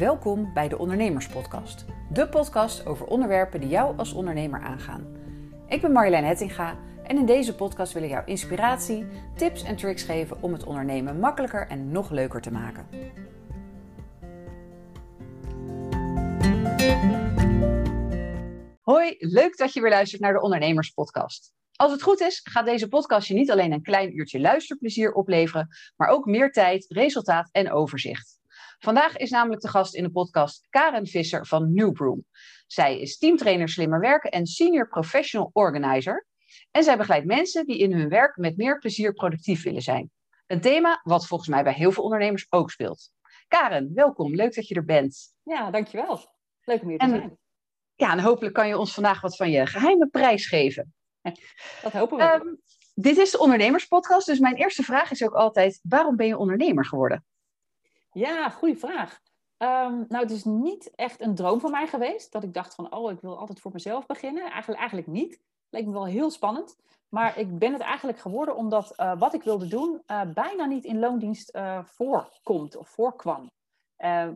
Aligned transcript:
Welkom 0.00 0.52
bij 0.54 0.68
de 0.68 0.78
Ondernemerspodcast. 0.78 1.84
De 2.12 2.28
podcast 2.28 2.86
over 2.86 3.06
onderwerpen 3.06 3.60
die 3.60 3.68
jou 3.68 3.98
als 3.98 4.12
ondernemer 4.12 4.60
aangaan. 4.60 5.06
Ik 5.68 5.80
ben 5.80 5.92
Marjolein 5.92 6.24
Hettinga 6.24 6.78
en 7.02 7.16
in 7.16 7.26
deze 7.26 7.54
podcast 7.54 7.92
wil 7.92 8.02
ik 8.02 8.10
jou 8.10 8.24
inspiratie, 8.26 9.06
tips 9.36 9.62
en 9.62 9.76
tricks 9.76 10.02
geven 10.02 10.42
om 10.42 10.52
het 10.52 10.64
ondernemen 10.64 11.18
makkelijker 11.18 11.66
en 11.66 11.90
nog 11.90 12.10
leuker 12.10 12.40
te 12.40 12.50
maken. 12.50 12.86
Hoi, 18.80 19.14
leuk 19.18 19.56
dat 19.56 19.72
je 19.72 19.80
weer 19.80 19.90
luistert 19.90 20.22
naar 20.22 20.32
de 20.32 20.40
Ondernemerspodcast. 20.40 21.52
Als 21.72 21.92
het 21.92 22.02
goed 22.02 22.20
is, 22.20 22.40
gaat 22.44 22.66
deze 22.66 22.88
podcast 22.88 23.28
je 23.28 23.34
niet 23.34 23.50
alleen 23.50 23.72
een 23.72 23.82
klein 23.82 24.18
uurtje 24.18 24.40
luisterplezier 24.40 25.12
opleveren, 25.12 25.68
maar 25.96 26.08
ook 26.08 26.24
meer 26.24 26.50
tijd, 26.50 26.86
resultaat 26.88 27.48
en 27.52 27.72
overzicht. 27.72 28.39
Vandaag 28.80 29.16
is 29.16 29.30
namelijk 29.30 29.62
de 29.62 29.68
gast 29.68 29.94
in 29.94 30.02
de 30.02 30.10
podcast 30.10 30.66
Karen 30.70 31.06
Visser 31.06 31.46
van 31.46 31.74
Newbroom. 31.74 32.24
Zij 32.66 33.00
is 33.00 33.18
teamtrainer 33.18 33.68
slimmer 33.68 34.00
werken 34.00 34.30
en 34.30 34.46
senior 34.46 34.88
professional 34.88 35.50
organizer. 35.52 36.26
En 36.70 36.82
zij 36.84 36.96
begeleidt 36.96 37.26
mensen 37.26 37.66
die 37.66 37.78
in 37.78 37.92
hun 37.92 38.08
werk 38.08 38.36
met 38.36 38.56
meer 38.56 38.78
plezier 38.78 39.12
productief 39.12 39.62
willen 39.62 39.82
zijn. 39.82 40.10
Een 40.46 40.60
thema 40.60 41.00
wat 41.02 41.26
volgens 41.26 41.48
mij 41.48 41.62
bij 41.62 41.72
heel 41.72 41.92
veel 41.92 42.04
ondernemers 42.04 42.46
ook 42.50 42.70
speelt. 42.70 43.10
Karen, 43.48 43.90
welkom. 43.94 44.34
Leuk 44.34 44.54
dat 44.54 44.68
je 44.68 44.74
er 44.74 44.84
bent. 44.84 45.34
Ja, 45.42 45.70
dankjewel. 45.70 46.20
Leuk 46.64 46.82
om 46.82 46.88
hier 46.88 46.98
te 46.98 47.04
En- 47.04 47.10
zijn. 47.10 47.38
Ja, 47.94 48.12
en 48.12 48.20
hopelijk 48.20 48.54
kan 48.54 48.68
je 48.68 48.78
ons 48.78 48.94
vandaag 48.94 49.20
wat 49.20 49.36
van 49.36 49.50
je 49.50 49.66
geheime 49.66 50.06
prijs 50.06 50.46
geven. 50.46 50.94
Dat 51.82 51.92
hopen 51.92 52.16
we. 52.16 52.22
Ehm, 52.22 52.54
dit 52.94 53.16
is 53.16 53.30
de 53.30 53.38
Ondernemerspodcast, 53.38 54.26
dus 54.26 54.38
mijn 54.38 54.54
eerste 54.56 54.82
vraag 54.82 55.10
is 55.10 55.22
ook 55.24 55.34
altijd: 55.34 55.80
waarom 55.82 56.16
ben 56.16 56.26
je 56.26 56.36
ondernemer 56.36 56.84
geworden? 56.84 57.24
Ja, 58.12 58.48
goede 58.48 58.76
vraag. 58.76 59.20
Ehm, 59.56 60.04
nou, 60.08 60.22
het 60.22 60.30
is 60.30 60.44
niet 60.44 60.90
echt 60.94 61.20
een 61.20 61.34
droom 61.34 61.60
van 61.60 61.70
mij 61.70 61.86
geweest. 61.86 62.32
Dat 62.32 62.42
ik 62.42 62.54
dacht 62.54 62.74
van, 62.74 62.94
oh, 62.94 63.10
ik 63.10 63.20
wil 63.20 63.38
altijd 63.38 63.60
voor 63.60 63.72
mezelf 63.72 64.06
beginnen. 64.06 64.42
Eigenlijk, 64.50 64.78
eigenlijk 64.78 65.08
niet. 65.08 65.40
Leek 65.70 65.86
me 65.86 65.92
wel 65.92 66.06
heel 66.06 66.30
spannend. 66.30 66.76
Maar 67.08 67.38
ik 67.38 67.58
ben 67.58 67.72
het 67.72 67.82
eigenlijk 67.82 68.18
geworden 68.18 68.56
omdat 68.56 68.96
eh, 68.96 69.18
wat 69.18 69.34
ik 69.34 69.42
wilde 69.42 69.66
doen 69.66 70.02
eh, 70.06 70.22
bijna 70.34 70.64
niet 70.64 70.84
in 70.84 70.98
loondienst 70.98 71.48
eh, 71.48 71.84
voorkomt 71.84 72.76
of 72.76 72.88
voorkwam. 72.88 73.50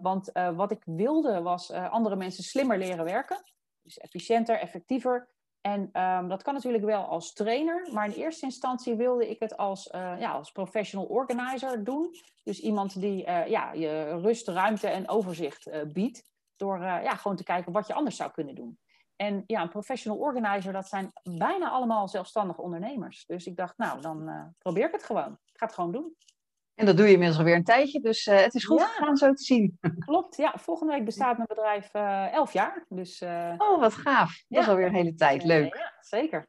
Want 0.03 0.31
wat 0.33 0.71
ik 0.71 0.83
wilde 0.85 1.43
was 1.43 1.73
andere 1.73 2.17
mensen 2.17 2.45
slimmer 2.45 2.79
leren 2.79 3.05
werken. 3.05 3.43
Dus 3.83 3.99
efficiënter, 3.99 4.59
effectiever. 4.59 5.29
En 5.67 5.89
ehm, 5.93 6.29
dat 6.29 6.43
kan 6.43 6.55
natuurlijk 6.55 6.85
wel 6.85 7.05
als 7.05 7.33
trainer, 7.33 7.89
maar 7.93 8.07
in 8.07 8.13
eerste 8.13 8.45
instantie 8.45 8.95
wilde 8.95 9.31
ik 9.31 9.41
het 9.41 9.57
als, 9.57 9.91
eh, 9.91 10.21
ja, 10.21 10.33
als 10.33 10.53
professional 10.53 11.07
organizer 11.07 11.85
doen. 11.85 12.15
Dus 12.43 12.61
iemand 12.61 13.01
die 13.01 13.25
eh, 13.25 13.47
ja, 13.47 13.73
je 13.73 14.21
rust, 14.21 14.49
ruimte 14.49 14.89
en 14.89 15.09
overzicht 15.09 15.67
eh, 15.67 15.83
biedt. 15.83 16.33
Door 16.57 16.79
ja, 16.79 17.15
gewoon 17.17 17.37
te 17.37 17.45
kijken 17.45 17.73
wat 17.73 17.87
je 17.87 17.95
anders 17.95 18.17
zou 18.17 18.31
kunnen 18.31 18.55
doen. 18.55 18.79
En 19.17 19.45
ja, 19.47 19.63
een 19.63 19.69
professional 19.69 20.19
organizer, 20.19 20.73
dat 20.73 20.89
zijn 20.89 21.13
bijna 21.23 21.71
allemaal 21.71 22.09
zelfstandige 22.09 22.63
ondernemers. 22.63 23.27
Dus 23.27 23.47
ik 23.47 23.57
dacht, 23.57 23.79
nou, 23.79 24.01
dan 24.01 24.55
probeer 24.59 24.87
ik 24.87 24.93
het 24.93 25.05
gewoon. 25.05 25.33
Ik 25.33 25.59
ga 25.59 25.67
het 25.67 25.75
gewoon 25.75 25.93
doen. 25.93 26.17
En 26.75 26.87
dat 26.87 26.97
doe 26.97 27.07
je 27.07 27.13
inmiddels 27.13 27.39
alweer 27.39 27.55
een 27.55 27.65
tijdje, 27.65 28.01
dus 28.01 28.27
eh, 28.27 28.41
het 28.43 28.55
is 28.55 28.65
goed 28.65 28.79
Ja. 28.81 28.87
gegaan 28.87 29.17
zo 29.17 29.33
te 29.33 29.43
zien. 29.43 29.79
Klopt, 30.07 30.37
ja. 30.37 30.53
Volgende 30.59 30.93
week 30.93 31.05
bestaat 31.05 31.37
mijn 31.37 31.49
bedrijf 31.49 31.89
eh 31.95 32.33
elf 32.33 32.53
jaar. 32.53 32.85
Dus, 32.89 33.21
eh, 33.21 33.55
Oh, 33.59 33.81
wat 33.81 33.95
gaaf. 33.95 34.29
Dat 34.29 34.45
Ja. 34.49 34.61
is 34.61 34.69
alweer 34.69 34.87
een 34.87 34.95
hele 34.95 35.15
tijd. 35.15 35.45
Leuk. 35.45 35.75
ja, 35.77 35.93
zeker. 36.01 36.47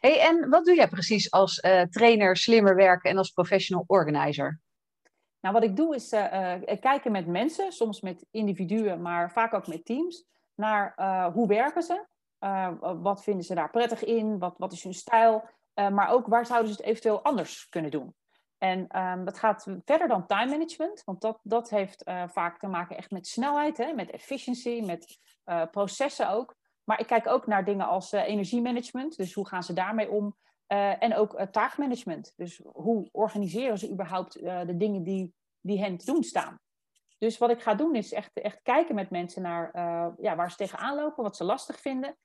Hey, 0.00 0.20
en 0.20 0.48
wat 0.48 0.64
doe 0.64 0.74
jij 0.74 0.88
precies 0.88 1.30
als 1.30 1.60
trainer 1.90 2.36
slimmer 2.36 2.74
werken 2.74 3.10
en 3.10 3.16
als 3.18 3.30
professional 3.30 3.84
organizer? 3.86 4.60
Nou, 5.40 5.54
wat 5.54 5.62
ik 5.64 5.76
doe 5.76 5.94
is 5.94 6.08
kijken 6.80 7.12
met 7.12 7.26
mensen, 7.26 7.72
soms 7.72 8.00
met 8.00 8.26
individuen, 8.30 9.02
maar 9.02 9.32
vaak 9.32 9.54
ook 9.54 9.66
met 9.66 9.84
teams, 9.84 10.24
naar 10.54 10.94
hoe 11.32 11.46
werken 11.48 11.82
ze, 11.82 12.06
wat 13.02 13.22
vinden 13.22 13.44
ze 13.44 13.54
daar 13.54 13.70
prettig 13.70 14.04
in, 14.04 14.38
wat, 14.38 14.54
wat 14.58 14.72
is 14.72 14.82
hun 14.82 14.94
stijl, 14.94 15.48
maar 15.74 16.08
ook 16.08 16.26
waar 16.26 16.46
zouden 16.46 16.70
ze 16.72 16.76
het 16.76 16.86
eventueel 16.86 17.22
anders 17.22 17.68
kunnen 17.68 17.90
doen. 17.90 18.14
En 18.58 18.86
ehm, 18.88 19.24
dat 19.24 19.38
gaat 19.38 19.66
verder 19.84 20.08
dan 20.08 20.26
time 20.26 20.50
management, 20.50 21.04
want 21.04 21.20
dat, 21.20 21.38
dat 21.42 21.70
heeft 21.70 22.02
eh, 22.02 22.28
vaak 22.28 22.58
te 22.58 22.66
maken 22.66 22.96
echt 22.96 23.10
met 23.10 23.26
snelheid, 23.26 23.76
hè, 23.76 23.92
met 23.92 24.10
efficiency, 24.10 24.82
met 24.84 25.18
eh, 25.44 25.62
processen 25.70 26.30
ook. 26.30 26.54
Maar 26.84 27.00
ik 27.00 27.06
kijk 27.06 27.26
ook 27.26 27.46
naar 27.46 27.64
dingen 27.64 27.86
als 27.86 28.12
eh, 28.12 28.28
energiemanagement, 28.28 29.16
dus 29.16 29.34
hoe 29.34 29.46
gaan 29.46 29.62
ze 29.62 29.72
daarmee 29.72 30.10
om? 30.10 30.36
En 30.98 31.14
ook 31.14 31.46
taakmanagement. 31.50 32.32
Dus 32.36 32.60
hoe 32.72 33.08
organiseren 33.12 33.78
ze 33.78 33.90
überhaupt 33.90 34.32
de 34.42 34.76
dingen 34.76 35.02
die, 35.02 35.34
die 35.60 35.80
hen 35.80 35.96
te 35.96 36.04
doen 36.04 36.22
staan? 36.22 36.60
Dus 37.18 37.38
wat 37.38 37.50
ik 37.50 37.62
ga 37.62 37.74
doen 37.74 37.94
is 37.94 38.12
echt, 38.12 38.30
echt 38.32 38.62
kijken 38.62 38.94
met 38.94 39.10
mensen 39.10 39.42
naar 39.42 39.70
ja, 40.20 40.36
waar 40.36 40.50
ze 40.50 40.56
tegenaan 40.56 40.96
lopen, 40.96 41.22
wat 41.22 41.36
ze 41.36 41.44
lastig 41.44 41.80
vinden. 41.80 42.16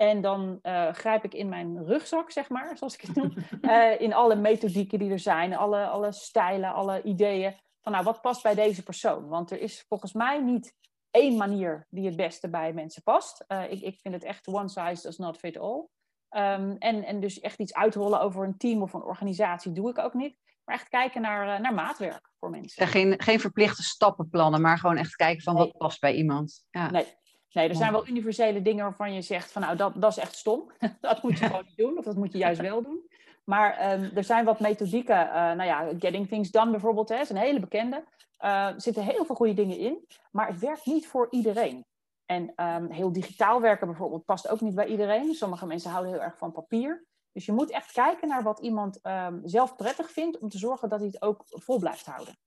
En 0.00 0.20
dan 0.20 0.58
eh, 0.62 0.92
grijp 0.92 1.24
ik 1.24 1.34
in 1.34 1.48
mijn 1.48 1.84
rugzak, 1.84 2.30
zeg 2.30 2.48
maar, 2.48 2.76
zoals 2.76 2.94
ik 2.94 3.00
het 3.00 3.16
noem. 3.16 3.34
eh, 3.60 4.00
in 4.00 4.12
alle 4.12 4.36
methodieken 4.36 4.98
die 4.98 5.10
er 5.10 5.18
zijn, 5.18 5.56
alle, 5.56 5.86
alle 5.86 6.12
stijlen, 6.12 6.72
alle 6.72 7.02
ideeën. 7.02 7.54
Van 7.80 7.92
nou, 7.92 8.04
wat 8.04 8.20
past 8.20 8.42
bij 8.42 8.54
deze 8.54 8.82
persoon? 8.82 9.28
Want 9.28 9.50
er 9.50 9.60
is 9.60 9.84
volgens 9.88 10.12
mij 10.12 10.40
niet 10.42 10.74
één 11.10 11.36
manier 11.36 11.86
die 11.90 12.06
het 12.06 12.16
beste 12.16 12.50
bij 12.50 12.72
mensen 12.72 13.02
past. 13.02 13.44
Eh, 13.46 13.70
ik, 13.70 13.80
ik 13.80 13.98
vind 14.00 14.14
het 14.14 14.24
echt 14.24 14.46
one 14.46 14.68
size 14.68 15.02
does 15.02 15.16
not 15.16 15.36
fit 15.36 15.58
all. 15.58 15.86
Ehm, 16.28 16.76
en, 16.78 17.04
en 17.04 17.20
dus 17.20 17.40
echt 17.40 17.58
iets 17.58 17.74
uitrollen 17.74 18.20
over 18.20 18.44
een 18.44 18.56
team 18.56 18.82
of 18.82 18.92
een 18.92 19.02
organisatie 19.02 19.72
doe 19.72 19.90
ik 19.90 19.98
ook 19.98 20.14
niet. 20.14 20.36
Maar 20.64 20.74
echt 20.74 20.88
kijken 20.88 21.20
naar, 21.22 21.60
naar 21.60 21.74
maatwerk 21.74 22.32
voor 22.38 22.50
mensen. 22.50 22.84
Ja, 22.84 22.90
geen, 22.90 23.22
geen 23.22 23.40
verplichte 23.40 23.82
stappenplannen, 23.82 24.60
maar 24.60 24.78
gewoon 24.78 24.96
echt 24.96 25.16
kijken 25.16 25.42
van 25.42 25.54
Nee. 25.54 25.64
wat 25.64 25.76
past 25.76 26.00
bij 26.00 26.14
iemand. 26.14 26.64
Ja. 26.70 26.90
Nee, 26.90 27.06
nee 27.52 27.68
er 27.68 27.74
zijn 27.74 27.92
wel 27.92 28.08
universele 28.08 28.62
dingen 28.62 28.84
waarvan 28.84 29.14
je 29.14 29.22
zegt 29.22 29.52
van 29.52 29.62
nou, 29.62 29.76
dat, 29.76 29.92
dat 29.96 30.10
is 30.10 30.18
echt 30.18 30.36
stom. 30.36 30.70
dat 31.00 31.22
moet 31.22 31.38
je 31.38 31.44
gewoon 31.44 31.64
niet 31.64 31.76
doen 31.76 31.98
of 31.98 32.04
dat 32.04 32.16
moet 32.16 32.32
je 32.32 32.38
juist 32.38 32.60
wel 32.60 32.82
doen. 32.82 33.08
Maar 33.44 33.76
ehm, 33.76 34.10
er 34.14 34.24
zijn 34.24 34.44
wat 34.44 34.60
methodieken, 34.60 35.28
eh, 35.28 35.34
nou 35.34 35.64
ja, 35.64 35.88
Getting 35.98 36.28
Things 36.28 36.50
Done 36.50 36.70
bijvoorbeeld, 36.70 37.08
hè, 37.08 37.20
is 37.20 37.30
een 37.30 37.36
hele 37.36 37.60
bekende. 37.60 38.04
Er 38.38 38.74
zitten 38.76 39.04
heel 39.04 39.24
veel 39.24 39.34
goede 39.34 39.54
dingen 39.54 39.78
in, 39.78 40.06
maar 40.30 40.46
het 40.46 40.58
werkt 40.58 40.86
niet 40.86 41.06
voor 41.06 41.26
iedereen. 41.30 41.84
En 42.26 42.52
ehm, 42.56 42.90
heel 42.90 43.12
digitaal 43.12 43.60
werken 43.60 43.86
bijvoorbeeld 43.86 44.24
past 44.24 44.48
ook 44.48 44.60
niet 44.60 44.74
bij 44.74 44.86
iedereen. 44.86 45.34
Sommige 45.34 45.66
mensen 45.66 45.90
houden 45.90 46.12
heel 46.12 46.22
erg 46.22 46.38
van 46.38 46.52
papier. 46.52 47.04
Dus 47.32 47.46
je 47.46 47.52
moet 47.52 47.70
echt 47.70 47.92
kijken 47.92 48.28
naar 48.28 48.42
wat 48.42 48.58
iemand 48.58 49.00
ehm, 49.00 49.38
zelf 49.44 49.76
prettig 49.76 50.10
vindt 50.10 50.38
om 50.38 50.48
te 50.48 50.58
zorgen 50.58 50.88
dat 50.88 50.98
hij 50.98 51.08
het 51.08 51.22
ook 51.22 51.42
vol 51.46 51.78
blijft 51.78 52.06
houden. 52.06 52.38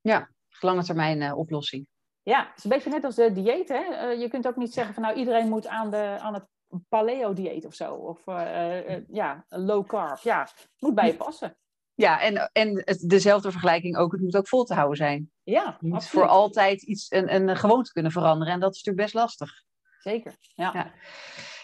ja, 0.00 0.30
lange 0.60 0.84
termijn 0.84 1.22
eh, 1.22 1.38
oplossing. 1.38 1.86
Ja, 2.24 2.46
het 2.48 2.56
is 2.56 2.64
een 2.64 2.70
beetje 2.70 2.90
net 2.90 3.04
als 3.04 3.14
de 3.14 3.32
dieet. 3.32 3.68
Hè? 3.68 3.82
Eh, 3.82 4.20
je 4.20 4.28
kunt 4.28 4.46
ook 4.46 4.56
niet 4.56 4.72
zeggen 4.72 4.94
van 4.94 5.02
nou 5.02 5.16
iedereen 5.16 5.48
moet 5.48 5.66
aan, 5.66 5.90
de, 5.90 6.16
aan 6.20 6.34
het 6.34 6.44
paleo-dieet 6.88 7.66
of 7.66 7.74
zo. 7.74 7.94
Of 7.94 8.26
eh, 8.26 8.94
eh, 8.94 9.02
ja, 9.08 9.44
low 9.48 9.86
carb. 9.86 10.18
Ja, 10.18 10.40
het 10.40 10.68
moet 10.78 10.94
bij 10.94 11.06
je 11.06 11.16
passen. 11.16 11.56
Ja, 11.94 12.20
en, 12.20 12.50
en 12.52 12.82
het, 12.84 13.08
dezelfde 13.08 13.50
vergelijking 13.50 13.96
ook, 13.96 14.12
het 14.12 14.20
moet 14.20 14.36
ook 14.36 14.48
vol 14.48 14.64
te 14.64 14.74
houden 14.74 14.96
zijn. 14.96 15.30
Ja, 15.42 15.76
Je 15.80 15.88
moet 15.88 16.06
voor 16.06 16.26
altijd 16.26 16.82
iets, 16.82 17.10
een, 17.10 17.34
een 17.34 17.56
gewoonte 17.56 17.92
kunnen 17.92 18.12
veranderen 18.12 18.54
en 18.54 18.60
dat 18.60 18.74
is 18.74 18.82
natuurlijk 18.82 19.12
best 19.12 19.24
lastig. 19.24 19.62
Zeker. 19.98 20.36
Ja. 20.40 20.70
Ja. 20.72 20.92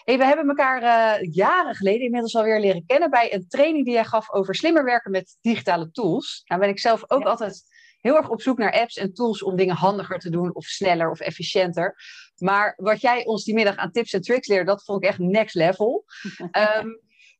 Hey, 0.03 0.17
we 0.17 0.25
hebben 0.25 0.47
elkaar 0.47 1.23
jaren 1.23 1.75
geleden 1.75 2.01
inmiddels 2.01 2.35
alweer 2.35 2.59
leren 2.59 2.85
kennen 2.85 3.09
bij 3.09 3.33
een 3.33 3.47
training 3.47 3.85
die 3.85 3.93
jij 3.93 4.05
gaf 4.05 4.31
over 4.31 4.55
slimmer 4.55 4.83
werken 4.83 5.11
met 5.11 5.37
digitale 5.41 5.91
tools. 5.91 6.41
Nou 6.45 6.61
ben 6.61 6.69
ik 6.69 6.79
zelf 6.79 7.03
ook 7.07 7.23
Ja. 7.23 7.29
altijd 7.29 7.63
heel 8.01 8.15
erg 8.15 8.29
op 8.29 8.41
zoek 8.41 8.57
naar 8.57 8.73
apps 8.73 8.97
en 8.97 9.13
tools 9.13 9.43
om 9.43 9.55
dingen 9.55 9.75
handiger 9.75 10.19
te 10.19 10.29
doen 10.29 10.55
of 10.55 10.65
sneller 10.65 11.09
of 11.09 11.19
efficiënter. 11.19 11.95
Maar 12.37 12.73
wat 12.77 13.01
jij 13.01 13.25
ons 13.25 13.43
die 13.43 13.53
middag 13.53 13.75
aan 13.75 13.91
tips 13.91 14.13
en 14.13 14.21
tricks 14.21 14.47
leerde, 14.47 14.65
dat 14.65 14.83
vond 14.83 15.03
ik 15.03 15.09
echt 15.09 15.19
next 15.19 15.55
level. 15.55 16.05
Ehm, 16.51 16.87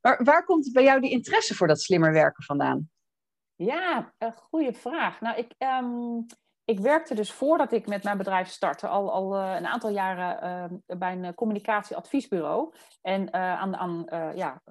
maar 0.01 0.23
waar 0.23 0.45
komt 0.45 0.71
bij 0.71 0.83
jou 0.83 1.01
die 1.01 1.11
interesse 1.11 1.55
voor 1.55 1.67
dat 1.67 1.81
slimmer 1.81 2.13
werken 2.13 2.43
vandaan? 2.43 2.89
Ja, 3.55 4.13
een 4.17 4.33
goede 4.33 4.73
vraag. 4.73 5.21
Nou, 5.21 5.37
ik, 5.37 5.53
ehm, 5.57 6.19
ik 6.65 6.79
werkte 6.79 7.15
dus 7.15 7.31
voordat 7.31 7.71
ik 7.71 7.87
met 7.87 8.03
mijn 8.03 8.17
bedrijf 8.17 8.47
startte 8.47 8.87
al, 8.87 9.11
al 9.11 9.35
eh, 9.35 9.55
een 9.55 9.67
aantal 9.67 9.89
jaren 9.89 10.41
ehm, 10.41 10.99
bij 10.99 11.13
een 11.13 11.33
communicatieadviesbureau. 11.33 12.73
En 13.01 13.29
eh, 13.29 13.59
aan, 13.59 13.75
aan 13.75 14.07
eh, 14.07 14.35
ja, 14.35 14.61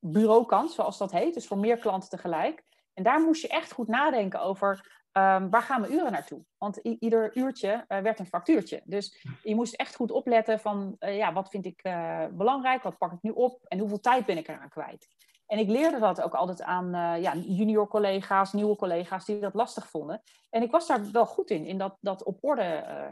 bureaukant, 0.00 0.70
zoals 0.70 0.98
dat 0.98 1.12
heet, 1.12 1.34
dus 1.34 1.46
voor 1.46 1.58
meer 1.58 1.78
klanten 1.78 2.08
tegelijk. 2.08 2.64
En 2.94 3.02
daar 3.02 3.20
moest 3.20 3.42
je 3.42 3.48
echt 3.48 3.72
goed 3.72 3.88
nadenken 3.88 4.40
over 4.40 4.99
ehm, 5.12 5.48
waar 5.48 5.62
gaan 5.62 5.80
mijn 5.80 5.92
uren 5.92 6.12
naartoe. 6.12 6.44
Want 6.58 6.76
ieder 6.76 7.36
uurtje 7.36 7.84
eh, 7.88 7.98
werd 7.98 8.18
een 8.18 8.26
factuurtje. 8.26 8.82
Dus 8.84 9.24
je 9.42 9.54
moest 9.54 9.74
echt 9.74 9.94
goed 9.94 10.10
opletten 10.10 10.60
van 10.60 10.96
eh, 10.98 11.16
ja, 11.16 11.32
wat 11.32 11.48
vind 11.48 11.66
ik 11.66 11.80
eh, 11.82 12.24
belangrijk, 12.32 12.82
wat 12.82 12.98
pak 12.98 13.12
ik 13.12 13.22
nu 13.22 13.30
op 13.30 13.58
en 13.64 13.78
hoeveel 13.78 14.00
tijd 14.00 14.26
ben 14.26 14.36
ik 14.36 14.48
eraan 14.48 14.68
kwijt. 14.68 15.06
En 15.46 15.58
ik 15.58 15.68
leerde 15.68 15.98
dat 15.98 16.22
ook 16.22 16.34
altijd 16.34 16.62
aan 16.62 16.90
ja, 17.20 17.34
junior 17.34 17.88
collega's, 17.88 18.52
nieuwe 18.52 18.76
collega's 18.76 19.24
die 19.24 19.40
dat 19.40 19.54
lastig 19.54 19.88
vonden. 19.88 20.22
En 20.50 20.62
ik 20.62 20.70
was 20.70 20.86
daar 20.86 21.10
wel 21.12 21.26
goed 21.26 21.50
in, 21.50 21.66
in 21.66 21.78
dat, 21.78 21.96
dat 22.00 22.24
op 22.24 22.38
orde 22.40 22.62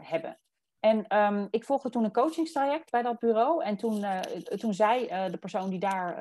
hebben. 0.01 0.39
En 0.79 1.07
ehm, 1.07 1.47
ik 1.49 1.63
volgde 1.63 1.89
toen 1.89 2.03
een 2.03 2.11
coachingstraject 2.11 2.91
bij 2.91 3.01
dat 3.01 3.19
bureau. 3.19 3.63
En 3.63 3.77
toen, 3.77 4.05
toen 4.57 4.73
zei 4.73 5.07
de 5.31 5.37
persoon 5.37 5.69
die 5.69 5.79
daar 5.79 6.19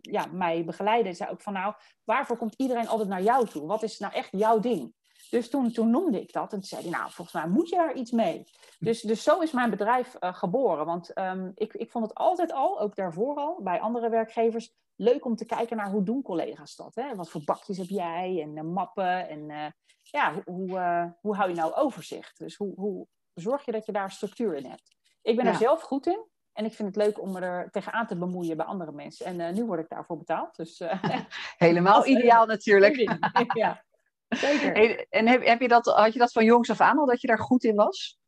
ja, 0.00 0.26
mij 0.32 0.64
begeleidde, 0.64 1.12
zei 1.12 1.30
ook 1.30 1.42
van 1.42 1.52
nou, 1.52 1.74
waarvoor 2.04 2.36
komt 2.36 2.54
iedereen 2.56 2.88
altijd 2.88 3.08
naar 3.08 3.22
jou 3.22 3.46
toe? 3.46 3.66
Wat 3.66 3.82
is 3.82 3.98
nou 3.98 4.12
echt 4.12 4.28
jouw 4.30 4.58
ding? 4.58 4.94
Dus 5.30 5.50
toen, 5.50 5.72
toen 5.72 5.90
noemde 5.90 6.20
ik 6.20 6.32
dat 6.32 6.52
en 6.52 6.58
toen 6.58 6.68
zei 6.68 6.82
hij, 6.82 6.90
nou, 6.90 7.10
volgens 7.10 7.36
mij 7.36 7.48
moet 7.48 7.68
je 7.68 7.76
daar 7.76 7.94
iets 7.94 8.10
mee. 8.10 8.44
Dus, 8.78 9.00
dus 9.00 9.22
zo 9.22 9.40
is 9.40 9.52
mijn 9.52 9.70
bedrijf 9.70 10.16
uh, 10.20 10.34
geboren. 10.34 10.86
Want 10.86 11.18
um, 11.18 11.52
ik, 11.54 11.74
ik 11.74 11.90
vond 11.90 12.04
het 12.08 12.14
altijd 12.14 12.52
al, 12.52 12.80
ook 12.80 12.96
daarvoor 12.96 13.36
al, 13.36 13.60
bij 13.62 13.80
andere 13.80 14.08
werkgevers, 14.08 14.74
leuk 14.96 15.24
om 15.24 15.36
te 15.36 15.46
kijken 15.46 15.76
naar 15.76 15.90
hoe 15.90 16.02
doen 16.02 16.22
collega's 16.22 16.76
dat. 16.76 16.94
Hè? 16.94 17.14
Wat 17.14 17.30
voor 17.30 17.44
bakjes 17.44 17.78
heb 17.78 17.88
jij 17.88 18.40
en 18.42 18.56
uh, 18.56 18.62
mappen 18.62 19.28
en 19.28 19.50
uh, 19.50 19.66
ja, 20.02 20.32
hoe, 20.32 20.42
hoe, 20.44 21.14
hoe 21.20 21.36
hou 21.36 21.48
je 21.48 21.56
nou 21.56 21.74
overzicht? 21.74 22.38
Dus 22.38 22.56
hoe, 22.56 22.74
hoe 22.74 23.06
zorg 23.34 23.64
je 23.64 23.72
dat 23.72 23.86
je 23.86 23.92
daar 23.92 24.10
structuur 24.10 24.54
in 24.54 24.66
hebt? 24.66 24.96
Ik 25.22 25.36
ben 25.36 25.44
ja. 25.44 25.50
er 25.50 25.56
zelf 25.56 25.80
goed 25.82 26.06
in. 26.06 26.26
En 26.52 26.64
ik 26.64 26.72
vind 26.72 26.94
het 26.94 27.04
leuk 27.04 27.20
om 27.20 27.32
me 27.32 27.40
er 27.40 27.70
tegenaan 27.70 28.06
te 28.06 28.16
bemoeien 28.16 28.56
bij 28.56 28.66
andere 28.66 28.92
mensen. 28.92 29.26
En 29.26 29.40
uh, 29.40 29.50
nu 29.50 29.64
word 29.64 29.80
ik 29.80 29.88
daarvoor 29.88 30.18
betaald. 30.18 30.56
Dus, 30.56 30.80
uh, 30.80 31.02
Helemaal 31.56 32.06
ideaal 32.06 32.46
natuurlijk. 32.46 32.96
ja, 33.52 33.84
zeker. 34.28 34.72
Hey, 34.72 35.06
en 35.10 35.28
heb, 35.28 35.44
heb 35.44 35.60
je 35.60 35.68
dat, 35.68 35.86
had 35.86 36.12
je 36.12 36.18
dat 36.18 36.32
van 36.32 36.44
jongs 36.44 36.70
af 36.70 36.80
aan 36.80 36.98
al, 36.98 37.06
dat 37.06 37.20
je 37.20 37.26
daar 37.26 37.38
goed 37.38 37.64
in 37.64 37.74
was? 37.74 38.18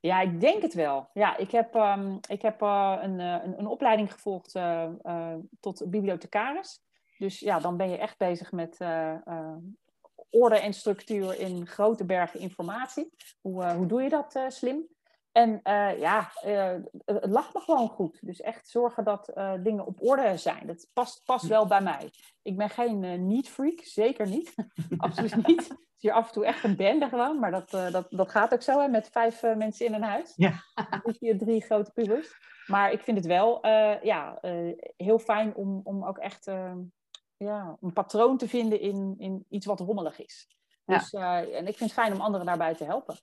Ja, 0.00 0.20
ik 0.20 0.40
denk 0.40 0.62
het 0.62 0.74
wel. 0.74 1.10
Ja, 1.12 1.36
ik 1.36 1.50
heb, 1.50 1.74
um, 1.74 2.18
ik 2.28 2.42
heb 2.42 2.62
uh, 2.62 2.98
een, 3.00 3.18
een, 3.18 3.58
een, 3.58 3.66
opleiding 3.66 4.12
gevolgd 4.12 4.58
tot 5.60 5.90
bibliothecaris. 5.90 6.80
Dus 7.18 7.38
ja, 7.38 7.58
dan 7.58 7.76
ben 7.76 7.90
je 7.90 7.96
echt 7.96 8.18
bezig 8.18 8.52
met 8.52 8.78
orde 10.30 10.58
en 10.58 10.72
structuur 10.72 11.38
in 11.38 11.66
grote 11.66 12.04
bergen 12.04 12.40
informatie. 12.40 13.12
Hoe, 13.40 13.64
hoe 13.64 13.86
doe 13.86 14.02
je 14.02 14.08
dat 14.08 14.40
slim? 14.48 14.88
En 15.32 15.60
uh, 15.64 15.98
ja, 15.98 16.30
uh, 16.46 16.74
het 17.04 17.30
lag 17.30 17.54
me 17.54 17.60
gewoon 17.60 17.88
goed. 17.88 18.18
Dus 18.20 18.40
echt 18.40 18.68
zorgen 18.68 19.04
dat 19.04 19.32
uh, 19.34 19.52
dingen 19.62 19.86
op 19.86 20.02
orde 20.02 20.36
zijn. 20.36 20.66
Dat 20.66 20.88
past, 20.92 21.24
past 21.24 21.46
wel 21.46 21.66
bij 21.66 21.80
mij. 21.80 22.10
Ik 22.42 22.56
ben 22.56 22.70
geen 22.70 23.26
niet-freak, 23.26 23.80
zeker 23.80 24.28
niet. 24.28 24.54
Absoluut 24.96 25.36
niet. 25.46 25.68
Het 25.68 25.78
is 25.96 26.02
hier 26.02 26.12
af 26.12 26.26
en 26.26 26.32
toe 26.32 26.46
echt 26.46 26.64
een 26.64 26.76
bende 26.76 27.08
gewoon. 27.08 27.38
Maar 27.38 27.50
dat, 27.50 27.70
dat, 27.70 28.06
dat 28.10 28.30
gaat 28.30 28.52
ook 28.52 28.62
zo, 28.62 28.80
hè, 28.80 28.88
met 28.88 29.08
vijf 29.08 29.42
mensen 29.42 29.86
in 29.86 29.94
een 29.94 30.02
huis. 30.02 30.32
Ja. 30.36 30.52
Hier 31.18 31.38
drie 31.38 31.62
grote 31.62 31.92
pubers. 31.92 32.32
Maar 32.66 32.92
ik 32.92 33.02
vind 33.02 33.16
het 33.16 33.26
wel 33.26 33.66
ja, 34.02 34.38
heel 34.96 35.18
fijn 35.18 35.54
om, 35.54 35.80
om 35.84 36.04
ook 36.04 36.18
echt 36.18 36.44
ja, 37.36 37.76
een 37.80 37.92
patroon 37.92 38.36
te 38.36 38.48
vinden 38.48 38.80
in, 38.80 39.14
in 39.18 39.44
iets 39.48 39.66
wat 39.66 39.80
rommelig 39.80 40.20
is. 40.20 40.48
Dus, 40.84 41.10
ja. 41.10 41.44
en 41.44 41.66
ik 41.66 41.76
vind 41.76 41.90
het 41.90 42.00
fijn 42.00 42.12
om 42.12 42.20
anderen 42.20 42.46
daarbij 42.46 42.74
te 42.74 42.84
helpen. 42.84 43.18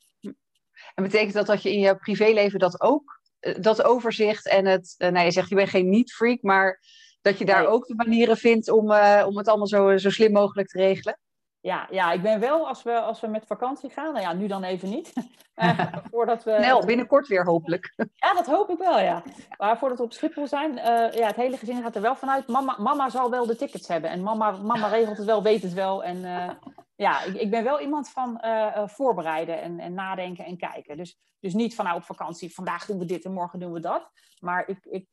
En 0.95 1.03
betekent 1.03 1.33
dat 1.33 1.45
dat 1.45 1.61
je 1.61 1.71
in 1.71 1.79
je 1.79 1.95
privéleven 1.95 2.59
dat 2.59 2.81
ook, 2.81 3.19
dat 3.59 3.83
overzicht 3.83 4.47
en 4.47 4.65
het, 4.65 4.95
nou 4.97 5.19
je 5.19 5.31
zegt 5.31 5.49
je 5.49 5.55
bent 5.55 5.69
geen 5.69 5.89
niet-freak, 5.89 6.41
maar 6.41 6.79
dat 7.21 7.37
je 7.37 7.45
daar 7.45 7.61
nee. 7.61 7.67
ook 7.67 7.87
de 7.87 7.95
manieren 7.95 8.37
vindt 8.37 8.69
om, 8.69 8.91
uh, 8.91 9.23
om 9.27 9.37
het 9.37 9.47
allemaal 9.47 9.67
zo, 9.67 9.97
zo 9.97 10.09
slim 10.09 10.31
mogelijk 10.31 10.67
te 10.67 10.77
regelen? 10.77 11.19
Ja, 11.59 11.87
ja, 11.91 12.11
ik 12.11 12.21
ben 12.21 12.39
wel, 12.39 12.67
als 12.67 12.83
we, 12.83 12.99
als 12.99 13.19
we 13.19 13.27
met 13.27 13.45
vakantie 13.45 13.89
gaan, 13.89 14.13
nou 14.13 14.25
ja, 14.25 14.33
nu 14.33 14.47
dan 14.47 14.63
even 14.63 14.89
niet. 14.89 15.13
Uh, 15.55 15.79
voordat 16.11 16.43
we, 16.43 16.55
Snel, 16.59 16.85
binnenkort 16.85 17.27
weer 17.27 17.45
hopelijk. 17.45 17.93
Ja, 18.15 18.33
dat 18.33 18.45
hoop 18.45 18.69
ik 18.69 18.77
wel, 18.77 18.99
ja. 18.99 19.23
Maar 19.57 19.77
voordat 19.77 19.97
we 19.97 20.03
op 20.03 20.13
Schiphol 20.13 20.47
zijn, 20.47 20.71
uh, 20.71 21.11
ja, 21.11 21.27
het 21.27 21.35
hele 21.35 21.57
gezin 21.57 21.81
gaat 21.81 21.95
er 21.95 22.01
wel 22.01 22.15
vanuit, 22.15 22.47
mama, 22.47 22.75
mama 22.79 23.09
zal 23.09 23.29
wel 23.29 23.45
de 23.45 23.55
tickets 23.55 23.87
hebben. 23.87 24.09
En 24.09 24.23
mama, 24.23 24.51
mama 24.51 24.87
regelt 24.87 25.17
het 25.17 25.25
wel, 25.25 25.43
weet 25.43 25.61
het 25.61 25.73
wel. 25.73 26.03
En 26.03 26.17
uh, 26.17 26.49
ja, 26.97 27.23
ik, 27.23 27.35
ik, 27.35 27.49
ben 27.51 27.63
wel 27.63 27.79
iemand 27.79 28.09
van 28.09 28.41
voorbereiden 28.85 29.61
en, 29.61 29.79
en, 29.79 29.93
nadenken 29.93 30.45
en 30.45 30.57
kijken. 30.57 30.97
Dus, 30.97 31.17
dus 31.39 31.53
niet 31.53 31.75
van 31.75 31.85
nou 31.85 31.97
op 31.97 32.03
vakantie, 32.03 32.53
vandaag 32.53 32.85
doen 32.85 32.99
we 32.99 33.05
dit 33.05 33.25
en 33.25 33.33
morgen 33.33 33.59
doen 33.59 33.73
we 33.73 33.79
dat. 33.79 34.11
Maar 34.39 34.67
ik, 34.67 34.85
ik, 34.85 35.07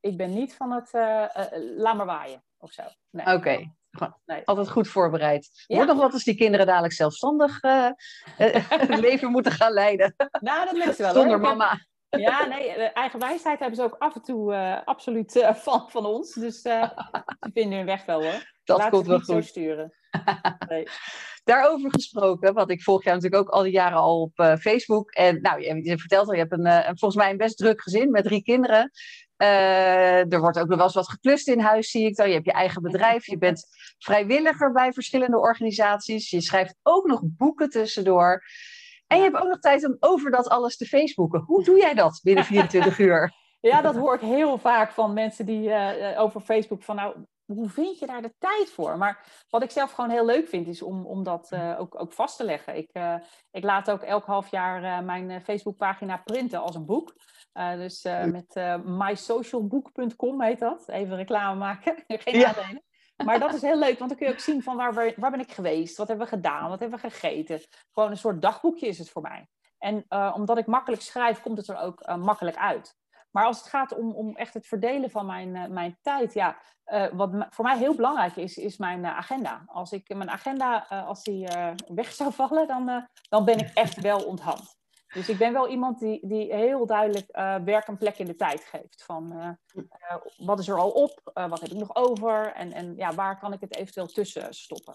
ik 0.00 0.16
ben 0.16 0.30
niet 0.30 0.54
van 0.54 0.72
het 0.72 0.90
laat 1.76 1.96
maar 1.96 2.06
waaien 2.06 2.44
of 2.58 2.72
zo. 2.72 2.82
Nee. 3.10 3.26
Oké. 3.26 3.34
Okay. 3.34 3.72
Nee. 4.26 4.42
Altijd 4.44 4.68
goed 4.68 4.88
voorbereid. 4.88 5.64
Ja. 5.66 5.76
Wordt 5.76 5.90
nog 5.92 6.00
wat 6.00 6.12
als 6.12 6.24
die 6.24 6.36
kinderen 6.36 6.66
dadelijk 6.66 6.92
zelfstandig 6.92 7.62
uh, 7.64 7.90
leven 8.86 9.30
moeten 9.30 9.52
gaan 9.52 9.72
leiden. 9.72 10.14
Nou, 10.40 10.64
dat 10.64 10.84
lukt 10.84 10.96
wel. 10.96 11.12
Zonder 11.12 11.38
hoor. 11.38 11.40
mama. 11.40 11.78
Ja, 12.08 12.44
nee, 12.44 12.68
eigen 12.72 13.18
wijsheid 13.18 13.58
hebben 13.58 13.76
ze 13.76 13.82
ook 13.82 13.96
af 13.98 14.14
en 14.14 14.22
toe 14.22 14.52
uh, 14.52 14.78
absoluut 14.84 15.36
uh, 15.36 15.54
van, 15.54 15.90
van 15.90 16.06
ons. 16.06 16.34
Dus 16.34 16.60
ze 16.60 16.90
vinden 17.54 17.78
hun 17.78 17.86
weg 17.86 18.04
wel 18.04 18.22
hoor. 18.22 18.54
Dat 18.64 18.78
Laat 18.78 18.90
komt 18.90 19.06
wel 19.06 19.16
goed. 19.16 19.26
zo 19.26 19.40
sturen. 19.40 19.94
Nee. 20.68 20.86
Daarover 21.44 21.90
gesproken, 21.90 22.54
want 22.54 22.70
ik 22.70 22.82
volg 22.82 23.04
jou 23.04 23.16
natuurlijk 23.16 23.42
ook 23.42 23.54
al 23.54 23.62
die 23.62 23.72
jaren 23.72 23.98
al 23.98 24.20
op 24.20 24.38
uh, 24.38 24.56
Facebook. 24.56 25.10
En 25.10 25.40
nou, 25.40 25.60
je, 25.60 25.84
je 25.84 25.98
vertelt 25.98 26.26
al, 26.26 26.32
je 26.32 26.38
hebt 26.38 26.52
een, 26.52 26.66
uh, 26.66 26.84
volgens 26.84 27.14
mij 27.14 27.30
een 27.30 27.36
best 27.36 27.56
druk 27.56 27.82
gezin 27.82 28.10
met 28.10 28.24
drie 28.24 28.42
kinderen. 28.42 28.90
Uh, 29.42 30.32
er 30.32 30.40
wordt 30.40 30.58
ook 30.58 30.68
nog 30.68 30.76
wel 30.76 30.86
eens 30.86 30.94
wat 30.94 31.10
geklust 31.10 31.48
in 31.48 31.60
huis, 31.60 31.90
zie 31.90 32.06
ik 32.06 32.16
dan. 32.16 32.28
Je 32.28 32.34
hebt 32.34 32.46
je 32.46 32.52
eigen 32.52 32.82
bedrijf, 32.82 33.26
je 33.26 33.38
bent 33.38 33.66
vrijwilliger 33.98 34.72
bij 34.72 34.92
verschillende 34.92 35.38
organisaties. 35.38 36.30
Je 36.30 36.40
schrijft 36.40 36.74
ook 36.82 37.06
nog 37.06 37.20
boeken 37.22 37.70
tussendoor. 37.70 38.42
En 39.06 39.16
je 39.16 39.22
hebt 39.22 39.36
ook 39.36 39.48
nog 39.48 39.58
tijd 39.58 39.86
om 39.86 39.96
over 40.00 40.30
dat 40.30 40.48
alles 40.48 40.76
te 40.76 40.86
Facebooken. 40.86 41.40
Hoe 41.40 41.64
doe 41.64 41.78
jij 41.78 41.94
dat 41.94 42.20
binnen 42.22 42.44
24 42.54 42.98
uur? 42.98 43.32
Ja, 43.60 43.80
dat 43.82 43.96
hoor 43.96 44.14
ik 44.14 44.20
heel 44.20 44.58
vaak 44.58 44.90
van 44.90 45.12
mensen 45.12 45.46
die 45.46 45.68
uh, 45.68 46.20
over 46.20 46.40
Facebook 46.40 46.82
van 46.82 46.96
nou, 46.96 47.16
hoe 47.46 47.68
vind 47.68 47.98
je 47.98 48.06
daar 48.06 48.22
de 48.22 48.34
tijd 48.38 48.70
voor? 48.70 48.98
Maar 48.98 49.44
wat 49.48 49.62
ik 49.62 49.70
zelf 49.70 49.92
gewoon 49.92 50.10
heel 50.10 50.24
leuk 50.24 50.48
vind, 50.48 50.66
is 50.66 50.82
om, 50.82 51.06
om 51.06 51.22
dat 51.22 51.50
uh, 51.52 51.80
ook, 51.80 52.00
ook 52.00 52.12
vast 52.12 52.36
te 52.36 52.44
leggen. 52.44 52.76
Ik, 52.76 52.90
uh, 52.92 53.14
ik 53.50 53.64
laat 53.64 53.90
ook 53.90 54.02
elk 54.02 54.24
half 54.24 54.50
jaar 54.50 54.82
uh, 54.82 55.00
mijn 55.00 55.44
Facebookpagina 55.44 56.16
printen 56.16 56.60
als 56.60 56.74
een 56.74 56.86
boek. 56.86 57.14
dus 57.52 58.02
met 58.02 58.54
mysocialbook.com 58.84 60.42
heet 60.42 60.58
dat. 60.58 60.88
Even 60.88 61.16
reclame 61.16 61.58
maken. 61.58 62.04
Geen 62.06 62.38
ja. 62.38 62.46
nadelen. 62.46 62.82
Maar 63.24 63.38
dat 63.38 63.54
is 63.54 63.62
heel 63.62 63.78
leuk, 63.78 63.98
want 63.98 64.10
dan 64.10 64.18
kun 64.18 64.26
je 64.26 64.32
ook 64.32 64.40
zien 64.40 64.62
van 64.62 64.76
waar, 64.76 64.94
waar 65.16 65.30
ben 65.30 65.40
ik 65.40 65.52
geweest? 65.52 65.96
Wat 65.96 66.08
hebben 66.08 66.26
we 66.26 66.34
gedaan? 66.34 66.68
Wat 66.68 66.80
hebben 66.80 67.00
we 67.00 67.10
gegeten? 67.10 67.60
Gewoon 67.92 68.10
een 68.10 68.16
soort 68.16 68.42
dagboekje 68.42 68.86
is 68.86 68.98
het 68.98 69.10
voor 69.10 69.22
mij. 69.22 69.48
En 69.78 70.04
omdat 70.34 70.58
ik 70.58 70.66
makkelijk 70.66 71.02
schrijf, 71.02 71.40
komt 71.40 71.58
het 71.58 71.68
er 71.68 71.78
ook 71.78 72.16
makkelijk 72.16 72.56
uit. 72.56 72.96
Maar 73.36 73.44
als 73.44 73.58
het 73.58 73.68
gaat 73.68 73.96
om, 73.96 74.12
om 74.12 74.36
echt 74.36 74.54
het 74.54 74.66
verdelen 74.66 75.10
van 75.10 75.26
mijn, 75.26 75.54
uh, 75.54 75.66
mijn 75.66 75.98
tijd, 76.02 76.34
ja, 76.34 76.56
uh, 76.86 77.06
wat 77.12 77.46
voor 77.50 77.64
mij 77.64 77.78
heel 77.78 77.94
belangrijk 77.94 78.36
is, 78.36 78.56
is 78.56 78.76
mijn 78.76 79.04
uh, 79.04 79.16
agenda. 79.16 79.62
Als 79.66 79.92
ik 79.92 80.14
mijn 80.14 80.30
agenda, 80.30 80.86
als 80.88 81.22
die 81.22 81.48
weg 81.88 82.12
zou 82.12 82.32
vallen, 82.40 82.66
dan, 82.66 83.08
dan 83.28 83.44
ben 83.44 83.58
ik 83.58 83.70
echt 83.74 84.00
wel 84.00 84.24
onthand. 84.24 84.76
Dus 85.14 85.28
ik 85.28 85.38
ben 85.38 85.52
wel 85.52 85.68
iemand 85.68 85.98
die, 85.98 86.26
die 86.26 86.54
heel 86.54 86.86
duidelijk 86.86 87.26
werk 87.64 87.88
een 87.88 87.96
plek 87.96 88.18
in 88.18 88.26
de 88.26 88.36
tijd 88.36 88.64
geeft. 88.64 89.04
Van 89.04 89.56
wat 90.36 90.58
is 90.58 90.68
er 90.68 90.78
al 90.78 90.90
op, 90.90 91.20
wat 91.32 91.60
heb 91.60 91.70
ik 91.70 91.78
nog 91.78 91.94
over 91.94 92.52
en, 92.52 92.72
en 92.72 92.96
ja, 92.96 93.14
waar 93.14 93.38
kan 93.38 93.52
ik 93.52 93.60
het 93.60 93.76
eventueel 93.76 94.06
tussen 94.06 94.54
stoppen. 94.54 94.94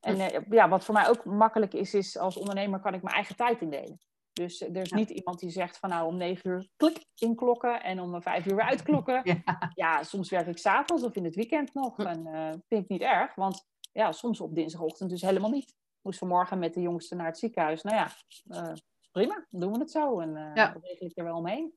En 0.00 0.44
ja, 0.50 0.68
wat 0.68 0.84
voor 0.84 0.94
mij 0.94 1.08
ook 1.08 1.24
makkelijk 1.24 1.74
is, 1.74 1.94
is 1.94 2.18
als 2.18 2.36
ondernemer 2.36 2.80
kan 2.80 2.94
ik 2.94 3.02
mijn 3.02 3.14
eigen 3.14 3.36
tijd 3.36 3.60
indelen. 3.60 4.00
Dus 4.34 4.60
er 4.60 4.76
is 4.76 4.88
ja. 4.88 4.96
niet 4.96 5.10
iemand 5.10 5.38
die 5.38 5.50
zegt 5.50 5.78
van 5.78 5.88
nou 5.88 6.06
om 6.06 6.16
negen 6.16 6.50
uur 6.50 6.68
klik 6.76 7.04
inklokken 7.14 7.82
en 7.82 8.00
om 8.00 8.22
vijf 8.22 8.46
uur 8.46 8.62
uitklokken. 8.62 9.22
Ja. 9.44 9.70
ja, 9.74 10.02
soms 10.02 10.30
werk 10.30 10.46
ik 10.46 10.58
s'avonds 10.58 11.02
of 11.02 11.14
in 11.14 11.24
het 11.24 11.34
weekend 11.34 11.74
nog. 11.74 11.98
En 11.98 12.26
uh, 12.26 12.48
vind 12.48 12.82
ik 12.82 12.88
niet 12.88 13.00
erg, 13.00 13.34
want 13.34 13.66
ja, 13.92 14.12
soms 14.12 14.40
op 14.40 14.54
dinsdagochtend 14.54 15.10
dus 15.10 15.22
helemaal 15.22 15.50
niet. 15.50 15.74
Moest 16.02 16.18
vanmorgen 16.18 16.58
met 16.58 16.74
de 16.74 16.80
jongste 16.80 17.14
naar 17.14 17.26
het 17.26 17.38
ziekenhuis. 17.38 17.82
Nou 17.82 17.96
ja, 17.96 18.10
uh, 18.44 18.72
prima, 19.12 19.46
doen 19.50 19.72
we 19.72 19.78
het 19.78 19.90
zo. 19.90 20.20
En 20.20 20.28
uh, 20.28 20.50
ja. 20.54 20.76
regel 20.80 21.06
ik 21.06 21.18
er 21.18 21.24
wel 21.24 21.36
omheen. 21.36 21.72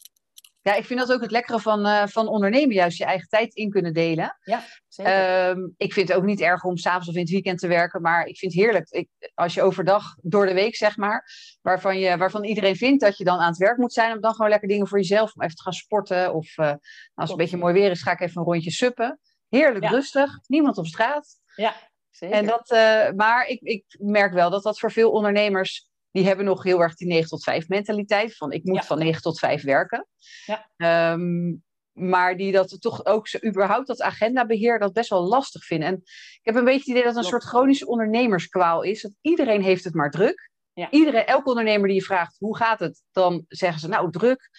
Ja, 0.67 0.73
ik 0.75 0.85
vind 0.85 0.99
dat 0.99 1.11
ook 1.11 1.21
het 1.21 1.31
lekkere 1.31 1.59
van, 1.59 1.85
uh, 1.85 2.07
van 2.07 2.27
ondernemen, 2.27 2.75
juist 2.75 2.97
je 2.97 3.05
eigen 3.05 3.27
tijd 3.27 3.55
in 3.55 3.69
kunnen 3.69 3.93
delen. 3.93 4.37
Ja, 4.43 4.63
zeker. 4.87 5.49
Um, 5.49 5.73
ik 5.77 5.93
vind 5.93 6.07
het 6.07 6.17
ook 6.17 6.23
niet 6.23 6.41
erg 6.41 6.63
om 6.63 6.77
s'avonds 6.77 7.07
of 7.07 7.13
in 7.13 7.21
het 7.21 7.29
weekend 7.29 7.59
te 7.59 7.67
werken, 7.67 8.01
maar 8.01 8.25
ik 8.25 8.37
vind 8.37 8.53
het 8.53 8.61
heerlijk 8.61 8.89
ik, 8.89 9.09
als 9.33 9.53
je 9.53 9.61
overdag 9.61 10.15
door 10.21 10.45
de 10.45 10.53
week, 10.53 10.75
zeg 10.75 10.97
maar, 10.97 11.29
waarvan, 11.61 11.99
je, 11.99 12.17
waarvan 12.17 12.43
iedereen 12.43 12.75
vindt 12.75 13.01
dat 13.01 13.17
je 13.17 13.23
dan 13.23 13.39
aan 13.39 13.49
het 13.49 13.57
werk 13.57 13.77
moet 13.77 13.93
zijn, 13.93 14.13
om 14.13 14.21
dan 14.21 14.33
gewoon 14.33 14.49
lekker 14.49 14.67
dingen 14.67 14.87
voor 14.87 14.97
jezelf, 14.97 15.35
om 15.35 15.41
even 15.41 15.55
te 15.55 15.61
gaan 15.61 15.73
sporten. 15.73 16.33
Of 16.33 16.57
uh, 16.57 16.67
als 16.67 16.79
het 17.13 17.29
een 17.29 17.37
beetje 17.37 17.57
mooi 17.57 17.73
weer 17.73 17.91
is, 17.91 18.01
ga 18.01 18.11
ik 18.11 18.19
even 18.19 18.41
een 18.41 18.47
rondje 18.47 18.71
suppen. 18.71 19.19
Heerlijk 19.49 19.83
ja. 19.83 19.89
rustig, 19.89 20.39
niemand 20.47 20.77
op 20.77 20.85
straat. 20.85 21.27
Ja, 21.55 21.75
zeker. 22.09 22.35
En 22.35 22.45
dat, 22.45 22.71
uh, 22.71 23.11
maar 23.15 23.47
ik, 23.47 23.61
ik 23.61 23.85
merk 23.99 24.33
wel 24.33 24.49
dat 24.49 24.63
dat 24.63 24.79
voor 24.79 24.91
veel 24.91 25.11
ondernemers 25.11 25.86
die 26.11 26.25
hebben 26.25 26.45
nog 26.45 26.63
heel 26.63 26.81
erg 26.81 26.95
die 26.95 27.07
9 27.07 27.27
tot 27.27 27.43
5 27.43 27.67
mentaliteit. 27.67 28.35
Van 28.35 28.51
ik 28.51 28.63
moet 28.63 28.75
ja. 28.75 28.83
van 28.83 28.97
9 28.97 29.21
tot 29.21 29.39
5 29.39 29.63
werken. 29.63 30.07
Ja. 30.45 31.13
Um, 31.13 31.65
maar 31.97 32.37
die 32.37 32.51
dat 32.51 32.81
toch 32.81 33.05
ook 33.05 33.27
zo, 33.27 33.37
überhaupt 33.45 33.87
dat 33.87 34.01
agendabeheer 34.01 34.79
dat 34.79 34.93
best 34.93 35.09
wel 35.09 35.27
lastig 35.27 35.65
vinden. 35.65 35.87
En 35.87 35.95
ik 35.95 36.39
heb 36.41 36.55
een 36.55 36.63
beetje 36.63 36.79
het 36.79 36.87
idee 36.87 37.03
dat 37.03 37.15
het 37.15 37.23
een 37.23 37.29
soort 37.29 37.43
chronische 37.43 37.87
ondernemerskwaal 37.87 38.81
is. 38.81 39.01
Dat 39.01 39.15
iedereen 39.21 39.61
heeft 39.61 39.83
het 39.83 39.93
maar 39.93 40.11
druk. 40.11 40.49
Ja. 40.73 40.91
Iedereen, 40.91 41.25
elke 41.25 41.49
ondernemer 41.49 41.87
die 41.87 41.97
je 41.97 42.03
vraagt 42.03 42.35
hoe 42.39 42.57
gaat 42.57 42.79
het, 42.79 43.03
dan 43.11 43.45
zeggen 43.47 43.79
ze 43.79 43.87
nou 43.87 44.11
druk. 44.11 44.49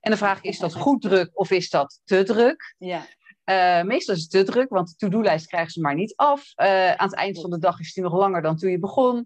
En 0.00 0.10
de 0.10 0.16
vraag 0.16 0.40
is 0.40 0.58
dat 0.58 0.74
goed 0.74 1.02
druk 1.02 1.30
of 1.32 1.50
is 1.50 1.70
dat 1.70 2.00
te 2.04 2.22
druk? 2.22 2.74
Ja. 2.78 3.06
Uh, 3.50 3.82
meestal 3.82 4.14
is 4.14 4.20
het 4.20 4.30
te 4.30 4.42
druk, 4.42 4.68
want 4.68 4.88
de 4.88 4.94
to-do-lijst 4.96 5.46
krijgen 5.46 5.70
ze 5.70 5.80
maar 5.80 5.94
niet 5.94 6.16
af. 6.16 6.52
Uh, 6.56 6.90
aan 6.90 7.08
het 7.08 7.14
eind 7.14 7.40
van 7.40 7.50
de 7.50 7.58
dag 7.58 7.80
is 7.80 7.92
die 7.92 8.02
nog 8.02 8.14
langer 8.14 8.42
dan 8.42 8.56
toen 8.56 8.70
je 8.70 8.78
begon. 8.78 9.16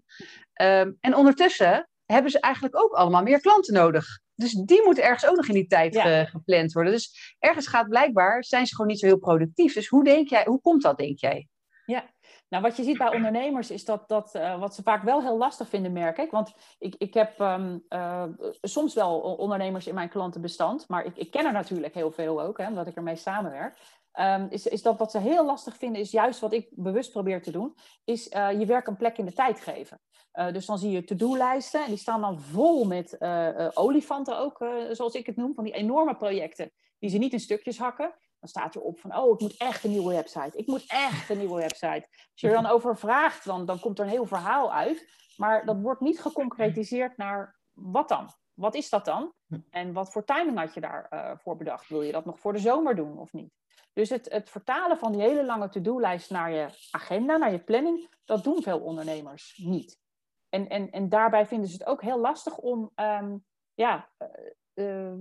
Um, 0.61 0.97
en 0.99 1.15
ondertussen 1.15 1.89
hebben 2.05 2.31
ze 2.31 2.39
eigenlijk 2.39 2.77
ook 2.77 2.91
allemaal 2.91 3.23
meer 3.23 3.41
klanten 3.41 3.73
nodig. 3.73 4.05
Dus 4.35 4.51
die 4.51 4.81
moeten 4.83 5.03
ergens 5.03 5.25
ook 5.25 5.35
nog 5.35 5.47
in 5.47 5.53
die 5.53 5.67
tijd 5.67 5.93
ja. 5.93 6.01
ge, 6.01 6.29
gepland 6.29 6.71
worden. 6.71 6.93
Dus 6.93 7.35
ergens 7.39 7.67
gaat 7.67 7.87
blijkbaar, 7.87 8.43
zijn 8.43 8.65
ze 8.65 8.75
gewoon 8.75 8.91
niet 8.91 8.99
zo 8.99 9.05
heel 9.05 9.19
productief. 9.19 9.73
Dus 9.73 9.87
hoe 9.87 10.03
denk 10.03 10.29
jij, 10.29 10.43
hoe 10.45 10.61
komt 10.61 10.81
dat, 10.81 10.97
denk 10.97 11.19
jij? 11.19 11.47
Ja, 11.85 12.03
Nou, 12.49 12.63
wat 12.63 12.77
je 12.77 12.83
ziet 12.83 12.97
bij 12.97 13.15
ondernemers 13.15 13.71
is 13.71 13.85
dat, 13.85 14.09
dat 14.09 14.35
uh, 14.35 14.59
wat 14.59 14.75
ze 14.75 14.83
vaak 14.83 15.03
wel 15.03 15.21
heel 15.21 15.37
lastig 15.37 15.69
vinden, 15.69 15.91
merk 15.91 16.17
ik. 16.17 16.31
Want 16.31 16.53
ik, 16.79 16.95
ik 16.97 17.13
heb 17.13 17.39
um, 17.39 17.83
uh, 17.89 18.23
soms 18.61 18.93
wel 18.93 19.19
ondernemers 19.19 19.87
in 19.87 19.95
mijn 19.95 20.09
klantenbestand, 20.09 20.87
maar 20.87 21.05
ik, 21.05 21.17
ik 21.17 21.31
ken 21.31 21.45
er 21.45 21.51
natuurlijk 21.51 21.93
heel 21.93 22.11
veel 22.11 22.41
ook, 22.41 22.57
hè, 22.57 22.67
omdat 22.67 22.87
ik 22.87 22.95
ermee 22.95 23.15
samenwerk. 23.15 23.77
Um, 24.19 24.47
is, 24.49 24.67
is 24.67 24.81
dat 24.81 24.97
wat 24.97 25.11
ze 25.11 25.19
heel 25.19 25.45
lastig 25.45 25.77
vinden, 25.77 26.01
is 26.01 26.11
juist 26.11 26.39
wat 26.39 26.53
ik 26.53 26.67
bewust 26.71 27.11
probeer 27.11 27.41
te 27.41 27.51
doen, 27.51 27.75
is 28.03 28.31
uh, 28.31 28.59
je 28.59 28.65
werk 28.65 28.87
een 28.87 28.97
plek 28.97 29.17
in 29.17 29.25
de 29.25 29.33
tijd 29.33 29.59
geven. 29.59 30.01
Uh, 30.33 30.53
dus 30.53 30.65
dan 30.65 30.77
zie 30.77 30.91
je 30.91 31.03
to-do-lijsten 31.03 31.83
en 31.83 31.87
die 31.87 31.97
staan 31.97 32.21
dan 32.21 32.39
vol 32.39 32.85
met 32.85 33.15
uh, 33.19 33.67
olifanten 33.73 34.37
ook, 34.37 34.65
zoals 34.91 35.13
ik 35.13 35.25
het 35.25 35.35
noem, 35.35 35.53
van 35.53 35.63
die 35.63 35.73
enorme 35.73 36.15
projecten 36.15 36.71
die 36.99 37.09
ze 37.09 37.17
niet 37.17 37.33
in 37.33 37.39
stukjes 37.39 37.79
hakken. 37.79 38.13
Dan 38.39 38.49
staat 38.49 38.75
erop 38.75 38.99
van, 38.99 39.17
oh, 39.17 39.33
ik 39.33 39.39
moet 39.39 39.57
echt 39.57 39.83
een 39.83 39.89
nieuwe 39.89 40.13
website. 40.13 40.57
Ik 40.57 40.67
moet 40.67 40.85
echt 40.87 41.29
een 41.29 41.37
nieuwe 41.37 41.59
website. 41.59 42.07
Als 42.09 42.31
je 42.33 42.47
er 42.47 42.61
dan 42.61 42.65
over 42.65 42.97
vraagt, 42.97 43.45
dan, 43.45 43.65
dan 43.65 43.79
komt 43.79 43.99
er 43.99 44.05
een 44.05 44.11
heel 44.11 44.25
verhaal 44.25 44.73
uit. 44.73 45.07
Maar 45.37 45.65
dat 45.65 45.81
wordt 45.81 46.01
niet 46.01 46.21
geconcretiseerd 46.21 47.17
naar 47.17 47.59
wat 47.71 48.09
dan? 48.09 48.29
Wat 48.53 48.75
is 48.75 48.89
dat 48.89 49.05
dan? 49.05 49.33
En 49.69 49.93
wat 49.93 50.11
voor 50.11 50.23
timing 50.23 50.57
had 50.57 50.73
je 50.73 50.81
daarvoor 50.81 51.37
voor 51.37 51.57
bedacht? 51.57 51.89
Wil 51.89 52.01
je 52.01 52.11
dat 52.11 52.25
nog 52.25 52.39
voor 52.39 52.53
de 52.53 52.59
zomer 52.59 52.95
doen 52.95 53.17
of 53.17 53.33
niet? 53.33 53.53
Dus 53.93 54.09
het, 54.09 54.31
het 54.31 54.49
vertalen 54.49 54.97
van 54.97 55.11
die 55.11 55.21
hele 55.21 55.45
lange 55.45 55.69
to-do-lijst 55.69 56.29
naar 56.29 56.51
je 56.51 56.67
agenda, 56.91 57.37
naar 57.37 57.51
je 57.51 57.63
planning, 57.63 58.09
dat 58.25 58.43
doen 58.43 58.61
veel 58.61 58.79
ondernemers 58.79 59.61
niet. 59.63 59.99
En, 60.49 60.69
en, 60.69 60.91
en 60.91 61.09
daarbij 61.09 61.45
vinden 61.45 61.69
ze 61.69 61.77
het 61.77 61.85
ook 61.85 62.01
heel 62.01 62.19
lastig 62.19 62.57
om 62.57 62.91
um, 62.95 63.45
ja, 63.73 64.09
uh, 64.73 65.13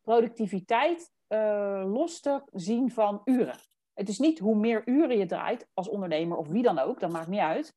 productiviteit 0.00 1.12
uh, 1.28 1.82
los 1.86 2.20
te 2.20 2.42
zien 2.52 2.90
van 2.90 3.20
uren. 3.24 3.58
Het 3.94 4.08
is 4.08 4.18
niet 4.18 4.38
hoe 4.38 4.56
meer 4.56 4.82
uren 4.88 5.18
je 5.18 5.26
draait 5.26 5.68
als 5.74 5.88
ondernemer 5.88 6.36
of 6.36 6.48
wie 6.48 6.62
dan 6.62 6.78
ook, 6.78 7.00
dat 7.00 7.10
maakt 7.10 7.28
niet 7.28 7.40
uit, 7.40 7.74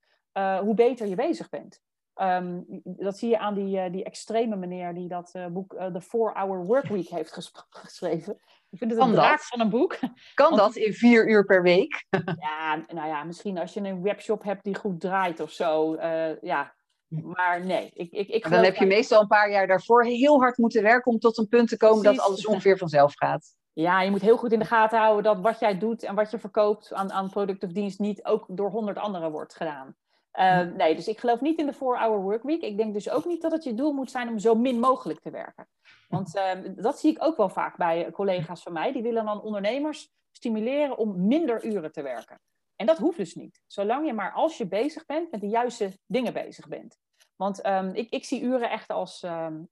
hoe 0.62 0.74
beter 0.74 1.08
je 1.08 1.16
bezig 1.16 1.50
bent. 1.50 1.82
Um, 2.16 2.66
dat 2.84 3.18
zie 3.18 3.30
je 3.30 3.40
aan 3.40 3.54
die, 3.54 3.90
die 3.90 4.04
extreme 4.04 4.56
meneer 4.56 4.94
die 4.94 5.08
dat 5.08 5.32
boek 5.52 5.74
The 5.74 6.04
4-Hour 6.04 6.66
Workweek 6.66 7.08
heeft 7.18 7.34
ges 7.34 7.52
geschreven. 7.70 8.40
Ik 8.72 8.78
vind 8.78 8.92
het 8.92 9.00
een 9.00 9.12
draak 9.12 9.42
van 9.42 9.60
een 9.60 9.70
boek. 9.70 10.00
Kan 10.34 10.56
dat 10.56 10.76
in 10.76 10.94
vier 10.94 11.30
uur 11.30 11.46
per 11.46 11.62
week? 11.62 12.06
ja, 12.50 12.84
nou 12.88 13.08
ja, 13.08 13.24
misschien 13.24 13.58
als 13.58 13.74
je 13.74 13.80
een 13.80 14.02
webshop 14.02 14.44
hebt 14.44 14.64
die 14.64 14.76
goed 14.76 15.00
draait 15.00 15.40
of 15.40 15.52
zo. 15.52 15.96
Uh, 15.96 16.42
ja, 16.42 16.74
maar 17.08 17.66
nee. 17.66 17.92
Ik, 17.94 18.12
ik, 18.12 18.28
ik 18.28 18.50
dan 18.50 18.64
heb 18.64 18.76
je 18.76 18.86
meestal 18.86 19.22
een 19.22 19.28
paar 19.28 19.52
jaar 19.52 19.68
daarvoor 19.68 20.04
heel 20.04 20.40
hard 20.40 20.58
moeten 20.58 20.84
werken 20.84 21.12
om 21.12 21.20
tot 21.20 21.38
een 21.38 21.48
punt 21.48 21.70
te 21.70 21.78
komen 21.78 22.02
Precies. 22.02 22.18
dat 22.18 22.28
alles 22.28 22.46
ongeveer 22.46 22.78
vanzelf 22.78 23.14
gaat. 23.16 23.58
Ja, 23.74 24.02
je 24.02 24.12
moet 24.12 24.22
heel 24.22 24.38
goed 24.38 24.52
in 24.52 24.60
de 24.60 24.66
gaten 24.66 25.00
houden 25.00 25.24
dat 25.24 25.40
wat 25.40 25.60
jij 25.60 25.78
doet 25.78 26.04
en 26.04 26.16
wat 26.16 26.32
je 26.32 26.40
verkoopt 26.40 26.94
aan, 26.94 27.12
aan 27.12 27.30
product 27.30 27.64
of 27.64 27.72
dienst 27.72 28.00
niet 28.00 28.26
ook 28.26 28.46
door 28.48 28.70
honderd 28.70 28.98
anderen 28.98 29.32
wordt 29.32 29.56
gedaan. 29.56 29.96
Uh, 30.34 30.62
nee, 30.62 30.96
dus 30.96 31.08
ik 31.08 31.20
geloof 31.20 31.42
niet 31.42 31.60
in 31.60 31.66
de 31.66 31.74
4-hour 31.74 32.22
workweek. 32.22 32.62
Ik 32.62 32.78
denk 32.78 32.94
dus 32.94 33.10
ook 33.10 33.26
niet 33.26 33.42
dat 33.42 33.52
het 33.52 33.64
je 33.64 33.74
doel 33.74 33.92
moet 33.92 34.12
zijn 34.12 34.30
om 34.30 34.40
zo 34.40 34.56
min 34.56 34.80
mogelijk 34.80 35.20
te 35.20 35.30
werken. 35.30 35.68
Want 36.10 36.36
uh, 36.36 36.52
dat 36.76 37.00
zie 37.00 37.12
ik 37.12 37.24
ook 37.24 37.38
wel 37.38 37.50
vaak 37.50 37.78
bij 37.78 38.12
collega's 38.12 38.64
van 38.64 38.74
mij. 38.74 38.92
Die 38.92 39.02
willen 39.02 39.26
dan 39.26 39.42
ondernemers 39.42 40.12
stimuleren 40.32 40.98
om 40.98 41.28
minder 41.28 41.66
uren 41.66 41.92
te 41.92 42.02
werken. 42.02 42.42
En 42.76 42.86
dat 42.86 42.98
hoeft 42.98 43.18
dus 43.18 43.36
niet. 43.36 43.62
Zolang 43.68 44.06
je 44.06 44.14
maar 44.14 44.32
als 44.32 44.58
je 44.58 44.68
bezig 44.68 45.06
bent 45.06 45.32
met 45.32 45.42
de 45.42 45.48
juiste 45.48 46.00
dingen 46.06 46.34
bezig 46.34 46.68
bent. 46.68 46.98
Want 47.36 47.66
um, 47.66 47.94
ik, 47.94 48.10
ik, 48.10 48.26
zie 48.26 48.42
uren 48.42 48.70
echt 48.70 48.90
als, 48.90 49.20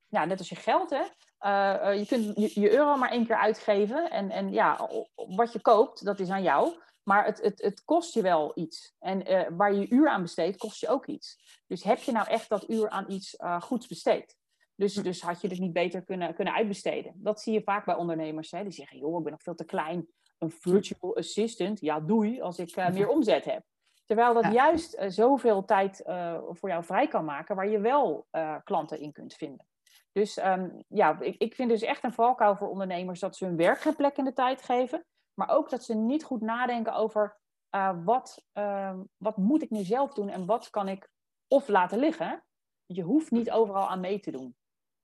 ja, 0.08 0.26
net 0.26 0.38
als 0.38 0.50
je 0.50 0.56
geld. 0.56 0.90
Hè? 0.90 1.04
Uh, 1.42 1.82
uh, 1.84 2.00
je 2.00 2.06
kunt 2.06 2.36
je, 2.36 2.62
je, 2.62 2.72
euro 2.72 2.96
maar 2.96 3.12
één 3.12 3.26
keer 3.26 3.38
uitgeven. 3.38 4.12
En, 4.12 4.30
en 4.30 4.52
ja, 4.52 4.90
wat 5.16 5.54
je 5.54 5.62
koopt, 5.62 6.06
dat 6.06 6.20
is 6.20 6.30
aan 6.30 6.44
jou. 6.44 6.80
Maar 7.04 7.26
het, 7.26 7.42
het, 7.42 7.62
het 7.62 7.84
kost 7.84 8.14
je 8.14 8.22
wel 8.22 8.52
iets. 8.56 8.96
En 9.00 9.32
uh, 9.32 9.48
waar 9.52 9.74
je 9.74 9.90
uur 9.90 10.10
aan 10.10 10.22
besteedt, 10.22 10.58
kost 10.58 10.80
je 10.80 10.88
ook 10.88 11.06
iets. 11.06 11.62
Dus 11.68 11.84
heb 11.84 12.00
je 12.00 12.12
nou 12.12 12.28
echt 12.28 12.50
dat 12.50 12.70
uur 12.70 12.90
aan 12.90 13.12
iets 13.12 13.36
goeds 13.60 13.88
besteed? 13.88 14.37
Dus, 14.78 14.94
dus 14.94 15.22
had 15.22 15.42
je 15.42 15.48
het 15.48 15.60
niet 15.60 15.74
beter 15.74 16.04
kunnen, 16.04 16.34
kunnen 16.34 16.54
uitbesteden. 16.54 17.14
Dat 17.16 17.42
zie 17.42 17.54
je 17.54 17.62
vaak 17.62 17.86
bij 17.86 17.96
ondernemers. 17.96 18.52
Hè? 18.52 18.64
Die 18.64 18.72
zeggen, 18.72 18.98
joh, 18.98 19.18
ik 19.18 19.24
ben 19.24 19.32
nog 19.32 19.42
veel 19.42 19.56
te 19.56 19.66
klein. 19.66 20.08
Een 20.38 20.52
virtual 20.52 21.16
assistant, 21.16 21.80
ja 21.80 22.00
doei, 22.00 22.42
als 22.42 22.60
ik 22.60 22.76
uh, 22.76 22.90
meer 22.98 23.08
omzet 23.08 23.46
heb. 23.46 23.64
Terwijl 24.06 24.34
dat 24.34 24.44
ja. 24.44 24.52
juist 24.52 24.96
uh, 24.96 25.10
zoveel 25.10 25.66
tijd 25.66 26.04
uh, 26.06 26.40
voor 26.50 26.70
jou 26.70 26.84
vrij 26.84 27.08
kan 27.08 27.26
maken, 27.26 27.56
waar 27.56 27.70
je 27.70 27.80
wel 27.80 28.28
klanten 28.64 29.00
in 29.00 29.12
kunt 29.12 29.34
vinden. 29.34 29.68
Dus 30.12 30.38
um, 30.44 30.84
ja, 30.88 31.20
ik, 31.20 31.36
ik 31.38 31.56
vind 31.56 31.70
dus 31.70 31.82
echt 31.82 32.04
een 32.04 32.14
valkuil 32.14 32.56
voor 32.56 32.70
ondernemers 32.70 33.20
dat 33.20 33.36
ze 33.36 33.46
hun 33.46 33.58
werk 33.58 33.80
geen 33.80 33.96
plek 33.96 34.18
in 34.18 34.24
de 34.24 34.34
tijd 34.34 34.62
geven. 34.62 35.06
Maar 35.34 35.50
ook 35.50 35.70
dat 35.70 35.84
ze 35.84 35.96
niet 35.96 36.24
goed 36.24 36.42
nadenken 36.42 36.94
over 36.94 37.38
wat, 38.04 38.46
ehm, 38.54 39.00
wat 39.18 39.38
moet 39.38 39.62
ik 39.62 39.70
nu 39.70 39.84
zelf 39.84 40.14
doen 40.14 40.30
en 40.30 40.46
wat 40.46 40.70
kan 40.70 40.88
ik 40.88 41.10
of 41.48 41.68
laten 41.68 42.00
liggen. 42.00 42.44
Je 42.86 43.02
hoeft 43.02 43.32
niet 43.32 43.52
overal 43.52 43.88
aan 43.88 44.00
mee 44.00 44.20
te 44.20 44.32
doen. 44.32 44.56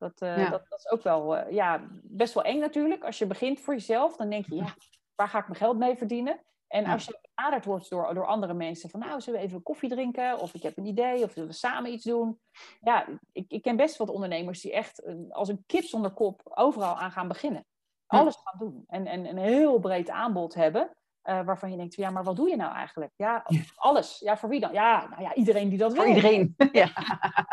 Dat, 0.03 0.21
uh, 0.21 0.37
ja. 0.37 0.49
dat, 0.49 0.65
dat, 0.69 0.79
is 0.79 0.89
ook 0.89 1.03
wel 1.03 1.37
uh, 1.37 1.51
ja, 1.51 1.87
best 2.03 2.33
wel 2.33 2.43
eng 2.43 2.59
natuurlijk. 2.59 3.03
Als 3.03 3.17
je 3.17 3.25
begint 3.25 3.59
voor 3.59 3.73
jezelf, 3.73 4.15
dan 4.15 4.29
denk 4.29 4.45
je, 4.45 4.55
ja, 4.55 4.75
waar 5.15 5.27
ga 5.27 5.39
ik 5.39 5.47
mijn 5.47 5.59
geld 5.59 5.77
mee 5.77 5.95
verdienen? 5.95 6.41
En 6.67 6.85
als 6.85 7.05
je 7.05 7.19
benaderd 7.35 7.65
wordt 7.65 7.89
door, 7.89 8.13
door 8.13 8.25
andere 8.25 8.53
mensen 8.53 8.89
van, 8.89 8.99
nou, 8.99 9.21
zullen 9.21 9.39
we 9.39 9.45
even 9.45 9.63
koffie 9.63 9.89
drinken? 9.89 10.39
Of 10.39 10.53
ik 10.53 10.63
heb 10.63 10.77
een 10.77 10.85
idee, 10.85 11.23
of 11.23 11.31
zullen 11.31 11.49
we 11.49 11.55
samen 11.55 11.91
iets 11.91 12.03
doen? 12.03 12.39
Ja, 12.79 13.07
ik, 13.31 13.45
ik 13.47 13.61
ken 13.61 13.75
best 13.75 13.97
wat 13.97 14.09
ondernemers 14.09 14.61
die 14.61 14.73
echt 14.73 15.05
uh, 15.05 15.15
als 15.29 15.49
een 15.49 15.63
kip 15.65 15.83
zonder 15.83 16.11
kop 16.11 16.41
overal 16.43 16.99
aan 16.99 17.11
gaan 17.11 17.27
beginnen. 17.27 17.65
Alles 18.07 18.37
gaan 18.43 18.59
doen. 18.59 18.83
En, 18.87 19.07
en 19.07 19.25
een 19.25 19.37
heel 19.37 19.79
breed 19.79 20.09
aanbod 20.09 20.53
hebben. 20.53 20.97
Uh, 21.23 21.45
waarvan 21.45 21.71
je 21.71 21.77
denkt, 21.77 21.95
ja, 21.95 22.09
maar 22.09 22.23
wat 22.23 22.35
doe 22.35 22.49
je 22.49 22.55
nou 22.55 22.73
eigenlijk? 22.75 23.11
Ja, 23.15 23.45
alles. 23.75 24.19
Ja, 24.19 24.37
voor 24.37 24.49
wie 24.49 24.59
dan? 24.59 24.73
Ja, 24.73 25.07
nou 25.09 25.21
ja, 25.21 25.33
iedereen 25.33 25.69
die 25.69 25.77
dat 25.77 25.95
voor 25.95 26.03
wil. 26.03 26.13
Voor 26.13 26.23
iedereen, 26.23 26.55
ja. 26.81 26.89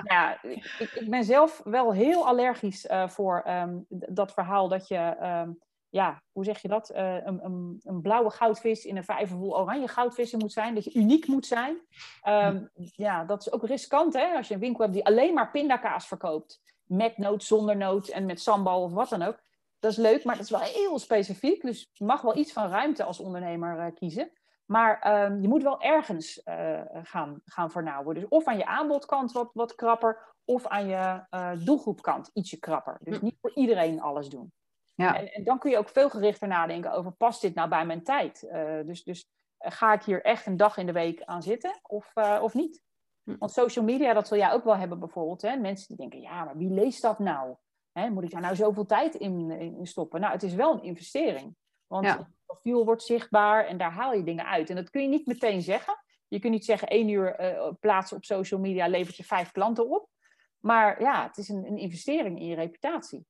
ja 0.04 0.42
ik, 0.42 0.92
ik, 0.94 1.10
ben 1.10 1.24
zelf 1.24 1.60
wel 1.64 1.92
heel 1.92 2.26
allergisch 2.26 2.84
uh, 2.84 3.08
voor 3.08 3.44
um, 3.48 3.86
dat 3.88 4.32
verhaal 4.32 4.68
dat 4.68 4.88
je, 4.88 5.16
um, 5.22 5.58
ja, 5.88 6.22
hoe 6.32 6.44
zeg 6.44 6.62
je 6.62 6.68
dat? 6.68 6.90
Uh, 6.94 7.14
een, 7.14 7.44
een, 7.44 7.80
een, 7.84 8.00
blauwe 8.00 8.30
goudvis 8.30 8.84
in 8.84 8.96
een 8.96 9.04
vijver 9.04 9.36
vol 9.36 9.58
oranje 9.58 9.88
goudvissen 9.88 10.38
moet 10.38 10.52
zijn. 10.52 10.74
Dat 10.74 10.84
je 10.84 10.94
uniek 10.94 11.26
moet 11.26 11.46
zijn. 11.46 11.76
Um, 12.28 12.70
ja, 12.74 13.24
dat 13.24 13.40
is 13.40 13.52
ook 13.52 13.66
riskant, 13.66 14.14
hè? 14.14 14.36
Als 14.36 14.48
je 14.48 14.54
een 14.54 14.60
winkel 14.60 14.82
hebt 14.82 14.94
die 14.94 15.06
alleen 15.06 15.34
maar 15.34 15.50
pindakaas 15.50 16.06
verkoopt. 16.06 16.60
Met 16.84 17.18
noot, 17.18 17.44
zonder 17.44 17.76
noot 17.76 18.08
en 18.08 18.26
met 18.26 18.40
sambal 18.40 18.82
of 18.82 18.92
wat 18.92 19.08
dan 19.08 19.22
ook 19.22 19.40
dat 19.80 19.90
is 19.90 19.96
leuk, 19.96 20.24
maar 20.24 20.34
dat 20.34 20.44
is 20.44 20.50
wel 20.50 20.60
heel 20.60 20.98
specifiek. 20.98 21.62
Dus 21.62 21.90
je 21.92 22.04
mag 22.04 22.20
wel 22.20 22.36
iets 22.36 22.52
van 22.52 22.70
ruimte 22.70 23.04
als 23.04 23.20
ondernemer 23.20 23.78
uh, 23.78 23.94
kiezen. 23.94 24.32
Maar 24.64 25.24
um, 25.24 25.40
je 25.42 25.48
moet 25.48 25.62
wel 25.62 25.80
ergens 25.80 26.42
uh, 26.44 26.80
gaan, 27.02 27.40
gaan 27.44 27.70
vernauwen. 27.70 28.14
Dus 28.14 28.28
of 28.28 28.44
aan 28.44 28.56
je 28.56 28.66
aanbodkant 28.66 29.32
wat, 29.32 29.50
wat 29.52 29.74
krapper, 29.74 30.34
of 30.44 30.66
aan 30.66 30.86
je 30.86 31.24
uh, 31.30 31.52
doelgroepkant 31.64 32.30
ietsje 32.32 32.58
krapper. 32.58 32.98
Dus 33.02 33.18
hm. 33.18 33.24
niet 33.24 33.36
voor 33.40 33.54
iedereen 33.54 34.00
alles 34.00 34.28
doen. 34.28 34.52
Ja. 34.94 35.16
En, 35.16 35.32
en, 35.32 35.44
dan 35.44 35.58
kun 35.58 35.70
je 35.70 35.78
ook 35.78 35.88
veel 35.88 36.10
gerichter 36.10 36.48
nadenken 36.48 36.92
over, 36.92 37.12
past 37.12 37.40
dit 37.40 37.54
nou 37.54 37.68
bij 37.68 37.86
mijn 37.86 38.02
tijd? 38.02 38.40
dus 38.86 39.04
dus 39.04 39.30
ga 39.58 39.92
ik 39.92 40.02
hier 40.02 40.22
echt 40.22 40.46
een 40.46 40.56
dag 40.56 40.76
in 40.76 40.86
de 40.86 40.92
week 40.92 41.22
aan 41.22 41.42
zitten 41.42 41.80
of, 41.82 42.12
of 42.40 42.54
niet? 42.54 42.82
Hm. 43.22 43.36
Want 43.38 43.52
social 43.52 43.84
media, 43.84 44.12
dat 44.12 44.28
zul 44.28 44.36
jij 44.36 44.52
ook 44.52 44.64
wel 44.64 44.76
hebben 44.76 44.98
bijvoorbeeld. 44.98 45.42
Hè? 45.42 45.56
Mensen 45.56 45.88
die 45.88 45.96
denken, 45.96 46.20
ja, 46.20 46.44
maar 46.44 46.56
wie 46.56 46.70
leest 46.70 47.02
dat 47.02 47.18
nou? 47.18 47.56
Hè, 47.92 48.10
moet 48.10 48.24
ik 48.24 48.30
daar 48.30 48.40
nou 48.40 48.56
zoveel 48.56 48.86
tijd 48.86 49.14
in, 49.14 49.50
in, 49.50 49.86
stoppen? 49.86 50.20
Nou, 50.20 50.32
het 50.32 50.42
is 50.42 50.54
wel 50.54 50.72
een 50.72 50.82
investering. 50.82 51.56
Want 51.86 52.04
ja. 52.04 52.18
het 52.18 52.26
profiel 52.46 52.84
wordt 52.84 53.02
zichtbaar 53.02 53.66
en 53.66 53.78
daar 53.78 53.92
haal 53.92 54.12
je 54.12 54.22
dingen 54.22 54.46
uit. 54.46 54.70
En 54.70 54.76
dat 54.76 54.90
kun 54.90 55.02
je 55.02 55.08
niet 55.08 55.26
meteen 55.26 55.62
zeggen. 55.62 55.94
Je 56.28 56.38
kunt 56.38 56.52
niet 56.52 56.64
zeggen 56.64 56.88
één 56.88 57.08
uur 57.08 57.40
uh, 57.40 57.70
plaatsen 57.80 58.16
op 58.16 58.24
social 58.24 58.60
media 58.60 58.88
levert 58.88 59.16
je 59.16 59.24
vijf 59.24 59.50
klanten 59.50 59.88
op. 59.88 60.08
Maar 60.58 61.02
ja, 61.02 61.26
het 61.26 61.36
is 61.36 61.48
een, 61.48 61.66
een 61.66 61.78
investering 61.78 62.40
in 62.40 62.46
je 62.46 62.54
reputatie. 62.54 63.26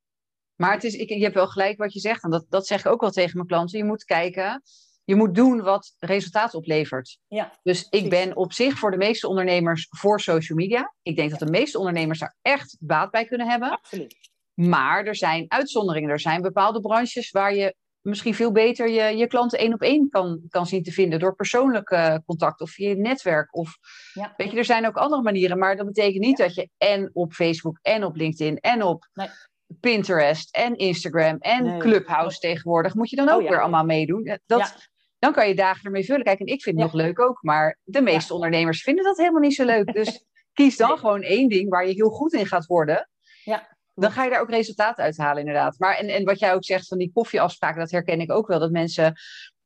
Maar 0.55 0.73
het 0.73 0.85
is, 0.85 0.95
ik, 0.95 1.09
je 1.09 1.23
hebt 1.23 1.35
wel 1.35 1.47
gelijk 1.47 1.79
wat 1.79 1.93
je 1.93 2.01
zegt. 2.01 2.25
En 2.25 2.31
dat, 2.31 2.47
dat 2.49 2.67
zeg 2.67 2.81
ik 2.81 2.93
ook 2.93 3.01
wel 3.01 3.11
tegen 3.11 3.37
mijn 3.37 3.49
klanten. 3.49 3.79
Je 3.79 3.85
moet 3.85 4.05
kijken, 4.05 4.63
je 5.05 5.15
moet 5.15 5.35
doen 5.35 5.63
wat 5.63 5.95
resultaat 5.99 6.55
oplevert. 6.55 7.19
Ja, 7.27 7.59
dus 7.63 7.89
precies. 7.89 8.05
ik 8.05 8.11
ben 8.11 8.37
op 8.37 8.53
zich 8.53 8.79
voor 8.79 8.91
de 8.91 8.97
meeste 8.97 9.29
ondernemers 9.29 9.87
voor 9.91 10.21
social 10.21 10.59
media. 10.59 10.95
Ik 11.03 11.17
denk 11.17 11.31
dat 11.31 11.39
de 11.39 11.51
meeste 11.51 11.79
ondernemers 11.79 12.19
daar 12.19 12.37
echt 12.43 12.77
baat 12.81 13.11
bij 13.11 13.25
kunnen 13.25 13.49
hebben. 13.49 13.71
Absoluut. 13.71 14.30
Maar 14.55 15.05
er 15.05 15.17
zijn 15.17 15.45
uitzonderingen. 15.49 16.11
Er 16.11 16.21
zijn 16.21 16.43
bepaalde 16.43 16.81
branches 16.81 17.31
waar 17.31 17.55
je 17.55 17.75
misschien 18.01 18.35
veel 18.35 18.53
beter 18.53 18.89
je, 18.89 19.17
je 19.17 19.27
klanten 19.27 19.59
één 19.59 19.73
op 19.73 19.83
één 19.83 20.09
kan, 20.09 20.41
kan 20.49 20.67
zien 20.67 20.83
te 20.83 20.93
vinden. 20.93 21.19
Door 21.19 21.35
persoonlijk 21.35 21.91
uh, 21.91 22.17
contact 22.27 22.61
of 22.61 22.71
via 22.71 22.89
je 22.89 22.97
netwerk. 22.97 23.57
Of, 23.57 23.77
ja. 24.15 24.35
Weet 24.37 24.51
je, 24.51 24.57
er 24.57 24.65
zijn 24.65 24.87
ook 24.87 24.97
andere 24.97 25.23
manieren. 25.23 25.59
Maar 25.59 25.77
dat 25.77 25.87
betekent 25.87 26.25
niet 26.25 26.39
ja. 26.39 26.45
dat 26.45 26.55
je 26.55 26.69
en 26.77 27.11
op 27.13 27.33
Facebook 27.33 27.79
en 27.83 28.05
op 28.05 28.17
LinkedIn 28.17 28.59
en 28.59 28.83
op 28.83 29.09
nee. 29.13 29.29
Pinterest 29.81 30.57
en 30.57 30.77
Instagram 30.77 31.37
en 31.39 31.65
nee. 31.65 31.79
Clubhouse 31.79 32.39
tegenwoordig. 32.39 32.95
Moet 32.95 33.11
je 33.11 33.17
dan 33.17 33.29
ook 33.29 33.39
oh, 33.39 33.43
ja. 33.43 33.49
weer 33.49 33.61
allemaal 33.61 33.85
meedoen. 33.85 34.39
Dat, 34.47 34.89
Dan 35.19 35.33
kan 35.33 35.49
je 35.49 35.55
dagen 35.55 35.85
ermee 35.85 36.05
vullen. 36.05 36.25
Kijk, 36.25 36.41
en 36.41 36.47
ik 36.47 36.63
vind 36.63 36.81
het 36.81 36.85
nog 36.85 37.03
leuk 37.03 37.21
ook. 37.21 37.43
Maar 37.43 37.79
de 37.85 38.01
meeste 38.01 38.35
ondernemers 38.35 38.83
vinden 38.83 39.05
dat 39.05 39.17
helemaal 39.17 39.41
niet 39.41 39.55
zo 39.55 39.65
leuk. 39.65 39.93
Dus 39.93 40.25
kies 40.53 40.77
dan 40.77 40.99
gewoon 40.99 41.23
één 41.23 41.49
ding 41.49 41.69
waar 41.69 41.87
je 41.87 41.95
heel 41.95 42.11
goed 42.11 42.33
in 42.33 42.47
gaat 42.47 42.67
worden. 42.67 43.09
Ja 43.45 43.79
dan 44.01 44.11
ga 44.11 44.25
je 44.25 44.31
daar 44.31 44.41
ook 44.41 44.51
resultaten 44.51 45.05
uit 45.05 45.17
halen, 45.17 45.41
inderdaad. 45.41 45.79
Maar 45.79 45.97
en, 45.97 46.09
en 46.09 46.25
wat 46.25 46.39
jij 46.39 46.55
ook 46.55 46.65
zegt 46.65 46.89
van 46.89 46.99
die 46.99 47.11
koffieafspraken, 47.13 47.81
dat 47.81 47.91
herken 47.91 48.21
ik 48.21 48.33
ook 48.33 48.47
wel. 48.47 48.59
Dat 48.59 48.71
mensen 48.71 49.15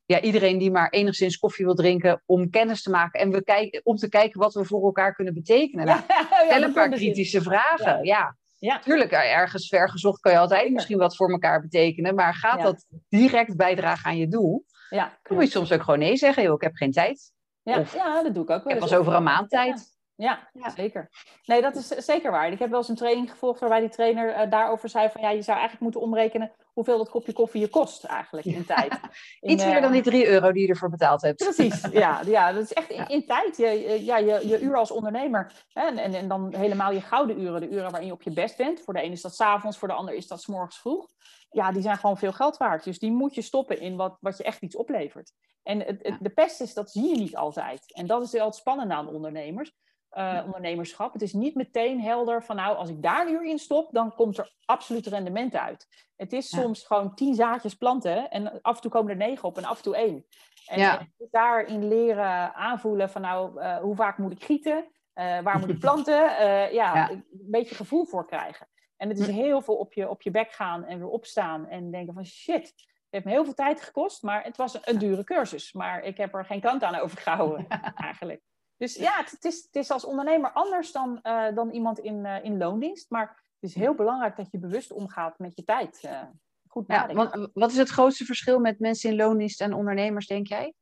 ja, 0.07 0.21
iedereen 0.21 0.59
die 0.59 0.71
maar 0.71 0.91
enigszins 0.91 1.39
koffie 1.39 1.65
wil 1.65 1.75
drinken 1.75 2.23
om 2.27 2.51
kennis 2.51 2.83
te 2.83 2.91
maken 2.91 3.21
en 3.21 3.31
we 3.31 3.45
kijken, 3.45 3.81
om 3.85 3.97
te 3.97 4.09
kijken 4.09 4.41
wat 4.41 4.55
we 4.55 4.65
voor 4.65 4.85
elkaar 4.85 5.15
kunnen 5.15 5.35
betekenen. 5.35 5.87
Nou, 5.87 6.01
stel 6.47 6.63
een 6.63 6.73
paar 6.73 6.91
kritische 6.91 7.43
vragen. 7.43 8.05
Ja. 8.05 8.37
ja. 8.59 8.79
tuurlijk, 8.79 9.13
ergens 9.13 9.69
vergezocht 9.69 10.21
kan 10.21 10.33
je 10.33 10.39
altijd 10.39 10.73
misschien 10.73 10.99
wat 10.99 11.17
voor 11.17 11.31
elkaar 11.31 11.61
betekenen, 11.61 12.15
maar 12.15 12.35
gaat 12.35 12.63
dat 12.63 12.87
direct 13.09 13.57
bijdragen 13.57 14.11
aan 14.11 14.17
je 14.17 14.29
doel? 14.29 14.65
Ja, 14.91 15.19
dan 15.23 15.37
moet 15.37 15.47
je 15.47 15.51
soms 15.51 15.73
ook 15.73 15.83
gewoon 15.83 15.99
nee 15.99 16.17
zeggen, 16.17 16.43
joh, 16.43 16.55
ik 16.55 16.63
heb 16.63 16.75
geen 16.75 16.93
tijd. 16.93 17.33
Ja, 17.63 17.83
ja 17.95 18.23
dat 18.23 18.35
doe 18.35 18.43
ik 18.43 18.51
ook 18.51 18.65
wel. 18.65 18.75
Ik 18.75 18.81
heb 18.81 18.89
pas 18.89 18.95
over 18.95 19.15
een 19.15 19.23
maand 19.23 19.51
tijd. 19.51 19.94
Ja, 20.17 20.49
zeker. 20.77 21.11
Nee, 21.45 21.63
dat 21.63 21.77
is 21.77 21.89
zeker 21.89 22.31
waar. 22.31 22.53
Ik 22.53 22.59
heb 22.59 22.71
wel 22.71 22.79
eens 22.79 22.89
een 22.89 22.95
training 22.95 23.31
gevolgd 23.31 23.61
waarbij 23.61 23.81
die 23.81 23.89
trainer 23.89 24.45
uh, 24.45 24.51
daarover 24.51 24.89
zei 24.89 25.11
van 25.11 25.21
ja, 25.21 25.31
je 25.31 25.43
zou 25.43 25.59
eigenlijk 25.59 25.83
moeten 25.83 26.01
omrekenen 26.01 26.53
hoeveel 26.73 26.99
dat 26.99 27.09
kopje 27.09 27.33
koffie 27.33 27.61
je 27.61 27.69
kost 27.69 28.05
eigenlijk 28.05 28.47
in 28.47 28.65
tijd. 28.65 28.93
In, 29.41 29.51
Iets 29.51 29.65
meer 29.65 29.81
dan 29.81 29.93
die 29.93 30.03
3 30.03 30.29
euro 30.29 30.53
die 30.53 30.63
je 30.63 30.69
ervoor 30.69 30.91
betaald 30.91 31.23
hebt. 31.23 31.45
Precies, 31.45 31.81
ja, 31.93 32.21
ja 32.27 32.53
dat 32.53 32.63
is 32.63 32.73
echt 32.73 32.91
in, 32.91 33.09
in 33.09 33.27
tijd. 33.27 33.57
Je, 33.57 34.05
ja, 34.05 34.17
je, 34.17 34.49
je 34.49 34.61
uur 34.61 34.77
als 34.77 34.91
ondernemer 34.91 35.65
hè, 35.73 35.87
en, 35.87 35.99
en, 35.99 36.15
en 36.15 36.29
dan 36.29 36.55
helemaal 36.55 36.93
je 36.93 37.01
gouden 37.01 37.41
uren, 37.41 37.61
de 37.61 37.69
uren 37.69 37.91
waarin 37.91 38.07
je 38.07 38.13
op 38.13 38.23
je 38.23 38.33
best 38.33 38.57
bent. 38.57 38.81
Voor 38.81 38.95
de 38.95 39.01
ene 39.01 39.13
is 39.13 39.23
dat 39.23 39.35
s'avonds, 39.35 39.79
voor 39.79 39.89
de 39.89 39.95
ander 39.95 40.15
is 40.15 40.27
dat 40.27 40.43
s 40.43 40.47
morgens 40.47 40.79
vroeg. 40.79 41.09
Ja, 41.51 41.73
die 41.73 41.83
zijn 41.83 41.97
gewoon 41.97 42.19
veel 42.19 42.33
geld 42.33 42.57
waard. 42.57 42.85
Dus 42.85 42.99
die 42.99 43.13
moet 43.13 43.35
je 43.35 43.43
stoppen 43.43 43.81
in 43.81 43.97
wat, 43.97 44.17
wat 44.21 44.37
je 44.37 44.45
echt 44.45 44.63
iets 44.63 44.77
oplevert. 44.77 45.33
En 45.63 45.81
het, 45.81 45.99
het, 46.03 46.17
de 46.21 46.31
pest 46.31 46.61
is, 46.61 46.75
dat 46.75 46.91
zie 46.91 47.09
je 47.09 47.17
niet 47.17 47.37
altijd. 47.37 47.95
En 47.95 48.07
dat 48.07 48.23
is 48.23 48.31
wel 48.33 48.47
het 48.47 48.55
spannende 48.55 48.95
aan 48.95 49.09
ondernemers. 49.09 49.73
Uh, 50.19 50.43
ondernemerschap. 50.45 51.13
Het 51.13 51.23
is 51.23 51.33
niet 51.33 51.55
meteen 51.55 52.01
helder 52.01 52.43
van 52.43 52.57
nou, 52.57 52.77
als 52.77 52.89
ik 52.89 53.03
daar 53.03 53.31
nu 53.31 53.49
in 53.49 53.59
stop, 53.59 53.93
dan 53.93 54.15
komt 54.15 54.39
er 54.39 54.53
absoluut 54.65 55.07
rendement 55.07 55.57
uit. 55.57 55.89
Het 56.17 56.33
is 56.33 56.49
soms 56.49 56.85
gewoon 56.87 57.15
tien 57.15 57.35
zaadjes 57.35 57.75
planten 57.75 58.31
en 58.31 58.63
af 58.63 58.77
en 58.77 58.83
toe 58.83 58.91
komen 58.91 59.11
er 59.11 59.17
negen 59.17 59.49
op 59.49 59.57
en 59.57 59.65
af 59.65 59.77
en 59.77 59.83
toe 59.83 59.97
één. 59.97 60.27
En, 60.67 60.79
ja. 60.79 61.07
daarin 61.31 61.89
leren 61.89 62.55
aanvoelen 62.55 63.11
van 63.11 63.23
nou, 63.23 63.61
uh, 63.61 63.77
hoe 63.77 63.95
vaak 63.95 64.19
moet 64.19 64.33
ik 64.33 64.45
gieten? 64.45 64.85
Uh, 65.15 65.41
waar 65.41 65.59
moet 65.59 65.69
ik 65.69 65.79
planten? 65.87 66.15
Ja, 66.15 66.69
ja, 66.71 67.11
een 67.11 67.25
beetje 67.31 67.75
gevoel 67.75 68.05
voor 68.05 68.27
krijgen. 68.27 68.69
En 68.97 69.09
het 69.09 69.19
is 69.19 69.27
hm. 69.27 69.33
heel 69.33 69.63
veel 69.63 69.77
op 69.77 69.93
je, 69.93 70.09
op 70.09 70.23
je 70.23 70.31
bek 70.31 70.53
gaan 70.53 70.85
en 70.85 70.99
weer 70.99 71.09
opstaan 71.09 71.69
en 71.69 71.91
denken 71.91 72.15
van 72.15 72.27
shit, 72.27 72.67
het 72.67 73.09
heeft 73.11 73.25
me 73.25 73.31
heel 73.31 73.45
veel 73.45 73.55
tijd 73.55 73.83
gekost, 73.83 74.23
maar 74.23 74.45
het 74.45 74.57
was 74.57 74.79
een 74.81 74.99
dure 74.99 75.25
cursus. 75.25 75.73
Maar 75.73 76.03
ik 76.03 76.17
heb 76.17 76.35
er 76.35 76.45
geen 76.45 76.61
kant 76.61 76.83
aan 76.83 76.95
overgehouden, 76.95 77.69
eigenlijk. 77.95 78.43
Dus 78.77 78.95
ja, 78.95 79.25
het, 79.25 79.45
is, 79.45 79.63
het 79.63 79.77
is 79.77 79.91
als 79.91 80.05
ondernemer 80.05 80.53
anders 80.53 80.93
dan, 80.93 81.19
uh, 81.23 81.55
dan 81.55 81.71
iemand 81.71 81.99
in, 81.99 82.25
uh, 82.25 82.45
in 82.45 82.59
loondienst. 82.59 83.11
Maar 83.11 83.43
het 83.61 83.71
is 83.71 83.75
heel 83.75 83.95
belangrijk 83.95 84.37
dat 84.37 84.51
je 84.51 84.59
bewust 84.59 84.93
omgaat 84.93 85.39
met 85.39 85.53
je 85.57 85.65
tijd. 85.65 86.03
Uh, 86.05 86.23
goed 86.69 86.87
nadenken. 86.87 87.41
Ja, 87.41 87.49
wat 87.55 87.71
is 87.71 87.77
het 87.77 87.89
grootste 87.89 88.25
verschil 88.25 88.59
met 88.59 88.79
mensen 88.79 89.11
in 89.11 89.17
loondienst 89.17 89.61
en 89.61 89.73
ondernemers, 89.73 90.27
denk 90.27 90.47
jij? 90.47 90.75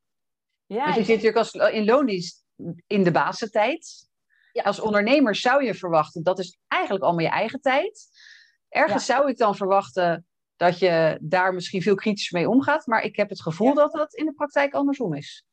Ja, 0.67 0.87
je 0.87 0.93
zit 0.93 1.09
natuurlijk 1.09 1.37
als, 1.37 1.53
in 1.53 1.85
loondienst 1.85 2.45
in 2.87 3.05
de 3.05 3.11
basentijd. 3.11 4.11
Ja. 4.53 4.63
Als 4.63 4.81
ondernemer 4.81 5.35
zou 5.35 5.65
je 5.65 5.75
verwachten, 5.75 6.23
dat 6.23 6.39
is 6.39 6.59
eigenlijk 6.69 7.05
allemaal 7.05 7.25
je 7.25 7.31
eigen 7.31 7.61
tijd. 7.61 8.09
Ergens 8.69 9.07
zou 9.07 9.29
ik 9.29 9.39
dan 9.39 9.57
verwachten 9.57 10.27
dat 10.57 10.79
je 10.79 11.19
daar 11.21 11.55
misschien 11.55 11.83
veel 11.83 11.95
kritischer 11.95 12.39
mee 12.39 12.49
omgaat. 12.49 12.87
Maar 12.87 13.03
ik 13.03 13.17
heb 13.17 13.29
het 13.29 13.43
gevoel 13.43 13.75
dat 13.75 13.93
dat 13.93 14.15
in 14.15 14.27
de 14.27 14.33
praktijk 14.33 14.75
andersom 14.75 15.15
is. 15.15 15.45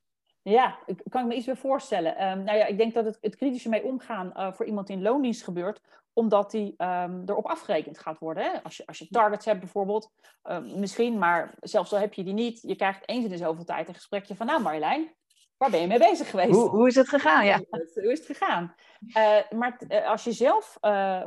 Ja, 0.42 0.80
ik 0.86 1.02
kan 1.10 1.28
me 1.28 1.36
iets 1.36 1.46
weer 1.46 1.58
voorstellen. 1.58 2.28
Um, 2.28 2.44
nou 2.44 2.58
ja, 2.58 2.66
ik 2.66 2.78
denk 2.78 2.94
dat 2.94 3.06
het, 3.06 3.18
het 3.22 3.36
kritische 3.36 3.70
mee 3.70 3.84
omgaan 3.84 4.34
uh, 4.36 4.52
voor 4.52 4.66
iemand 4.66 4.90
in 4.90 5.02
loondienst 5.02 5.44
gebeurt, 5.44 5.82
omdat 6.14 6.52
die 6.52 6.74
um, 6.78 7.24
erop 7.26 7.46
afgerekend 7.46 8.00
gaat 8.00 8.20
worden. 8.20 8.44
Hè? 8.44 8.64
Als, 8.64 8.78
je, 8.78 8.86
als 8.86 9.00
je 9.00 9.08
targets 9.08 9.46
hebt 9.46 9.60
bijvoorbeeld, 9.60 10.12
um, 10.44 10.80
misschien, 10.80 11.18
maar 11.18 11.54
zelfs 11.60 11.94
al 11.94 12.00
heb 12.00 12.14
je 12.14 12.24
die 12.24 12.34
niet, 12.34 12.62
je 12.62 12.76
krijgt 12.76 13.10
eens 13.10 13.24
in 13.24 13.30
de 13.30 13.38
zoveel 13.38 13.64
tijd 13.64 13.88
een 13.88 13.94
gesprekje 13.94 14.36
van, 14.36 14.46
nou 14.46 14.62
Marjolein, 14.62 15.16
waar 15.58 15.70
ben 15.70 15.82
je 15.82 15.88
mee 15.88 16.00
bezig 16.00 16.30
geweest? 16.30 16.52
Hoe, 16.52 16.70
hoe 16.70 16.88
is 16.88 16.96
het 16.96 17.10
gegaan? 17.10 17.46
Ja. 17.46 17.62
Hoe 17.70 18.12
is 18.12 18.18
het 18.18 18.38
gegaan? 18.38 18.76
Uh, 19.02 19.38
maar 19.50 19.82
uh, 19.88 20.10
als 20.10 20.24
je 20.24 20.32
zelf 20.32 20.78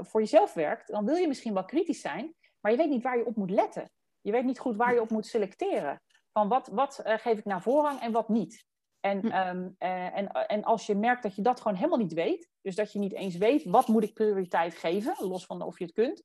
voor 0.01 0.21
jezelf 0.21 0.55
werkt, 0.55 0.89
dan 0.89 1.05
wil 1.05 1.17
je 1.17 1.29
misschien 1.29 1.55
wel 1.55 1.65
kritisch 1.65 2.01
zijn, 2.01 2.35
maar 2.61 2.73
je 2.73 2.79
weet 2.79 2.89
niet 2.91 3.03
waar 3.03 3.19
je 3.19 3.27
op 3.27 3.37
moet 3.37 3.51
letten. 3.51 3.91
Je 4.21 4.33
weet 4.33 4.45
niet 4.45 4.59
goed 4.59 4.77
waar 4.77 4.95
je 4.95 5.01
op 5.01 5.11
moet 5.11 5.27
selecteren. 5.27 6.03
Van 6.33 6.49
wat, 6.49 6.69
wat 6.73 7.01
geef 7.05 7.39
ik 7.39 7.45
naar 7.45 7.63
voorrang 7.63 8.01
en 8.01 8.13
wat 8.13 8.29
niet. 8.29 8.65
En, 9.03 9.21
hm. 9.21 9.27
ehm, 9.27 9.69
eh, 9.79 10.17
en, 10.17 10.33
en 10.33 10.65
als 10.65 10.87
je 10.87 10.95
merkt 10.95 11.23
dat 11.23 11.37
je 11.37 11.43
dat 11.43 11.61
gewoon 11.61 11.77
helemaal 11.77 11.99
niet 11.99 12.13
weet, 12.13 12.49
dus 12.61 12.75
dat 12.75 12.93
je 12.93 12.99
niet 12.99 13.13
eens 13.13 13.37
weet 13.37 13.65
wat 13.65 13.89
moet 13.89 14.05
ik 14.05 14.15
prioriteit 14.15 14.75
geven, 14.75 15.15
los 15.19 15.47
van 15.47 15.63
of 15.63 15.79
je 15.79 15.85
het 15.85 15.95
kunt, 15.95 16.23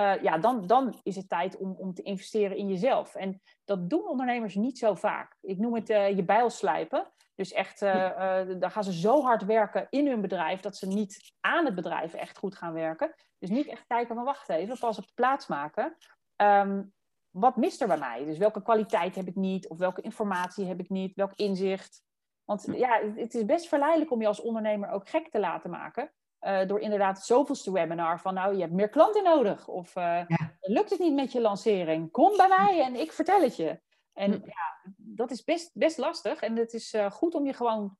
uh, 0.00 0.22
ja, 0.22 0.38
dan, 0.38 0.66
dan 0.66 1.00
is 1.02 1.16
het 1.16 1.28
tijd 1.28 1.56
om, 1.56 1.74
om 1.78 1.94
te 1.94 2.02
investeren 2.02 2.56
in 2.56 2.68
jezelf. 2.68 3.14
En 3.14 3.40
dat 3.64 3.90
doen 3.90 4.08
ondernemers 4.08 4.54
niet 4.54 4.78
zo 4.78 4.94
vaak. 4.94 5.36
Ik 5.40 5.58
noem 5.58 5.74
het 5.74 5.90
uh, 5.90 6.16
je 6.16 6.24
bijl 6.24 6.50
slijpen. 6.50 7.12
Dus 7.34 7.52
echt, 7.52 7.80
daar 7.80 8.70
gaan 8.70 8.84
ze 8.84 8.92
zo 8.92 9.22
hard 9.22 9.44
werken 9.44 9.86
in 9.90 10.06
hun 10.06 10.20
bedrijf 10.20 10.60
dat 10.60 10.76
ze 10.76 10.86
niet 10.86 11.32
aan 11.40 11.64
het 11.64 11.74
bedrijf 11.74 12.14
echt 12.14 12.38
goed 12.38 12.56
gaan 12.56 12.72
werken. 12.72 13.14
Dus 13.38 13.50
niet 13.50 13.66
echt 13.66 13.86
kijken 13.86 14.14
van 14.14 14.24
wacht 14.24 14.48
even, 14.48 14.78
pas 14.78 14.98
op 14.98 15.06
de 15.06 15.12
plaats 15.14 15.46
maken. 15.46 15.96
Um, 16.36 16.92
wat 17.30 17.56
mist 17.56 17.80
er 17.80 17.86
bij 17.86 17.98
mij? 17.98 18.24
Dus 18.24 18.38
welke 18.38 18.62
kwaliteit 18.62 19.14
heb 19.14 19.26
ik 19.26 19.34
niet? 19.34 19.68
Of 19.68 19.78
welke 19.78 20.00
informatie 20.00 20.66
heb 20.66 20.80
ik 20.80 20.88
niet? 20.88 21.14
Welk 21.14 21.32
inzicht? 21.34 22.02
Want 22.50 22.66
ja, 22.72 23.00
het 23.16 23.34
is 23.34 23.44
best 23.44 23.68
verleidelijk 23.68 24.10
om 24.10 24.20
je 24.20 24.26
als 24.26 24.40
ondernemer 24.40 24.90
ook 24.90 25.08
gek 25.08 25.30
te 25.30 25.38
laten 25.38 25.70
maken. 25.70 26.12
Uh, 26.40 26.66
door 26.66 26.80
inderdaad 26.80 27.16
het 27.16 27.26
zoveelste 27.26 27.72
webinar 27.72 28.20
van 28.20 28.34
nou, 28.34 28.54
je 28.54 28.60
hebt 28.60 28.72
meer 28.72 28.88
klanten 28.88 29.22
nodig. 29.22 29.68
Of 29.68 29.96
uh, 29.96 30.22
lukt 30.60 30.90
het 30.90 30.98
niet 30.98 31.14
met 31.14 31.32
je 31.32 31.40
lancering? 31.40 32.10
Kom 32.10 32.36
bij 32.36 32.48
mij 32.48 32.82
en 32.82 32.94
ik 32.94 33.12
vertel 33.12 33.40
het 33.40 33.56
je. 33.56 33.80
En 34.12 34.32
hm. 34.32 34.46
ja, 34.46 34.92
dat 34.96 35.30
is 35.30 35.44
best, 35.44 35.70
best 35.74 35.98
lastig. 35.98 36.40
En 36.42 36.56
het 36.56 36.72
is 36.72 36.94
uh, 36.94 37.10
goed 37.10 37.34
om 37.34 37.46
je 37.46 37.52
gewoon 37.52 37.96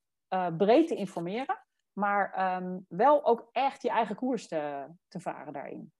breed 0.57 0.89
te 0.89 0.95
informeren. 0.95 1.65
Maar 1.93 2.57
um, 2.63 2.87
wel 2.89 3.25
ook 3.25 3.49
echt 3.53 3.83
je 3.83 3.91
eigen 3.91 4.17
koers 4.17 4.49
te, 4.49 4.87
te 5.09 5.21
varen 5.21 5.53
daarin. 5.53 5.93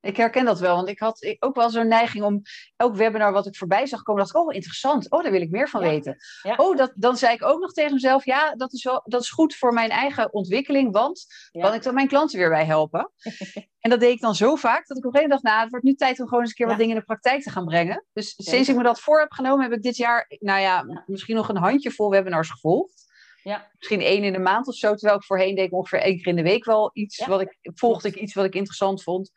Ik 0.00 0.16
herken 0.16 0.44
dat 0.44 0.60
wel, 0.60 0.76
want 0.76 0.88
ik 0.88 0.98
had 0.98 1.36
ook 1.38 1.54
wel 1.54 1.70
zo'n 1.70 1.88
neiging 1.88 2.24
om 2.24 2.42
elk 2.76 2.96
webinar 2.96 3.32
wat 3.32 3.46
ik 3.46 3.56
voorbij 3.56 3.86
zag 3.86 4.02
komen, 4.02 4.22
dacht 4.22 4.34
ik, 4.34 4.42
oh 4.42 4.54
interessant, 4.54 5.10
oh 5.10 5.22
daar 5.22 5.32
wil 5.32 5.40
ik 5.40 5.50
meer 5.50 5.68
van 5.68 5.80
weten. 5.80 6.16
Oh, 6.56 6.76
dat, 6.76 6.92
dan 6.94 7.16
zei 7.16 7.34
ik 7.34 7.44
ook 7.44 7.60
nog 7.60 7.72
tegen 7.72 7.94
mezelf, 7.94 8.24
ja, 8.24 8.54
dat 8.54 8.72
is, 8.72 8.84
wel, 8.84 9.02
dat 9.04 9.20
is 9.20 9.30
goed 9.30 9.54
voor 9.54 9.72
mijn 9.72 9.90
eigen 9.90 10.32
ontwikkeling, 10.32 10.92
want 10.92 11.26
kan 11.52 11.74
ik 11.74 11.82
dan 11.82 11.94
mijn 11.94 12.08
klanten 12.08 12.38
weer 12.38 12.48
bij 12.48 12.64
helpen? 12.64 13.12
en 13.80 13.90
dat 13.90 14.00
deed 14.00 14.12
ik 14.12 14.20
dan 14.20 14.34
zo 14.34 14.54
vaak, 14.54 14.86
dat 14.86 14.96
ik 14.96 15.04
op 15.04 15.14
een 15.14 15.20
gegeven 15.20 15.28
moment 15.28 15.42
dacht, 15.42 15.42
nou, 15.42 15.60
het 15.60 15.70
wordt 15.70 15.84
nu 15.84 15.94
tijd 15.94 16.20
om 16.20 16.26
gewoon 16.26 16.40
eens 16.40 16.50
een 16.50 16.56
keer 16.56 16.66
wat 16.66 16.78
dingen 16.78 16.94
in 16.94 17.00
de 17.00 17.06
praktijk 17.06 17.42
te 17.42 17.50
gaan 17.50 17.64
brengen. 17.64 18.04
Dus 18.12 18.34
sinds 18.36 18.68
ik 18.68 18.76
me 18.76 18.82
dat 18.82 19.00
voor 19.00 19.18
heb 19.18 19.32
genomen, 19.32 19.62
heb 19.62 19.72
ik 19.72 19.82
dit 19.82 19.96
jaar, 19.96 20.26
nou 20.38 20.60
ja, 20.60 21.02
misschien 21.06 21.36
nog 21.36 21.48
een 21.48 21.56
handjevol 21.56 22.10
webinars 22.10 22.50
gevolgd. 22.50 23.06
Ja. 23.42 23.70
Misschien 23.78 24.00
één 24.00 24.24
in 24.24 24.32
de 24.32 24.38
maand 24.38 24.68
of 24.68 24.74
zo. 24.74 24.94
Terwijl 24.94 25.18
ik 25.18 25.24
voorheen 25.24 25.54
deed 25.54 25.66
ik 25.66 25.72
ongeveer 25.72 26.00
één 26.00 26.16
keer 26.16 26.26
in 26.26 26.36
de 26.36 26.42
week 26.42 26.64
wel 26.64 26.90
iets 26.92 27.26
wat 27.26 27.40
ik 27.40 27.58
volgde 27.62 28.08
ik 28.08 28.14
iets 28.14 28.34
wat 28.34 28.44
ik 28.44 28.54
interessant 28.54 29.02
vond 29.02 29.30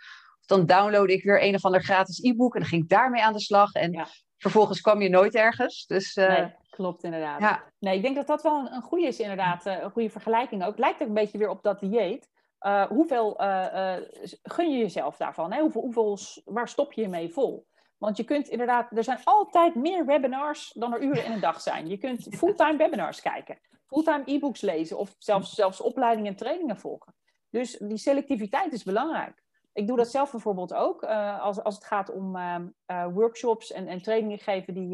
dan 0.51 0.65
downloadde 0.65 1.13
ik 1.13 1.23
weer 1.23 1.43
een 1.43 1.55
of 1.55 1.65
ander 1.65 1.83
gratis 1.83 2.23
e-book 2.23 2.53
en 2.53 2.59
dan 2.59 2.69
ging 2.69 2.83
ik 2.83 2.89
daarmee 2.89 3.23
aan 3.23 3.33
de 3.33 3.39
slag. 3.39 3.73
En 3.73 4.07
vervolgens 4.37 4.81
kwam 4.81 5.01
je 5.01 5.09
nooit 5.09 5.35
ergens. 5.35 5.85
Dus, 5.85 6.15
uh, 6.15 6.27
nee, 6.27 6.53
klopt 6.69 7.03
inderdaad. 7.03 7.39
Ja. 7.39 7.63
Nee, 7.79 7.95
ik 7.95 8.01
denk 8.01 8.15
dat 8.15 8.27
dat 8.27 8.41
wel 8.41 8.59
een, 8.59 8.73
een 8.73 8.81
goede 8.81 9.07
is 9.07 9.19
inderdaad. 9.19 9.65
Uh, 9.65 9.81
een 9.81 9.91
goede 9.91 10.09
vergelijking 10.09 10.61
ook. 10.61 10.69
Het 10.69 10.79
lijkt 10.79 11.01
ook 11.01 11.07
een 11.07 11.13
beetje 11.13 11.37
weer 11.37 11.49
op 11.49 11.63
dat 11.63 11.79
dieet. 11.79 12.29
Uh, 12.61 12.83
hoeveel 12.83 13.35
gun 14.43 14.71
je 14.71 14.77
jezelf 14.77 15.17
daarvan? 15.17 15.51
Hè? 15.51 15.61
Hoeveel, 15.61 15.81
hoeveel, 15.81 16.17
waar 16.45 16.67
stop 16.67 16.93
je 16.93 17.01
je 17.01 17.07
mee 17.07 17.33
vol? 17.33 17.67
Want 17.97 18.17
je 18.17 18.23
kunt 18.23 18.47
inderdaad, 18.47 18.97
er 18.97 19.03
zijn 19.03 19.19
altijd 19.23 19.75
meer 19.75 20.05
webinars 20.05 20.71
dan 20.73 20.93
er 20.93 21.01
uren 21.01 21.25
in 21.25 21.31
een 21.31 21.39
dag 21.39 21.61
zijn. 21.61 21.87
Je 21.87 21.97
kunt 21.97 22.27
fulltime 22.37 22.77
webinars 22.77 23.21
kijken, 23.21 23.59
fulltime 23.87 24.23
e-books 24.25 24.61
lezen 24.61 24.97
of 24.97 25.15
zelfs, 25.17 25.53
zelfs 25.53 25.81
opleidingen 25.81 26.31
en 26.31 26.37
trainingen 26.37 26.77
volgen. 26.77 27.13
Dus 27.49 27.77
die 27.77 27.97
selectiviteit 27.97 28.73
is 28.73 28.83
belangrijk. 28.83 29.40
Ik 29.73 29.87
doe 29.87 29.97
dat 29.97 30.11
zelf 30.11 30.31
bijvoorbeeld 30.31 30.73
ook. 30.73 31.03
Uh, 31.03 31.41
als, 31.41 31.63
als 31.63 31.75
het 31.75 31.83
gaat 31.83 32.11
om 32.11 32.35
uh, 32.35 32.55
uh, 32.87 33.07
workshops 33.13 33.71
en, 33.71 33.87
en 33.87 34.01
trainingen 34.01 34.39
geven 34.39 34.73
die 34.73 34.89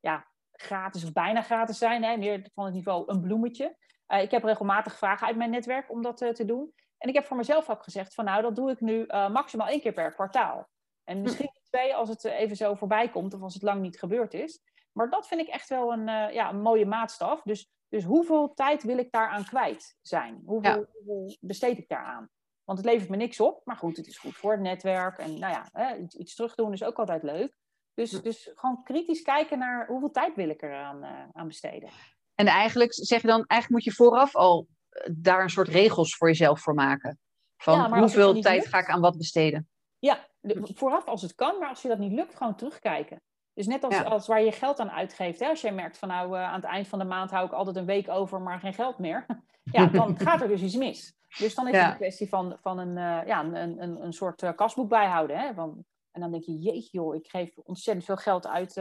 ja, 0.00 0.26
gratis 0.52 1.04
of 1.04 1.12
bijna 1.12 1.42
gratis 1.42 1.78
zijn. 1.78 2.04
Hè, 2.04 2.16
meer 2.16 2.50
van 2.54 2.64
het 2.64 2.74
niveau 2.74 3.04
een 3.06 3.20
bloemetje. 3.20 3.76
ik 4.06 4.30
heb 4.30 4.44
regelmatig 4.44 4.98
vragen 4.98 5.26
uit 5.26 5.36
mijn 5.36 5.50
netwerk 5.50 5.90
om 5.90 6.02
dat 6.02 6.16
te 6.16 6.44
doen. 6.44 6.72
En 6.98 7.08
ik 7.08 7.14
heb 7.14 7.24
voor 7.24 7.36
mezelf 7.36 7.70
ook 7.70 7.82
gezegd 7.82 8.14
van 8.14 8.24
nou, 8.24 8.42
dat 8.42 8.56
doe 8.56 8.70
ik 8.70 8.80
nu 8.80 9.06
maximaal 9.06 9.68
één 9.68 9.80
keer 9.80 9.92
per 9.92 10.14
kwartaal. 10.14 10.68
En 11.04 11.16
hm. 11.16 11.22
misschien 11.22 11.50
twee 11.70 11.94
als 11.94 12.08
het 12.08 12.24
even 12.24 12.56
zo 12.56 12.74
voorbij 12.74 13.08
komt 13.08 13.34
of 13.34 13.42
als 13.42 13.54
het 13.54 13.62
lang 13.62 13.80
niet 13.80 13.98
gebeurd 13.98 14.34
is. 14.34 14.60
Maar 14.92 15.10
dat 15.10 15.26
vind 15.26 15.40
ik 15.40 15.48
echt 15.48 15.68
wel 15.68 15.92
een, 15.92 16.06
ja, 16.32 16.48
een 16.48 16.60
mooie 16.60 16.86
maatstaf. 16.86 17.42
Dus, 17.42 17.70
dus 17.88 18.04
hoeveel 18.04 18.54
tijd 18.54 18.82
wil 18.82 18.98
ik 18.98 19.10
daaraan 19.10 19.44
kwijt 19.44 19.96
zijn? 20.00 20.42
Hoeveel, 20.44 20.86
hoeveel 20.92 21.36
besteed 21.40 21.78
ik 21.78 21.88
daaraan? 21.88 22.30
Want 22.72 22.84
het 22.84 22.94
levert 22.94 23.10
me 23.10 23.16
niks 23.16 23.40
op. 23.40 23.60
Maar 23.64 23.76
goed, 23.76 23.96
het 23.96 24.06
is 24.06 24.18
goed 24.18 24.36
voor 24.36 24.52
het 24.52 24.60
netwerk. 24.60 25.18
En 25.18 25.38
nou 25.38 25.52
ja, 25.52 25.68
hè, 25.72 25.96
iets, 25.96 26.14
iets 26.14 26.34
terug 26.34 26.54
doen 26.54 26.72
is 26.72 26.84
ook 26.84 26.98
altijd 26.98 27.22
leuk. 27.22 27.56
Dus, 27.94 28.10
dus 28.10 28.50
gewoon 28.54 28.82
kritisch 28.82 29.22
kijken 29.22 29.58
naar 29.58 29.86
hoeveel 29.86 30.10
tijd 30.10 30.36
wil 30.36 30.48
ik 30.48 30.62
er 30.62 30.74
aan, 30.74 31.04
uh, 31.04 31.10
aan 31.32 31.46
besteden. 31.46 31.90
En 32.34 32.46
eigenlijk 32.46 32.94
zeg 32.94 33.20
je 33.20 33.26
dan, 33.26 33.44
eigenlijk 33.46 33.70
moet 33.70 33.94
je 33.94 34.02
vooraf 34.04 34.36
al 34.36 34.66
eh, 34.88 35.12
daar 35.16 35.42
een 35.42 35.50
soort 35.50 35.68
regels 35.68 36.16
voor 36.16 36.28
jezelf 36.28 36.60
voor 36.60 36.74
maken. 36.74 37.18
Van 37.56 37.98
hoeveel 37.98 38.40
tijd 38.40 38.66
ga 38.66 38.78
ik 38.78 38.88
aan 38.88 39.00
wat 39.00 39.16
besteden? 39.16 39.68
Ja, 39.98 40.26
vooraf 40.74 41.06
als 41.06 41.22
het 41.22 41.34
kan, 41.34 41.58
maar 41.58 41.68
als 41.68 41.82
je 41.82 41.88
dat 41.88 41.98
niet 41.98 42.12
lukt, 42.12 42.34
gewoon 42.34 42.56
terugkijken. 42.56 43.22
Dus 43.54 43.66
net 43.66 43.84
als, 43.84 44.04
als 44.04 44.26
waar 44.26 44.42
je 44.42 44.52
geld 44.52 44.78
aan 44.78 44.90
uitgeeft. 44.90 45.40
Hè? 45.40 45.48
Als 45.48 45.60
jij 45.60 45.72
merkt 45.72 45.98
van 45.98 46.08
nou, 46.08 46.36
aan 46.36 46.60
het 46.60 46.64
eind 46.64 46.88
van 46.88 46.98
de 46.98 47.04
maand 47.04 47.30
hou 47.30 47.46
ik 47.46 47.52
altijd 47.52 47.76
een 47.76 47.84
week 47.84 48.08
over, 48.08 48.40
maar 48.40 48.60
geen 48.60 48.74
geld 48.74 48.98
meer. 48.98 49.26
ja, 49.72 49.86
dan 49.86 50.18
gaat 50.24 50.40
er 50.40 50.48
dus 50.48 50.62
iets 50.62 50.76
mis. 50.76 51.20
Dus 51.38 51.54
dan 51.54 51.68
is 51.68 51.76
het 51.76 51.90
een 51.90 51.96
kwestie 51.96 52.28
van, 52.28 52.56
van 52.60 52.78
een, 52.78 52.94
ja, 53.26 53.40
een, 53.44 53.82
een, 53.82 54.04
een 54.04 54.12
soort 54.12 54.54
kasboek 54.54 54.88
bijhouden. 54.88 55.38
Hè? 55.38 55.54
Van, 55.54 55.84
en 56.10 56.20
dan 56.20 56.30
denk 56.30 56.44
je, 56.44 56.58
jeetje 56.58 56.98
joh, 56.98 57.14
ik 57.14 57.26
geef 57.26 57.58
ontzettend 57.58 58.06
veel 58.06 58.16
geld 58.16 58.46
uit 58.46 58.74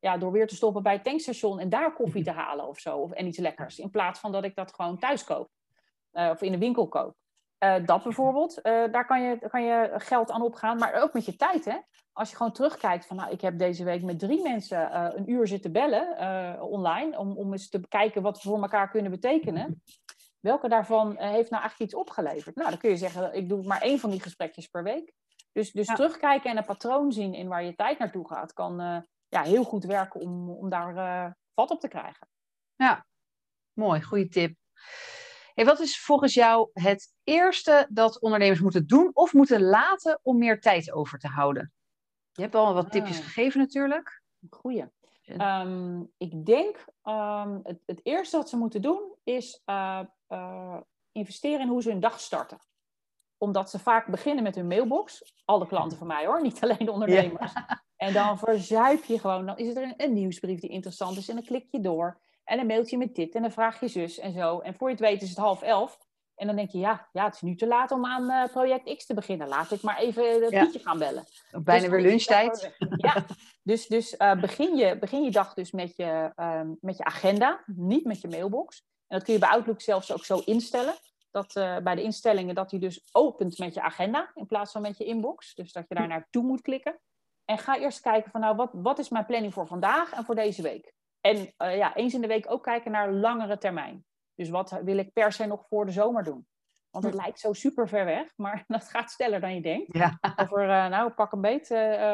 ja, 0.00 0.18
door 0.18 0.32
weer 0.32 0.46
te 0.46 0.54
stoppen 0.54 0.82
bij 0.82 0.92
het 0.92 1.04
tankstation 1.04 1.58
en 1.58 1.68
daar 1.68 1.92
koffie 1.92 2.24
te 2.24 2.30
halen 2.30 2.68
of 2.68 2.78
zo. 2.78 2.96
Of, 2.96 3.10
en 3.12 3.26
iets 3.26 3.38
lekkers. 3.38 3.78
In 3.78 3.90
plaats 3.90 4.20
van 4.20 4.32
dat 4.32 4.44
ik 4.44 4.54
dat 4.54 4.74
gewoon 4.74 4.98
thuis 4.98 5.24
koop. 5.24 5.50
Of 6.12 6.42
in 6.42 6.52
de 6.52 6.58
winkel 6.58 6.88
koop. 6.88 7.14
Dat 7.84 8.02
bijvoorbeeld, 8.02 8.60
daar 8.62 9.06
kan 9.06 9.22
je, 9.22 9.48
kan 9.48 9.62
je 9.62 9.90
geld 9.94 10.30
aan 10.30 10.42
opgaan. 10.42 10.78
Maar 10.78 11.02
ook 11.02 11.12
met 11.12 11.24
je 11.24 11.36
tijd, 11.36 11.64
hè. 11.64 11.76
Als 12.12 12.30
je 12.30 12.36
gewoon 12.36 12.52
terugkijkt 12.52 13.06
van, 13.06 13.16
nou, 13.16 13.30
ik 13.30 13.40
heb 13.40 13.58
deze 13.58 13.84
week 13.84 14.02
met 14.02 14.18
drie 14.18 14.42
mensen 14.42 15.16
een 15.16 15.30
uur 15.30 15.46
zitten 15.46 15.72
bellen 15.72 16.62
online. 16.62 17.18
Om, 17.18 17.36
om 17.36 17.52
eens 17.52 17.68
te 17.68 17.80
bekijken 17.80 18.22
wat 18.22 18.42
we 18.42 18.48
voor 18.48 18.62
elkaar 18.62 18.90
kunnen 18.90 19.10
betekenen. 19.10 19.82
Welke 20.40 20.68
daarvan 20.68 21.06
heeft 21.16 21.50
nou 21.50 21.62
eigenlijk 21.62 21.80
iets 21.80 21.94
opgeleverd? 21.94 22.56
Nou, 22.56 22.70
dan 22.70 22.78
kun 22.78 22.90
je 22.90 22.96
zeggen, 22.96 23.34
ik 23.34 23.48
doe 23.48 23.62
maar 23.62 23.80
één 23.80 23.98
van 23.98 24.10
die 24.10 24.20
gesprekjes 24.20 24.66
per 24.66 24.82
week. 24.82 25.12
Dus, 25.52 25.72
dus 25.72 25.86
terugkijken 25.86 26.50
en 26.50 26.56
een 26.56 26.64
patroon 26.64 27.12
zien 27.12 27.34
in 27.34 27.48
waar 27.48 27.64
je 27.64 27.74
tijd 27.74 27.98
naartoe 27.98 28.28
gaat, 28.28 28.52
kan 28.52 29.04
ja, 29.28 29.42
heel 29.42 29.64
goed 29.64 29.84
werken 29.84 30.20
om, 30.20 30.50
om 30.50 30.68
daar 30.68 30.94
uh, 30.94 31.32
vat 31.54 31.70
op 31.70 31.80
te 31.80 31.88
krijgen. 31.88 32.28
Ja, 32.76 33.06
mooi, 33.72 34.02
goede 34.02 34.28
tip. 34.28 34.56
Hey, 35.54 35.64
wat 35.64 35.80
is 35.80 36.00
volgens 36.00 36.34
jou 36.34 36.70
het 36.72 37.14
eerste 37.24 37.86
dat 37.90 38.20
ondernemers 38.20 38.60
moeten 38.60 38.86
doen 38.86 39.10
of 39.12 39.32
moeten 39.32 39.62
laten 39.62 40.20
om 40.22 40.38
meer 40.38 40.60
tijd 40.60 40.92
over 40.92 41.18
te 41.18 41.28
houden? 41.28 41.72
Je 42.32 42.42
hebt 42.42 42.54
al 42.54 42.74
wat 42.74 42.90
tipjes 42.90 43.18
ah. 43.18 43.24
gegeven 43.24 43.60
natuurlijk. 43.60 44.22
Goeie. 44.50 44.84
Um, 45.24 46.12
ik 46.16 46.46
denk 46.46 46.84
um, 47.04 47.60
het, 47.62 47.82
het, 47.86 48.00
eerste 48.02 48.36
wat 48.36 48.48
ze 48.48 48.56
moeten 48.56 48.82
doen 48.82 49.14
is 49.24 49.62
uh, 50.28 50.76
investeren 51.12 51.60
in 51.60 51.68
hoe 51.68 51.82
ze 51.82 51.90
hun 51.90 52.00
dag 52.00 52.20
starten 52.20 52.58
omdat 53.38 53.70
ze 53.70 53.78
vaak 53.78 54.06
beginnen 54.06 54.42
met 54.42 54.54
hun 54.54 54.66
mailbox. 54.66 55.34
Alle 55.44 55.66
klanten 55.66 55.98
van 55.98 56.06
mij 56.06 56.26
hoor, 56.26 56.42
niet 56.48 56.60
alleen 56.60 56.86
de 56.86 56.92
ondernemers. 56.92 57.52
En 57.96 58.12
dan 58.12 58.38
verzuip 58.38 59.04
je 59.04 59.18
gewoon. 59.18 59.46
Dan 59.46 59.56
is 59.56 59.76
er 59.76 59.82
een, 59.82 59.94
een, 59.96 60.12
nieuwsbrief 60.12 60.60
die 60.60 60.70
interessant 60.70 61.16
is 61.16 61.28
en 61.28 61.34
dan 61.34 61.44
klik 61.44 61.66
je 61.70 61.80
door. 61.80 62.20
En 62.44 62.58
een 62.58 62.66
mailtje 62.66 62.98
met 62.98 63.14
dit 63.14 63.34
en 63.34 63.42
dan 63.42 63.50
vraag 63.50 63.80
je 63.80 63.88
zus 63.88 64.18
en 64.18 64.32
zo. 64.32 64.58
En 64.58 64.74
voor 64.74 64.88
je 64.88 64.94
het 64.94 65.04
weet 65.04 65.22
is 65.22 65.28
het 65.28 65.38
half 65.38 65.62
elf. 65.62 65.98
En 66.34 66.46
dan 66.46 66.56
denk 66.56 66.70
je, 66.70 66.78
ja, 66.78 67.08
ja 67.12 67.24
het 67.24 67.34
is 67.34 67.40
nu 67.40 67.54
te 67.54 67.66
laat 67.66 67.90
om 67.90 68.06
aan 68.06 68.30
uh, 68.30 68.44
project 68.44 68.96
X 68.96 69.06
te 69.06 69.14
beginnen. 69.14 69.48
Laat 69.48 69.70
ik 69.70 69.82
maar 69.82 69.98
even 69.98 70.42
het 70.42 70.50
ja. 70.50 70.70
gaan 70.72 70.98
bellen. 70.98 71.24
Bijna 71.50 71.80
dus 71.80 71.90
weer 71.90 72.00
lunchtijd. 72.00 72.76
Ja, 72.96 73.24
dus, 73.62 73.86
dus 73.86 74.14
uh, 74.18 74.40
begin, 74.40 74.76
je, 74.76 74.98
begin 74.98 75.22
je 75.22 75.30
dag 75.30 75.54
dus 75.54 75.70
met 75.70 75.96
je, 75.96 76.32
uh, 76.36 76.60
met 76.80 76.96
je 76.96 77.04
agenda, 77.04 77.62
niet 77.66 78.04
met 78.04 78.20
je 78.20 78.28
mailbox. 78.28 78.86
En 79.08 79.16
dat 79.16 79.22
kun 79.22 79.32
je 79.32 79.40
bij 79.40 79.48
Outlook 79.48 79.80
zelfs 79.80 80.12
ook 80.12 80.24
zo 80.24 80.42
instellen 80.44 80.94
dat 81.30 81.56
uh, 81.56 81.76
bij 81.78 81.94
de 81.94 82.02
instellingen 82.02 82.54
dat 82.54 82.70
hij 82.70 82.80
dus 82.80 83.08
opent 83.12 83.58
met 83.58 83.74
je 83.74 83.82
agenda 83.82 84.30
in 84.34 84.46
plaats 84.46 84.72
van 84.72 84.82
met 84.82 84.98
je 84.98 85.04
inbox. 85.04 85.54
Dus 85.54 85.72
dat 85.72 85.88
je 85.88 85.94
daar 85.94 86.08
naartoe 86.08 86.42
moet 86.42 86.60
klikken. 86.60 87.00
En 87.44 87.58
ga 87.58 87.78
eerst 87.78 88.00
kijken 88.00 88.30
van 88.30 88.40
nou, 88.40 88.56
wat, 88.56 88.70
wat 88.72 88.98
is 88.98 89.08
mijn 89.08 89.26
planning 89.26 89.52
voor 89.52 89.66
vandaag 89.66 90.12
en 90.12 90.24
voor 90.24 90.34
deze 90.34 90.62
week? 90.62 90.92
En 91.20 91.36
uh, 91.36 91.76
ja, 91.76 91.94
eens 91.94 92.14
in 92.14 92.20
de 92.20 92.26
week 92.26 92.50
ook 92.50 92.62
kijken 92.62 92.90
naar 92.90 93.12
langere 93.12 93.58
termijn. 93.58 94.04
Dus 94.34 94.48
wat 94.48 94.80
wil 94.84 94.98
ik 94.98 95.12
per 95.12 95.32
se 95.32 95.46
nog 95.46 95.66
voor 95.68 95.86
de 95.86 95.92
zomer 95.92 96.24
doen? 96.24 96.46
Want 96.90 97.04
het 97.04 97.14
lijkt 97.14 97.40
zo 97.40 97.52
super 97.52 97.88
ver 97.88 98.04
weg, 98.04 98.32
maar 98.36 98.64
dat 98.66 98.88
gaat 98.88 99.10
sneller 99.10 99.40
dan 99.40 99.54
je 99.54 99.60
denkt. 99.60 99.96
Ja. 99.96 100.18
Over, 100.36 100.62
uh, 100.62 100.86
nou, 100.86 101.10
pak 101.10 101.32
een 101.32 101.40
beet, 101.40 101.70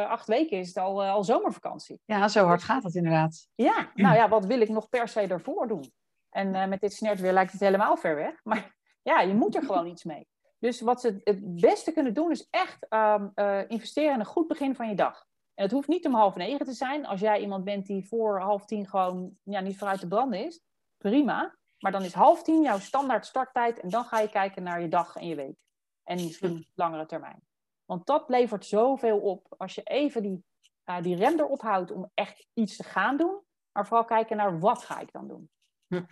acht 0.09 0.26
weken 0.26 0.59
is 0.59 0.68
het 0.68 0.76
al, 0.76 1.04
al 1.04 1.24
zomervakantie. 1.24 2.00
Ja, 2.04 2.28
zo 2.28 2.46
hard 2.46 2.62
gaat 2.62 2.83
het 2.83 2.94
inderdaad. 2.94 3.48
Ja, 3.54 3.90
nou 3.94 4.16
ja, 4.16 4.28
wat 4.28 4.46
wil 4.46 4.61
ik 4.61 4.68
nog 4.68 4.88
per 4.88 5.09
se 5.09 5.20
ervoor 5.20 5.68
doen? 5.68 5.92
En 6.35 6.68
met 6.68 6.81
dit 6.81 6.92
snert 6.92 7.20
weer 7.20 7.33
lijkt 7.33 7.53
het 7.53 7.61
helemaal 7.61 7.97
ver 7.97 8.14
weg. 8.14 8.40
Maar 8.42 8.77
ja, 9.11 9.20
je 9.20 9.35
moet 9.35 9.57
er 9.57 9.62
gewoon 9.62 9.87
iets 9.87 10.05
mee. 10.05 10.29
Dus 10.59 10.81
wat 10.81 11.01
ze 11.01 11.20
het 11.25 11.61
beste 11.61 11.92
kunnen 11.92 12.14
doen 12.14 12.31
is 12.31 12.47
echt 12.51 12.87
um, 12.90 13.33
uh, 13.35 13.61
investeren 13.68 14.14
in 14.14 14.20
een 14.20 14.27
goed 14.27 14.47
begin 14.47 14.75
van 14.75 14.88
je 14.88 14.94
dag. 14.94 15.27
En 15.55 15.62
het 15.62 15.73
hoeft 15.73 15.88
niet 15.88 16.07
om 16.07 16.14
half 16.14 16.37
negen 16.37 16.66
te 16.66 16.73
zijn. 16.73 17.07
Als 17.07 17.20
jij 17.20 17.40
iemand 17.40 17.64
bent 17.64 17.87
die 17.87 18.07
voor 18.09 18.40
half 18.40 18.64
tien 18.64 18.88
gewoon 18.88 19.37
ja, 19.42 19.61
niet 19.61 19.79
vooruit 19.79 20.01
te 20.01 20.09
branden 20.09 20.44
is, 20.44 20.61
prima. 20.97 21.57
Maar 21.79 21.92
dan 21.92 22.03
is 22.03 22.12
half 22.12 22.42
tien 22.42 22.62
jouw 22.62 22.79
standaard 22.79 23.27
starttijd 23.27 23.81
en 23.81 23.88
dan 23.88 24.05
ga 24.05 24.20
je 24.20 24.29
kijken 24.29 24.62
naar 24.62 24.81
je 24.81 24.88
dag 24.88 25.16
en 25.16 25.27
je 25.27 25.35
week. 25.35 25.57
En 26.03 26.14
misschien 26.14 26.66
langere 26.75 27.07
termijn. 27.07 27.42
Want 27.85 28.07
dat 28.07 28.29
levert 28.29 28.66
zoveel 28.66 29.18
op. 29.18 29.55
Als 29.57 29.75
je 29.75 29.83
even 29.83 30.23
die, 30.23 30.44
uh, 30.85 31.03
die 31.03 31.16
rem 31.16 31.38
erop 31.38 31.61
houdt 31.61 31.90
om 31.90 32.11
echt 32.14 32.47
iets 32.55 32.77
te 32.77 32.85
gaan 32.85 33.16
doen. 33.16 33.40
Maar 33.73 33.87
vooral 33.87 34.05
kijken 34.05 34.37
naar 34.37 34.59
wat 34.59 34.83
ga 34.83 35.01
ik 35.01 35.12
dan 35.12 35.29
doen. 35.29 35.51
Hm. 35.87 36.03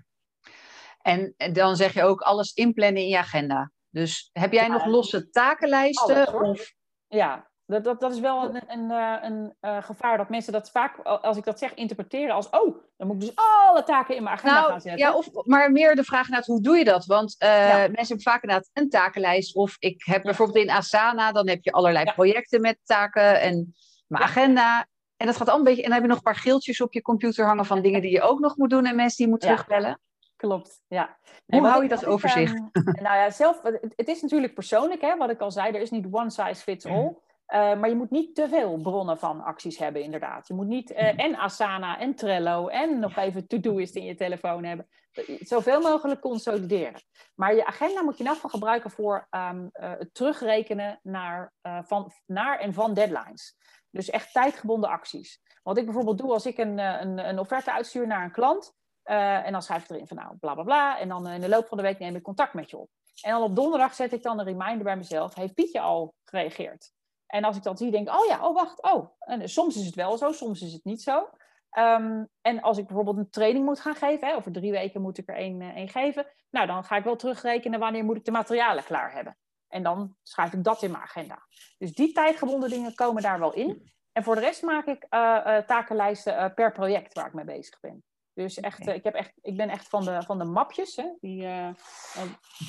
En 1.03 1.35
dan 1.53 1.77
zeg 1.77 1.95
je 1.95 2.03
ook 2.03 2.21
alles 2.21 2.53
inplannen 2.53 3.03
in 3.03 3.09
je 3.09 3.19
agenda. 3.19 3.71
Dus 3.91 4.31
heb 4.33 4.53
jij 4.53 4.69
nog 4.69 4.87
losse 4.87 5.31
takenlijsten? 5.31 6.35
of... 6.35 6.73
Ja, 7.07 7.51
dat, 7.67 7.85
dat, 7.85 8.01
dat 8.01 8.13
is 8.13 8.21
wel 8.21 8.45
een, 8.45 8.63
een, 8.67 8.91
eh, 8.91 9.17
een, 9.23 9.55
een 9.61 9.77
uh, 9.77 9.83
gevaar 9.83 10.17
dat 10.17 10.29
mensen 10.29 10.53
dat 10.53 10.71
vaak, 10.71 10.99
als 10.99 11.37
ik 11.37 11.45
dat 11.45 11.59
zeg, 11.59 11.75
interpreteren 11.75 12.35
als: 12.35 12.51
oh, 12.51 12.77
dan 12.97 13.07
moet 13.07 13.17
ik 13.17 13.21
dus 13.21 13.33
alle 13.35 13.83
taken 13.83 14.17
in 14.17 14.23
mijn 14.23 14.37
agenda 14.37 14.55
nou, 14.55 14.71
gaan 14.71 14.81
zetten. 14.81 15.01
Ja, 15.01 15.15
of, 15.15 15.29
maar 15.45 15.73
meer 15.73 15.95
de 15.97 16.05
vraag 16.05 16.29
naar 16.29 16.43
hoe 16.45 16.63
doe 16.63 16.77
je 16.77 16.85
dat? 16.85 17.07
Want 17.07 17.37
uh, 17.39 17.49
ja. 17.49 17.77
mensen 17.77 18.07
hebben 18.07 18.21
vaak 18.21 18.43
inderdaad 18.43 18.71
een 18.73 18.89
takenlijst. 18.89 19.55
Of 19.55 19.77
ik 19.79 20.03
heb 20.05 20.23
bijvoorbeeld 20.23 20.65
in 20.65 20.71
Asana, 20.71 21.33
dan 21.33 21.49
heb 21.49 21.65
je 21.65 21.73
allerlei 21.73 22.13
projecten 22.13 22.61
met 22.61 22.79
taken 22.85 23.41
en 23.41 23.75
mijn 24.07 24.23
agenda. 24.23 24.87
En 25.17 25.27
dat 25.27 25.37
gaat 25.37 25.49
al 25.49 25.59
een 25.59 25.65
beetje. 25.65 25.83
En 25.83 25.89
dan 25.89 25.93
heb 25.93 26.03
je 26.03 26.09
nog 26.09 26.17
een 26.17 26.33
paar 26.33 26.37
geeltjes 26.37 26.81
op 26.81 26.93
je 26.93 27.03
computer 27.03 27.47
hangen 27.47 27.67
van 27.67 27.83
dingen 27.83 28.01
die 28.01 28.11
je 28.11 28.23
ook 28.23 28.39
nog 28.39 28.57
moet 28.57 28.71
doen 28.71 28.87
en 28.87 28.97
mensen 28.97 29.17
die 29.17 29.27
je 29.27 29.33
moet 29.33 29.41
terugbellen. 29.41 30.01
Klopt, 30.43 30.83
ja. 30.89 31.19
Hoe 31.47 31.67
hou 31.67 31.83
je 31.83 31.89
dat 31.89 32.07
overzicht? 32.07 32.55
Um, 32.55 32.71
nou 33.07 33.17
ja, 33.17 33.31
zelf, 33.31 33.63
het, 33.97 34.09
is 34.09 34.23
natuurlijk 34.23 34.55
persoonlijk, 34.55 35.01
hè, 35.01 35.17
wat 35.17 35.31
ik 35.31 35.41
al 35.41 35.51
zei, 35.51 35.75
er 35.75 35.81
is 35.81 35.91
niet 35.91 36.07
one 36.11 36.31
size 36.31 36.63
fits 36.63 36.87
all. 36.87 37.07
Uh, 37.07 37.79
maar 37.79 37.89
je 37.89 37.95
moet 37.95 38.11
niet 38.11 38.35
te 38.35 38.49
veel 38.49 38.77
bronnen 38.77 39.19
van 39.19 39.43
acties 39.43 39.79
hebben, 39.79 40.03
inderdaad. 40.03 40.49
Je 40.49 40.55
moet 40.55 40.67
niet 40.67 40.91
uh, 40.91 41.19
en 41.19 41.37
Asana 41.37 41.99
en 41.99 42.15
Trello 42.15 42.69
en 42.69 42.99
nog 42.99 43.17
even 43.17 43.47
to-doist 43.47 43.97
in 43.97 44.05
je 44.05 44.15
telefoon 44.15 44.65
hebben. 44.65 44.89
Zoveel 45.39 45.81
mogelijk 45.81 46.21
consolideren. 46.21 47.01
Maar 47.35 47.55
je 47.55 47.67
agenda 47.67 48.03
moet 48.03 48.19
je 48.19 48.25
in 48.25 48.31
afval 48.31 48.51
gebruiken 48.51 48.91
voor 48.91 49.29
um, 49.31 49.71
uh, 49.73 49.91
het 49.99 50.15
terugrekenen 50.15 51.01
naar, 51.03 51.53
van, 51.63 52.13
naar 52.27 52.59
en 52.59 52.75
van 52.75 52.95
deadlines. 52.95 53.57
Dus 53.91 54.11
echt 54.11 54.33
tijdgebonden 54.33 54.91
acties. 54.91 55.41
Wat 55.63 55.79
ik 55.79 55.85
bijvoorbeeld 55.85 56.19
doe 56.19 56.33
als 56.33 56.47
ik 56.47 56.59
een, 56.59 56.79
een, 56.79 57.29
een 57.29 57.39
offerte 57.39 57.73
uitstuur 57.73 58.07
naar 58.07 58.25
een 58.25 58.33
klant, 58.33 58.75
uh, 59.05 59.47
en 59.47 59.53
dan 59.53 59.63
schrijf 59.63 59.83
ik 59.83 59.91
erin 59.91 60.07
van 60.07 60.17
nou, 60.17 60.37
bla 60.37 60.55
bla 60.55 60.63
bla. 60.63 60.99
En 60.99 61.09
dan 61.09 61.27
uh, 61.27 61.35
in 61.35 61.41
de 61.41 61.49
loop 61.49 61.67
van 61.67 61.77
de 61.77 61.83
week 61.83 61.99
neem 61.99 62.17
ik 62.17 62.23
contact 62.23 62.55
met 62.55 62.71
je 62.71 62.79
op. 62.79 62.91
En 63.23 63.31
dan 63.31 63.43
op 63.43 63.57
donderdag 63.57 63.95
zet 63.95 64.13
ik 64.13 64.23
dan 64.23 64.39
een 64.39 64.45
reminder 64.45 64.85
bij 64.85 64.97
mezelf. 64.97 65.35
Heeft 65.35 65.55
Pietje 65.55 65.81
al 65.81 66.15
gereageerd? 66.25 66.93
En 67.27 67.45
als 67.45 67.57
ik 67.57 67.63
dat 67.63 67.79
zie, 67.79 67.91
denk 67.91 68.09
ik, 68.09 68.15
oh 68.15 68.27
ja, 68.27 68.49
oh 68.49 68.55
wacht, 68.55 68.83
oh. 68.83 69.09
En 69.19 69.49
soms 69.49 69.77
is 69.77 69.87
het 69.87 69.95
wel 69.95 70.17
zo, 70.17 70.33
soms 70.33 70.63
is 70.63 70.73
het 70.73 70.85
niet 70.85 71.03
zo. 71.03 71.29
Um, 71.79 72.29
en 72.41 72.61
als 72.61 72.79
ik 72.79 72.87
bijvoorbeeld 72.87 73.17
een 73.17 73.31
training 73.31 73.65
moet 73.65 73.81
gaan 73.81 73.95
geven, 73.95 74.29
hè, 74.29 74.35
over 74.35 74.53
drie 74.53 74.71
weken 74.71 75.01
moet 75.01 75.19
ik 75.19 75.29
er 75.29 75.37
één 75.37 75.89
geven. 75.89 76.27
Nou, 76.51 76.67
dan 76.67 76.85
ga 76.85 76.97
ik 76.97 77.05
wel 77.05 77.17
terugrekenen 77.17 77.81
wanneer 77.81 78.05
moet 78.05 78.17
ik 78.17 78.25
de 78.25 78.31
materialen 78.31 78.85
klaar 78.85 79.13
hebben. 79.13 79.37
En 79.69 79.83
dan 79.83 80.17
schrijf 80.23 80.53
ik 80.53 80.65
dat 80.65 80.83
in 80.83 80.91
mijn 80.91 81.03
agenda. 81.03 81.47
Dus 81.79 81.95
die 81.95 82.13
tijdgebonden 82.13 82.71
dingen 82.71 82.95
komen 82.95 83.23
daar 83.23 83.39
wel 83.39 83.53
in. 83.53 83.91
En 84.13 84.23
voor 84.23 84.35
de 84.35 84.41
rest 84.41 84.63
maak 84.63 84.87
ik 84.87 85.07
takenlijsten 85.67 86.55
per 86.55 86.73
project 86.73 87.15
waar 87.15 87.27
ik 87.27 87.33
mee 87.33 87.45
bezig 87.45 87.81
ben. 87.81 88.05
Dus 88.35 88.61
echt, 88.61 88.87
uh, 88.87 88.95
ik, 88.95 89.05
heb 89.05 89.15
echt, 89.15 89.33
ik 89.43 89.57
ben 89.57 89.69
echt 89.69 89.89
van 89.89 90.05
de, 90.05 90.23
van 90.23 90.39
de 90.39 90.45
mapjes. 90.45 90.97
Hè? 90.97 91.07
Die, 91.21 91.43
uh, 91.43 91.69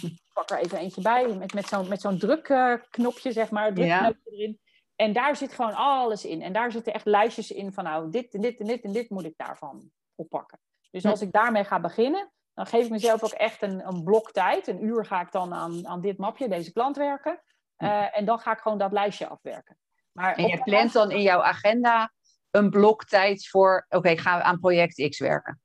ik 0.01 0.21
pak 0.33 0.49
er 0.49 0.59
even 0.59 0.77
eentje 0.77 1.01
bij 1.01 1.35
met, 1.35 1.53
met 1.53 1.67
zo'n 1.67 1.87
met 1.87 2.01
zo'n 2.01 2.17
drukknopje, 2.17 3.31
zeg 3.31 3.51
maar. 3.51 3.73
Drukknopje 3.73 4.21
ja. 4.25 4.37
erin. 4.37 4.59
En 4.95 5.13
daar 5.13 5.35
zit 5.35 5.53
gewoon 5.53 5.73
alles 5.73 6.25
in. 6.25 6.41
En 6.41 6.53
daar 6.53 6.71
zitten 6.71 6.93
echt 6.93 7.05
lijstjes 7.05 7.51
in 7.51 7.73
van 7.73 7.83
nou, 7.83 8.09
dit 8.09 8.33
en 8.33 8.41
dit 8.41 8.59
en 8.59 8.65
dit 8.65 8.83
en 8.83 8.91
dit 8.91 9.09
moet 9.09 9.25
ik 9.25 9.37
daarvan 9.37 9.91
oppakken. 10.15 10.59
Dus 10.91 11.05
als 11.05 11.21
ik 11.21 11.31
daarmee 11.31 11.63
ga 11.63 11.79
beginnen, 11.79 12.31
dan 12.53 12.65
geef 12.65 12.85
ik 12.85 12.91
mezelf 12.91 13.23
ook 13.23 13.31
echt 13.31 13.61
een, 13.61 13.87
een 13.87 14.03
blok 14.03 14.31
tijd. 14.31 14.67
Een 14.67 14.83
uur 14.83 15.05
ga 15.05 15.21
ik 15.21 15.31
dan 15.31 15.53
aan, 15.53 15.87
aan 15.87 16.01
dit 16.01 16.17
mapje, 16.17 16.47
deze 16.47 16.71
klant 16.71 16.97
werken. 16.97 17.41
Uh, 17.77 18.17
en 18.17 18.25
dan 18.25 18.39
ga 18.39 18.51
ik 18.51 18.59
gewoon 18.59 18.77
dat 18.77 18.91
lijstje 18.91 19.27
afwerken. 19.27 19.77
Maar 20.11 20.35
en 20.35 20.47
je 20.47 20.63
plant 20.63 20.93
dan 20.93 21.11
in 21.11 21.21
jouw 21.21 21.41
agenda 21.41 22.11
een 22.53 22.69
blok 22.69 23.05
tijd 23.05 23.47
voor, 23.47 23.85
oké, 23.85 23.97
okay, 23.97 24.11
ik 24.11 24.19
ga 24.19 24.41
aan 24.41 24.59
project 24.59 25.09
X 25.09 25.19
werken? 25.19 25.61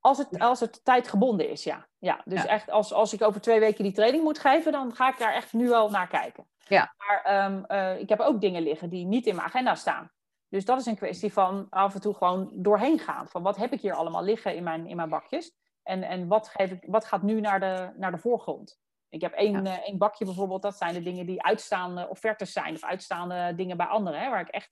Als 0.00 0.18
het, 0.18 0.38
als 0.38 0.60
het 0.60 0.84
tijdgebonden 0.84 1.48
is, 1.50 1.64
ja. 1.64 1.86
ja 1.98 2.20
dus 2.24 2.44
echt 2.44 2.70
als, 2.70 2.92
als 2.92 3.12
ik 3.12 3.22
over 3.22 3.40
twee 3.40 3.60
weken 3.60 3.84
die 3.84 3.92
training 3.92 4.22
moet 4.22 4.38
geven, 4.38 4.72
dan 4.72 4.94
ga 4.94 5.08
ik 5.08 5.18
daar 5.18 5.34
echt 5.34 5.52
nu 5.52 5.72
al 5.72 5.90
naar 5.90 6.08
kijken. 6.08 6.48
Ja. 6.58 6.94
Maar 6.96 7.44
um, 7.44 7.64
uh, 7.68 7.98
ik 7.98 8.08
heb 8.08 8.20
ook 8.20 8.40
dingen 8.40 8.62
liggen 8.62 8.90
die 8.90 9.06
niet 9.06 9.26
in 9.26 9.34
mijn 9.34 9.46
agenda 9.46 9.74
staan. 9.74 10.10
Dus 10.48 10.64
dat 10.64 10.80
is 10.80 10.86
een 10.86 10.96
kwestie 10.96 11.32
van 11.32 11.66
af 11.70 11.94
en 11.94 12.00
toe 12.00 12.14
gewoon 12.14 12.50
doorheen 12.52 12.98
gaan. 12.98 13.28
Van 13.28 13.42
wat 13.42 13.56
heb 13.56 13.72
ik 13.72 13.80
hier 13.80 13.94
allemaal 13.94 14.22
liggen 14.22 14.54
in 14.54 14.62
mijn, 14.62 14.86
in 14.86 14.96
mijn 14.96 15.08
bakjes? 15.08 15.56
En, 15.82 16.02
en 16.02 16.28
wat, 16.28 16.48
geef 16.48 16.70
ik, 16.70 16.84
wat 16.86 17.04
gaat 17.04 17.22
nu 17.22 17.40
naar 17.40 17.60
de, 17.60 17.92
naar 17.96 18.10
de 18.10 18.18
voorgrond? 18.18 18.78
Ik 19.08 19.20
heb 19.20 19.32
één, 19.32 19.64
ja. 19.64 19.78
uh, 19.78 19.86
één 19.86 19.98
bakje 19.98 20.24
bijvoorbeeld, 20.24 20.62
dat 20.62 20.76
zijn 20.76 20.94
de 20.94 21.02
dingen 21.02 21.26
die 21.26 21.42
uitstaande 21.42 22.08
offertes 22.08 22.52
zijn. 22.52 22.74
Of 22.74 22.84
uitstaande 22.84 23.54
dingen 23.54 23.76
bij 23.76 23.86
anderen, 23.86 24.20
hè, 24.20 24.30
waar 24.30 24.40
ik 24.40 24.48
echt 24.48 24.70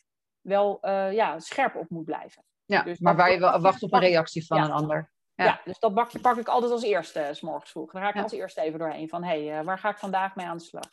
wel 0.48 0.78
ja, 1.10 1.38
scherp 1.38 1.74
op 1.76 1.90
moet 1.90 2.04
blijven. 2.04 2.44
Ja, 2.64 2.82
dus 2.82 2.98
maar 2.98 3.16
waar 3.16 3.32
je 3.32 3.38
wel 3.38 3.60
wacht 3.60 3.82
op 3.82 3.92
een 3.92 4.00
reactie 4.00 4.46
van 4.46 4.62
een 4.62 4.70
ander. 4.70 5.10
Ja. 5.34 5.60
dus 5.64 5.78
dat 5.78 5.94
bakje 5.94 6.18
pak 6.18 6.36
ik 6.36 6.48
altijd 6.48 6.72
als 6.72 6.82
eerste, 6.82 7.28
s 7.32 7.40
morgens 7.40 7.70
vroeg. 7.70 7.92
Dan 7.92 8.02
ga 8.02 8.08
ik 8.08 8.22
als 8.22 8.32
eerste 8.32 8.60
even 8.60 8.78
doorheen 8.78 9.08
van, 9.08 9.24
hé, 9.24 9.46
hey, 9.46 9.64
waar 9.64 9.78
ga 9.78 9.90
ik 9.90 9.98
vandaag 9.98 10.36
mee 10.36 10.46
aan 10.46 10.56
de 10.56 10.62
slag? 10.62 10.90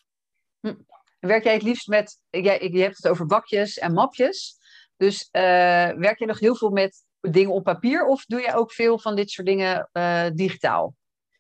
Hm. 0.60 0.76
Werk 1.20 1.44
jij 1.44 1.54
het 1.54 1.63
liefst 1.63 1.88
met, 1.88 2.22
jij, 2.30 2.70
je 2.72 2.82
hebt 2.82 2.98
het 2.98 3.08
over 3.08 3.26
bakjes 3.26 3.78
en 3.78 3.94
mapjes. 3.94 4.58
Dus 4.98 5.30
werk 5.32 6.20
je 6.20 6.26
nog 6.26 6.39
heel 6.39 6.56
veel 6.56 6.70
met 6.70 7.06
dingen 7.22 7.54
op 7.54 7.63
papier 7.63 8.06
of 8.06 8.26
doe 8.26 8.41
je 8.41 8.54
ook 8.54 8.72
veel 8.72 9.00
van 9.00 9.15
dit 9.15 9.30
soort 9.30 9.48
dingen 9.48 9.89
digitaal? 10.36 10.94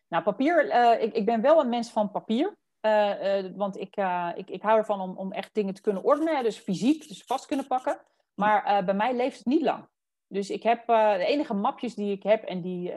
Nou, 0.07 0.23
papier, 0.23 0.71
ik, 1.01 1.13
ik 1.13 1.25
ben 1.25 1.41
wel 1.41 1.59
een 1.59 1.69
mens 1.69 1.91
van 1.91 2.11
papier. 2.11 2.57
Uh, 2.85 3.43
uh, 3.43 3.51
want 3.55 3.79
ik, 3.79 3.97
uh, 3.97 4.29
ik, 4.35 4.49
ik 4.49 4.61
hou 4.61 4.77
ervan 4.77 5.01
om, 5.01 5.17
om 5.17 5.31
echt 5.31 5.53
dingen 5.53 5.73
te 5.73 5.81
kunnen 5.81 6.03
ordenen, 6.03 6.43
dus 6.43 6.57
fysiek, 6.57 7.07
dus 7.07 7.23
vast 7.23 7.45
kunnen 7.45 7.67
pakken. 7.67 7.99
Maar 8.33 8.85
bij 8.85 8.93
mij 8.93 9.15
leeft 9.15 9.37
het 9.37 9.45
niet 9.45 9.61
lang. 9.61 9.87
Dus 10.27 10.49
ik 10.49 10.63
heb 10.63 10.87
de 10.87 11.25
enige 11.25 11.53
mapjes 11.53 11.95
die 11.95 12.11
ik 12.11 12.23
heb 12.23 12.43
en 12.43 12.61
die, 12.61 12.93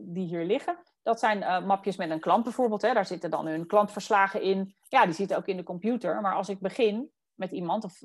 die 0.00 0.26
hier 0.26 0.44
liggen, 0.44 0.78
dat 1.02 1.18
zijn 1.18 1.66
mapjes 1.66 1.96
met 1.96 2.10
een 2.10 2.20
klant 2.20 2.44
bijvoorbeeld. 2.44 2.82
Hè. 2.82 2.92
Daar 2.92 3.06
zitten 3.06 3.30
dan 3.30 3.46
hun 3.46 3.66
klantverslagen 3.66 4.42
in. 4.42 4.74
Ja, 4.88 5.04
die 5.04 5.14
zitten 5.14 5.36
ook 5.36 5.46
in 5.46 5.56
de 5.56 5.62
computer. 5.62 6.20
Maar 6.20 6.34
als 6.34 6.48
ik 6.48 6.60
begin 6.60 7.10
met 7.34 7.50
iemand, 7.50 7.84
of 7.84 8.02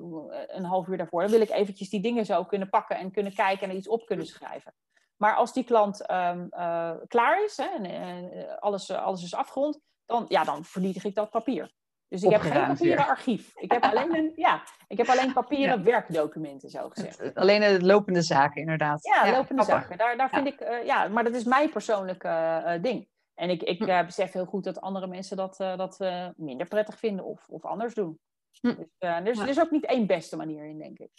een 0.48 0.64
half 0.64 0.88
uur 0.88 0.98
daarvoor, 0.98 1.22
dan 1.22 1.32
wil 1.32 1.42
ik 1.42 1.50
eventjes 1.50 1.90
die 1.90 2.02
dingen 2.02 2.26
zo 2.26 2.44
kunnen 2.44 2.70
pakken 2.70 2.98
en 2.98 3.12
kunnen 3.12 3.34
kijken 3.34 3.64
en 3.64 3.70
er 3.70 3.76
iets 3.76 3.88
op 3.88 4.06
kunnen 4.06 4.26
schrijven. 4.26 4.74
Maar 5.18 5.36
als 5.36 5.54
die 5.54 5.64
klant 5.64 6.12
um, 6.12 6.50
klaar 7.08 7.44
is 7.44 7.58
hè, 7.58 7.84
en 7.84 8.60
alles, 8.60 8.92
alles 8.92 9.24
is 9.24 9.36
afgerond, 9.36 9.80
dan, 10.06 10.26
ja, 10.28 10.44
dan 10.44 10.66
vernietig 10.66 11.04
ik 11.04 11.16
dat 11.16 11.30
papier. 11.30 11.72
Dus 12.14 12.24
ik 12.24 12.32
heb 12.32 12.42
geen 12.42 12.68
papieren 12.68 13.08
archief. 13.08 13.52
Ik 13.56 13.72
heb 13.72 13.84
alleen, 13.84 14.16
een, 14.16 14.32
ja, 14.36 14.64
ik 14.88 14.98
heb 14.98 15.08
alleen 15.08 15.34
papieren 15.34 15.84
werkdocumenten, 15.94 16.70
zo 16.70 16.90
gezegd. 16.90 17.36
Alleen 17.36 17.60
de 17.60 17.86
lopende 17.86 18.22
zaken, 18.22 18.62
inderdaad. 18.62 19.04
Ja, 19.04 19.32
lopende 19.32 19.64
zaken. 19.64 19.98
Daar, 19.98 20.18
daar 20.18 20.30
vind 20.30 20.48
ik, 20.48 20.62
uh, 20.62 20.86
ja, 20.86 21.08
maar 21.08 21.24
dat 21.24 21.34
is 21.34 21.44
mijn 21.44 21.70
persoonlijke 21.70 22.28
uh, 22.28 22.82
ding. 22.82 23.08
En 23.34 23.50
ik, 23.50 23.64
ik 23.64 23.88
uh, 23.88 24.06
besef 24.06 24.32
heel 24.32 24.46
goed 24.46 24.64
dat 24.64 24.82
andere 24.82 25.08
mensen 25.08 25.38
dat, 25.38 25.56
dat 25.58 26.00
minder 26.36 26.68
prettig 26.68 27.00
vinden 27.00 27.26
of, 27.26 27.48
of 27.48 27.66
anders 27.66 27.94
doen. 27.94 28.20
Hm. 28.60 28.76
Dus 28.76 28.88
er 28.98 29.28
is, 29.28 29.40
er 29.40 29.48
is 29.48 29.60
ook 29.60 29.72
niet 29.72 29.86
één 29.86 30.08
beste 30.08 30.36
manier 30.36 30.66
in, 30.66 30.78
denk 30.78 31.00
ik. 31.00 31.12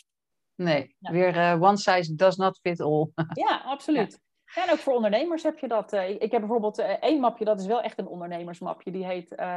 Nee, 0.54 0.96
weer 0.98 1.60
one 1.60 1.76
size 1.76 2.14
does 2.14 2.36
not 2.36 2.58
fit 2.62 2.80
all. 2.80 3.10
ja, 3.46 3.62
absoluut. 3.64 4.20
En 4.54 4.70
ook 4.70 4.78
voor 4.78 4.94
ondernemers 4.94 5.42
heb 5.42 5.58
je 5.58 5.68
dat. 5.68 5.92
Eh, 5.92 6.10
ik 6.10 6.30
heb 6.30 6.40
bijvoorbeeld 6.40 6.78
eh, 6.78 6.90
één 6.90 7.20
mapje, 7.20 7.44
dat 7.44 7.60
is 7.60 7.66
wel 7.66 7.82
echt 7.82 7.98
een 7.98 8.06
ondernemersmapje. 8.06 8.90
Die 8.90 9.06
heet 9.06 9.32
uh, 9.36 9.56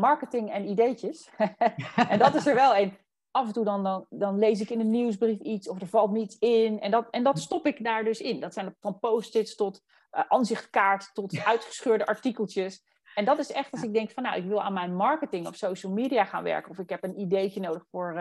Marketing 0.00 0.52
en 0.52 0.68
Ideetjes. 0.68 1.30
en 2.08 2.18
dat 2.18 2.34
is 2.34 2.46
er 2.46 2.54
wel 2.54 2.76
een. 2.76 2.96
Af 3.30 3.46
en 3.46 3.52
toe 3.52 3.64
dan, 3.64 3.82
dan, 3.82 4.06
dan 4.08 4.38
lees 4.38 4.60
ik 4.60 4.70
in 4.70 4.80
een 4.80 4.90
nieuwsbrief 4.90 5.38
iets 5.40 5.68
of 5.68 5.80
er 5.80 5.86
valt 5.86 6.10
me 6.10 6.18
iets 6.18 6.38
in. 6.38 6.80
En 6.80 6.90
dat, 6.90 7.10
en 7.10 7.22
dat 7.22 7.38
stop 7.38 7.66
ik 7.66 7.84
daar 7.84 8.04
dus 8.04 8.20
in. 8.20 8.40
Dat 8.40 8.52
zijn 8.52 8.74
van 8.80 8.98
post-its 8.98 9.54
tot 9.54 9.82
aanzichtkaart 10.10 11.10
tot 11.12 11.44
uitgescheurde 11.44 12.06
artikeltjes. 12.06 12.84
En 13.14 13.24
dat 13.24 13.38
is 13.38 13.52
echt 13.52 13.72
als 13.72 13.82
ik 13.82 13.92
denk 13.92 14.10
van 14.10 14.22
nou, 14.22 14.36
ik 14.36 14.44
wil 14.44 14.62
aan 14.62 14.72
mijn 14.72 14.96
marketing 14.96 15.46
of 15.46 15.56
social 15.56 15.92
media 15.92 16.24
gaan 16.24 16.42
werken. 16.42 16.70
Of 16.70 16.78
ik 16.78 16.88
heb 16.88 17.04
een 17.04 17.20
ideetje 17.20 17.60
nodig 17.60 17.84
voor, 17.90 18.14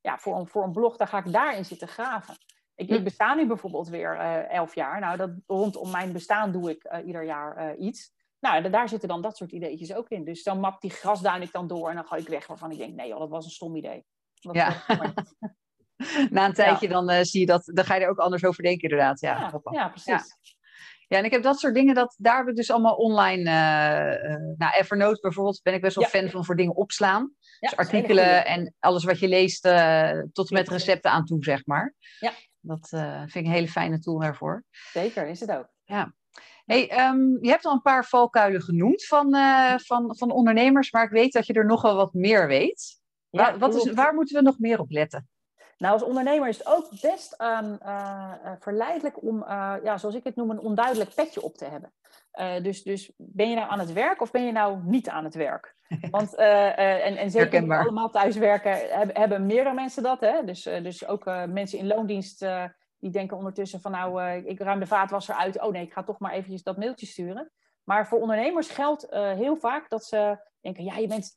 ja, 0.00 0.18
voor, 0.18 0.36
een, 0.36 0.48
voor 0.48 0.62
een 0.64 0.72
blog. 0.72 0.96
Dan 0.96 1.08
ga 1.08 1.18
ik 1.18 1.32
daarin 1.32 1.64
zitten 1.64 1.88
graven. 1.88 2.36
Ik, 2.76 2.88
ik, 2.88 3.04
besta 3.04 3.34
nu 3.34 3.46
bijvoorbeeld 3.46 3.88
weer 3.88 4.14
uh, 4.14 4.50
elf 4.50 4.74
jaar. 4.74 5.00
Nou, 5.00 5.16
dat, 5.16 5.30
rondom 5.46 5.90
mijn 5.90 6.12
bestaan 6.12 6.52
doe 6.52 6.70
ik 6.70 6.84
uh, 6.84 7.06
ieder 7.06 7.24
jaar 7.24 7.76
uh, 7.78 7.86
iets. 7.86 8.12
Nou, 8.40 8.70
daar 8.70 8.88
zitten 8.88 9.08
dan 9.08 9.22
dat 9.22 9.36
soort 9.36 9.52
ideetjes 9.52 9.94
ook 9.94 10.08
in. 10.08 10.24
Dus 10.24 10.42
dan 10.42 10.60
map 10.60 10.80
die 10.80 10.90
grasduin 10.90 11.42
ik 11.42 11.52
dan 11.52 11.66
door 11.66 11.88
en 11.88 11.94
dan 11.94 12.06
ga 12.06 12.16
ik 12.16 12.28
weg 12.28 12.46
waarvan 12.46 12.70
ik 12.70 12.78
denk, 12.78 12.94
nee 12.94 13.08
joh, 13.08 13.18
dat 13.18 13.30
was 13.30 13.44
een 13.44 13.50
stom 13.50 13.76
idee. 13.76 14.04
ja. 14.34 14.74
Na 16.30 16.44
een 16.44 16.52
tijdje 16.52 16.88
ja. 16.88 17.02
dan 17.02 17.24
zie 17.24 17.40
je 17.40 17.46
dat, 17.46 17.70
dan 17.74 17.84
ga 17.84 17.94
je 17.94 18.00
er 18.00 18.10
ook 18.10 18.18
anders 18.18 18.44
over 18.44 18.62
denken 18.62 18.82
inderdaad. 18.82 19.20
Ja, 19.20 19.38
ja, 19.38 19.60
ja 19.70 19.88
precies. 19.88 20.36
Ja. 21.08 21.16
En 21.16 21.24
ik 21.24 21.30
heb 21.30 21.42
dat 21.42 21.58
soort 21.58 21.74
dingen, 21.74 21.94
dat, 21.94 22.14
daar 22.18 22.38
heb 22.38 22.48
ik 22.48 22.56
dus 22.56 22.70
allemaal 22.70 22.94
online. 22.94 23.42
Nou, 24.56 24.74
Evernote 24.74 25.20
bijvoorbeeld, 25.20 25.60
ben 25.62 25.74
ik 25.74 25.80
best 25.80 25.96
wel 25.96 26.04
fan 26.04 26.30
van 26.30 26.44
voor 26.44 26.56
dingen 26.56 26.76
opslaan. 26.76 27.32
Dus 27.60 27.76
artikelen 27.76 28.46
en 28.46 28.74
alles 28.78 29.04
wat 29.04 29.18
je 29.18 29.28
leest, 29.28 29.62
tot 30.32 30.48
en 30.48 30.54
met 30.56 30.68
recepten 30.68 31.10
aan 31.10 31.24
toe, 31.24 31.44
zeg 31.44 31.66
maar. 31.66 31.94
Ja. 32.20 32.32
Dat 32.66 32.90
uh, 32.94 33.18
vind 33.18 33.34
ik 33.34 33.44
een 33.44 33.50
hele 33.50 33.68
fijne 33.68 33.98
tool 33.98 34.18
daarvoor. 34.18 34.64
Zeker, 34.92 35.26
is 35.26 35.40
het 35.40 35.50
ook. 35.50 35.68
Ja. 35.84 36.14
Hey, 36.64 37.08
um, 37.08 37.38
je 37.40 37.48
hebt 37.48 37.64
al 37.64 37.72
een 37.72 37.82
paar 37.82 38.04
valkuilen 38.04 38.62
genoemd 38.62 39.04
van, 39.04 39.34
uh, 39.34 39.78
van, 39.78 40.16
van 40.16 40.30
ondernemers, 40.30 40.90
maar 40.90 41.04
ik 41.04 41.10
weet 41.10 41.32
dat 41.32 41.46
je 41.46 41.52
er 41.52 41.66
nog 41.66 41.82
wel 41.82 41.96
wat 41.96 42.14
meer 42.14 42.46
weet. 42.46 43.00
Ja, 43.30 43.42
waar, 43.42 43.58
wat 43.58 43.74
is, 43.74 43.92
waar 43.92 44.14
moeten 44.14 44.36
we 44.36 44.42
nog 44.42 44.58
meer 44.58 44.80
op 44.80 44.90
letten? 44.90 45.28
Nou, 45.78 45.92
als 45.92 46.02
ondernemer 46.02 46.48
is 46.48 46.58
het 46.58 46.66
ook 46.66 46.88
best 47.00 47.40
um, 47.40 47.78
uh, 47.82 48.32
verleidelijk 48.58 49.22
om, 49.22 49.44
ja, 49.82 49.98
zoals 49.98 50.14
ik 50.14 50.24
het 50.24 50.36
noem, 50.36 50.50
een 50.50 50.60
onduidelijk 50.60 51.14
petje 51.14 51.42
op 51.42 51.56
te 51.56 51.64
hebben. 51.64 51.92
dus, 52.62 52.82
dus 52.82 53.12
ben 53.16 53.48
je 53.48 53.54
nou 53.54 53.70
aan 53.70 53.78
het 53.78 53.92
werk 53.92 54.20
of 54.20 54.30
ben 54.30 54.46
je 54.46 54.52
nou 54.52 54.78
niet 54.84 55.08
aan 55.08 55.24
het 55.24 55.34
werk? 55.34 55.74
Want, 56.10 56.34
en, 56.34 57.16
en 57.16 57.30
zeker 57.30 57.78
allemaal 57.78 58.10
thuiswerken 58.10 58.98
hebben, 58.98 59.16
hebben 59.16 59.46
meerdere 59.46 59.74
mensen 59.74 60.02
dat. 60.02 60.20
Hè? 60.20 60.44
Dus, 60.44 60.62
dus 60.62 61.06
ook 61.06 61.24
mensen 61.46 61.78
in 61.78 61.86
loondienst 61.86 62.46
die 62.98 63.10
denken 63.10 63.36
ondertussen 63.36 63.80
van 63.80 63.90
nou, 63.90 64.22
ik 64.44 64.60
ruim 64.60 64.80
de 64.80 64.86
vaatwasser 64.86 65.34
uit. 65.34 65.60
Oh 65.60 65.72
nee, 65.72 65.82
ik 65.82 65.92
ga 65.92 66.02
toch 66.02 66.18
maar 66.18 66.32
eventjes 66.32 66.62
dat 66.62 66.76
mailtje 66.76 67.06
sturen. 67.06 67.50
Maar 67.84 68.06
voor 68.06 68.20
ondernemers 68.20 68.68
geldt 68.68 69.06
heel 69.10 69.56
vaak 69.56 69.88
dat 69.88 70.04
ze 70.04 70.38
denken, 70.66 70.84
ja, 70.84 70.96
je 70.96 71.06
bent 71.06 71.36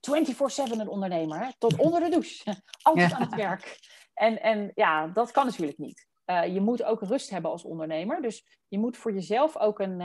24-7 0.70 0.80
een 0.80 0.88
ondernemer. 0.88 1.40
Hè? 1.40 1.50
Tot 1.58 1.76
onder 1.86 2.00
de 2.00 2.10
douche. 2.10 2.56
Altijd 2.82 3.10
ja. 3.10 3.16
aan 3.16 3.22
het 3.22 3.36
werk. 3.36 3.80
En, 4.20 4.42
en 4.42 4.72
ja, 4.76 5.08
dat 5.08 5.32
kan 5.32 5.46
natuurlijk 5.46 5.78
niet. 5.78 6.08
je 6.26 6.62
moet 6.62 6.84
ook 6.84 7.02
rust 7.02 7.30
hebben 7.30 7.52
als 7.52 7.64
ondernemer. 7.64 8.22
Dus 8.22 8.60
je 8.68 8.80
moet 8.80 8.98
voor 8.98 9.14
jezelf 9.14 9.58
ook 9.58 9.80
een, 9.80 9.98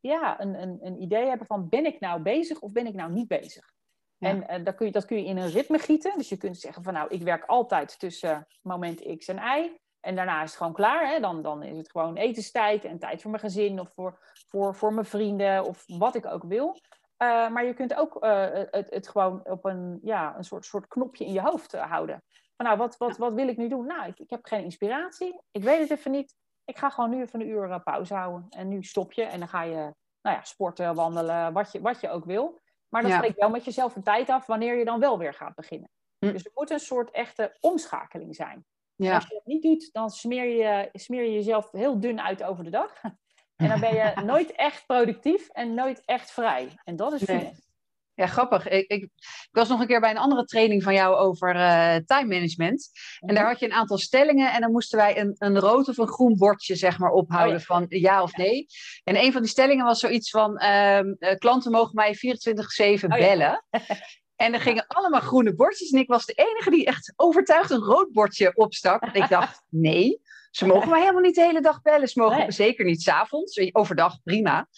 ja, 0.00 0.40
een, 0.40 0.62
een, 0.62 0.78
een 0.80 1.02
idee 1.02 1.26
hebben 1.26 1.46
van 1.46 1.68
ben 1.68 1.84
ik 1.84 2.00
nou 2.00 2.22
bezig 2.22 2.60
of 2.60 2.72
ben 2.72 2.86
ik 2.86 2.94
nou 2.94 3.12
niet 3.12 3.28
bezig? 3.28 3.72
Ja. 4.18 4.28
En 4.28 4.58
uh, 4.58 4.64
dat, 4.64 4.74
kun 4.74 4.86
je, 4.86 4.92
dat 4.92 5.04
kun 5.04 5.16
je 5.16 5.24
in 5.24 5.36
een 5.36 5.50
ritme 5.50 5.78
gieten. 5.78 6.12
Dus 6.16 6.28
je 6.28 6.36
kunt 6.36 6.58
zeggen 6.58 6.82
van 6.82 6.92
nou, 6.92 7.08
ik 7.08 7.22
werk 7.22 7.44
altijd 7.44 7.98
tussen 7.98 8.46
moment 8.62 9.16
X 9.18 9.28
en 9.28 9.36
Y. 9.36 9.76
En 10.00 10.16
daarna 10.16 10.42
is 10.42 10.48
het 10.48 10.58
gewoon 10.58 10.72
klaar. 10.72 11.08
Hè? 11.08 11.20
Dan, 11.20 11.42
dan 11.42 11.62
is 11.62 11.76
het 11.76 11.90
gewoon 11.90 12.16
etenstijd 12.16 12.84
en 12.84 12.98
tijd 12.98 13.22
voor 13.22 13.30
mijn 13.30 13.42
gezin 13.42 13.80
of 13.80 13.92
voor, 13.94 14.18
voor, 14.48 14.74
voor 14.74 14.92
mijn 14.92 15.06
vrienden 15.06 15.64
of 15.64 15.84
wat 15.86 16.14
ik 16.14 16.26
ook 16.26 16.42
wil. 16.44 16.80
Maar 17.18 17.64
je 17.64 17.74
kunt 17.74 17.94
ook 17.94 18.16
het, 18.70 18.90
het 18.90 19.08
gewoon 19.08 19.44
op 19.44 19.64
een, 19.64 19.98
ja, 20.02 20.36
een 20.36 20.44
soort, 20.44 20.64
soort 20.64 20.86
knopje 20.86 21.24
in 21.24 21.32
je 21.32 21.40
hoofd 21.40 21.72
houden. 21.72 22.22
Van 22.58 22.66
nou, 22.66 22.78
wat, 22.78 22.96
wat, 22.96 23.16
wat 23.16 23.32
wil 23.32 23.48
ik 23.48 23.56
nu 23.56 23.68
doen? 23.68 23.86
Nou, 23.86 24.08
ik, 24.08 24.18
ik 24.18 24.30
heb 24.30 24.44
geen 24.46 24.64
inspiratie. 24.64 25.40
Ik 25.50 25.62
weet 25.62 25.80
het 25.80 25.98
even 25.98 26.10
niet. 26.10 26.34
Ik 26.64 26.78
ga 26.78 26.90
gewoon 26.90 27.10
nu 27.10 27.22
even 27.22 27.40
een 27.40 27.48
uur 27.48 27.80
pauze 27.80 28.14
houden. 28.14 28.46
En 28.50 28.68
nu 28.68 28.82
stop 28.82 29.12
je 29.12 29.22
en 29.22 29.38
dan 29.38 29.48
ga 29.48 29.62
je 29.62 29.94
nou 30.22 30.36
ja, 30.36 30.44
sporten, 30.44 30.94
wandelen, 30.94 31.52
wat 31.52 31.72
je, 31.72 31.80
wat 31.80 32.00
je 32.00 32.08
ook 32.08 32.24
wil. 32.24 32.60
Maar 32.88 33.02
dan 33.02 33.10
ja. 33.10 33.16
spreek 33.16 33.36
wel 33.36 33.50
met 33.50 33.64
jezelf 33.64 33.96
een 33.96 34.02
tijd 34.02 34.28
af 34.28 34.46
wanneer 34.46 34.78
je 34.78 34.84
dan 34.84 35.00
wel 35.00 35.18
weer 35.18 35.34
gaat 35.34 35.54
beginnen. 35.54 35.90
Hm. 36.18 36.32
Dus 36.32 36.44
er 36.44 36.50
moet 36.54 36.70
een 36.70 36.80
soort 36.80 37.10
echte 37.10 37.56
omschakeling 37.60 38.34
zijn. 38.34 38.64
Ja. 38.94 39.14
Als 39.14 39.26
je 39.26 39.34
dat 39.34 39.46
niet 39.46 39.62
doet, 39.62 39.92
dan 39.92 40.10
smeer 40.10 40.44
je, 40.44 40.88
smeer 40.92 41.22
je 41.22 41.32
jezelf 41.32 41.70
heel 41.70 42.00
dun 42.00 42.20
uit 42.20 42.42
over 42.42 42.64
de 42.64 42.70
dag. 42.70 42.92
En 43.56 43.68
dan 43.68 43.80
ben 43.80 43.94
je 43.94 44.12
nooit 44.32 44.52
echt 44.52 44.86
productief 44.86 45.48
en 45.48 45.74
nooit 45.74 46.02
echt 46.04 46.30
vrij. 46.30 46.78
En 46.84 46.96
dat 46.96 47.12
is 47.12 47.22
nee. 47.22 47.52
Ja, 48.18 48.26
grappig. 48.26 48.68
Ik, 48.68 48.90
ik, 48.90 49.02
ik, 49.02 49.10
was 49.50 49.68
nog 49.68 49.80
een 49.80 49.86
keer 49.86 50.00
bij 50.00 50.10
een 50.10 50.18
andere 50.18 50.44
training 50.44 50.82
van 50.82 50.94
jou 50.94 51.16
over 51.16 51.56
uh, 51.56 51.96
time 51.96 52.34
management. 52.34 52.90
En 53.20 53.34
daar 53.34 53.46
had 53.46 53.58
je 53.58 53.66
een 53.66 53.72
aantal 53.72 53.98
stellingen. 53.98 54.52
En 54.52 54.60
dan 54.60 54.72
moesten 54.72 54.98
wij 54.98 55.20
een, 55.20 55.34
een 55.38 55.58
rood 55.58 55.88
of 55.88 55.98
een 55.98 56.08
groen 56.08 56.36
bordje 56.36 56.74
zeg 56.74 56.98
maar, 56.98 57.10
ophouden 57.10 57.54
oh, 57.54 57.60
ja. 57.60 57.66
van 57.66 57.86
ja 57.88 58.22
of 58.22 58.36
nee. 58.36 58.66
En 59.04 59.16
een 59.16 59.32
van 59.32 59.42
die 59.42 59.50
stellingen 59.50 59.84
was 59.84 60.00
zoiets 60.00 60.30
van... 60.30 60.62
Uh, 60.62 61.00
klanten 61.38 61.72
mogen 61.72 61.94
mij 61.94 62.16
24-7 62.16 63.04
oh, 63.04 63.08
bellen. 63.08 63.64
Ja. 63.70 63.80
En 64.36 64.54
er 64.54 64.60
gingen 64.60 64.86
allemaal 64.86 65.20
groene 65.20 65.54
bordjes. 65.54 65.90
En 65.90 65.98
ik 65.98 66.08
was 66.08 66.24
de 66.24 66.32
enige 66.32 66.70
die 66.70 66.84
echt 66.84 67.12
overtuigd 67.16 67.70
een 67.70 67.78
rood 67.78 68.12
bordje 68.12 68.56
opstak. 68.56 69.02
En 69.02 69.22
ik 69.22 69.28
dacht, 69.38 69.62
nee, 69.68 70.20
ze 70.50 70.66
mogen 70.66 70.88
mij 70.88 71.00
helemaal 71.00 71.22
niet 71.22 71.34
de 71.34 71.42
hele 71.42 71.60
dag 71.60 71.82
bellen. 71.82 72.08
Ze 72.08 72.20
mogen 72.20 72.38
nee. 72.38 72.50
zeker 72.50 72.84
niet 72.84 73.02
s'avonds. 73.02 73.72
Overdag, 73.72 74.22
prima. 74.22 74.68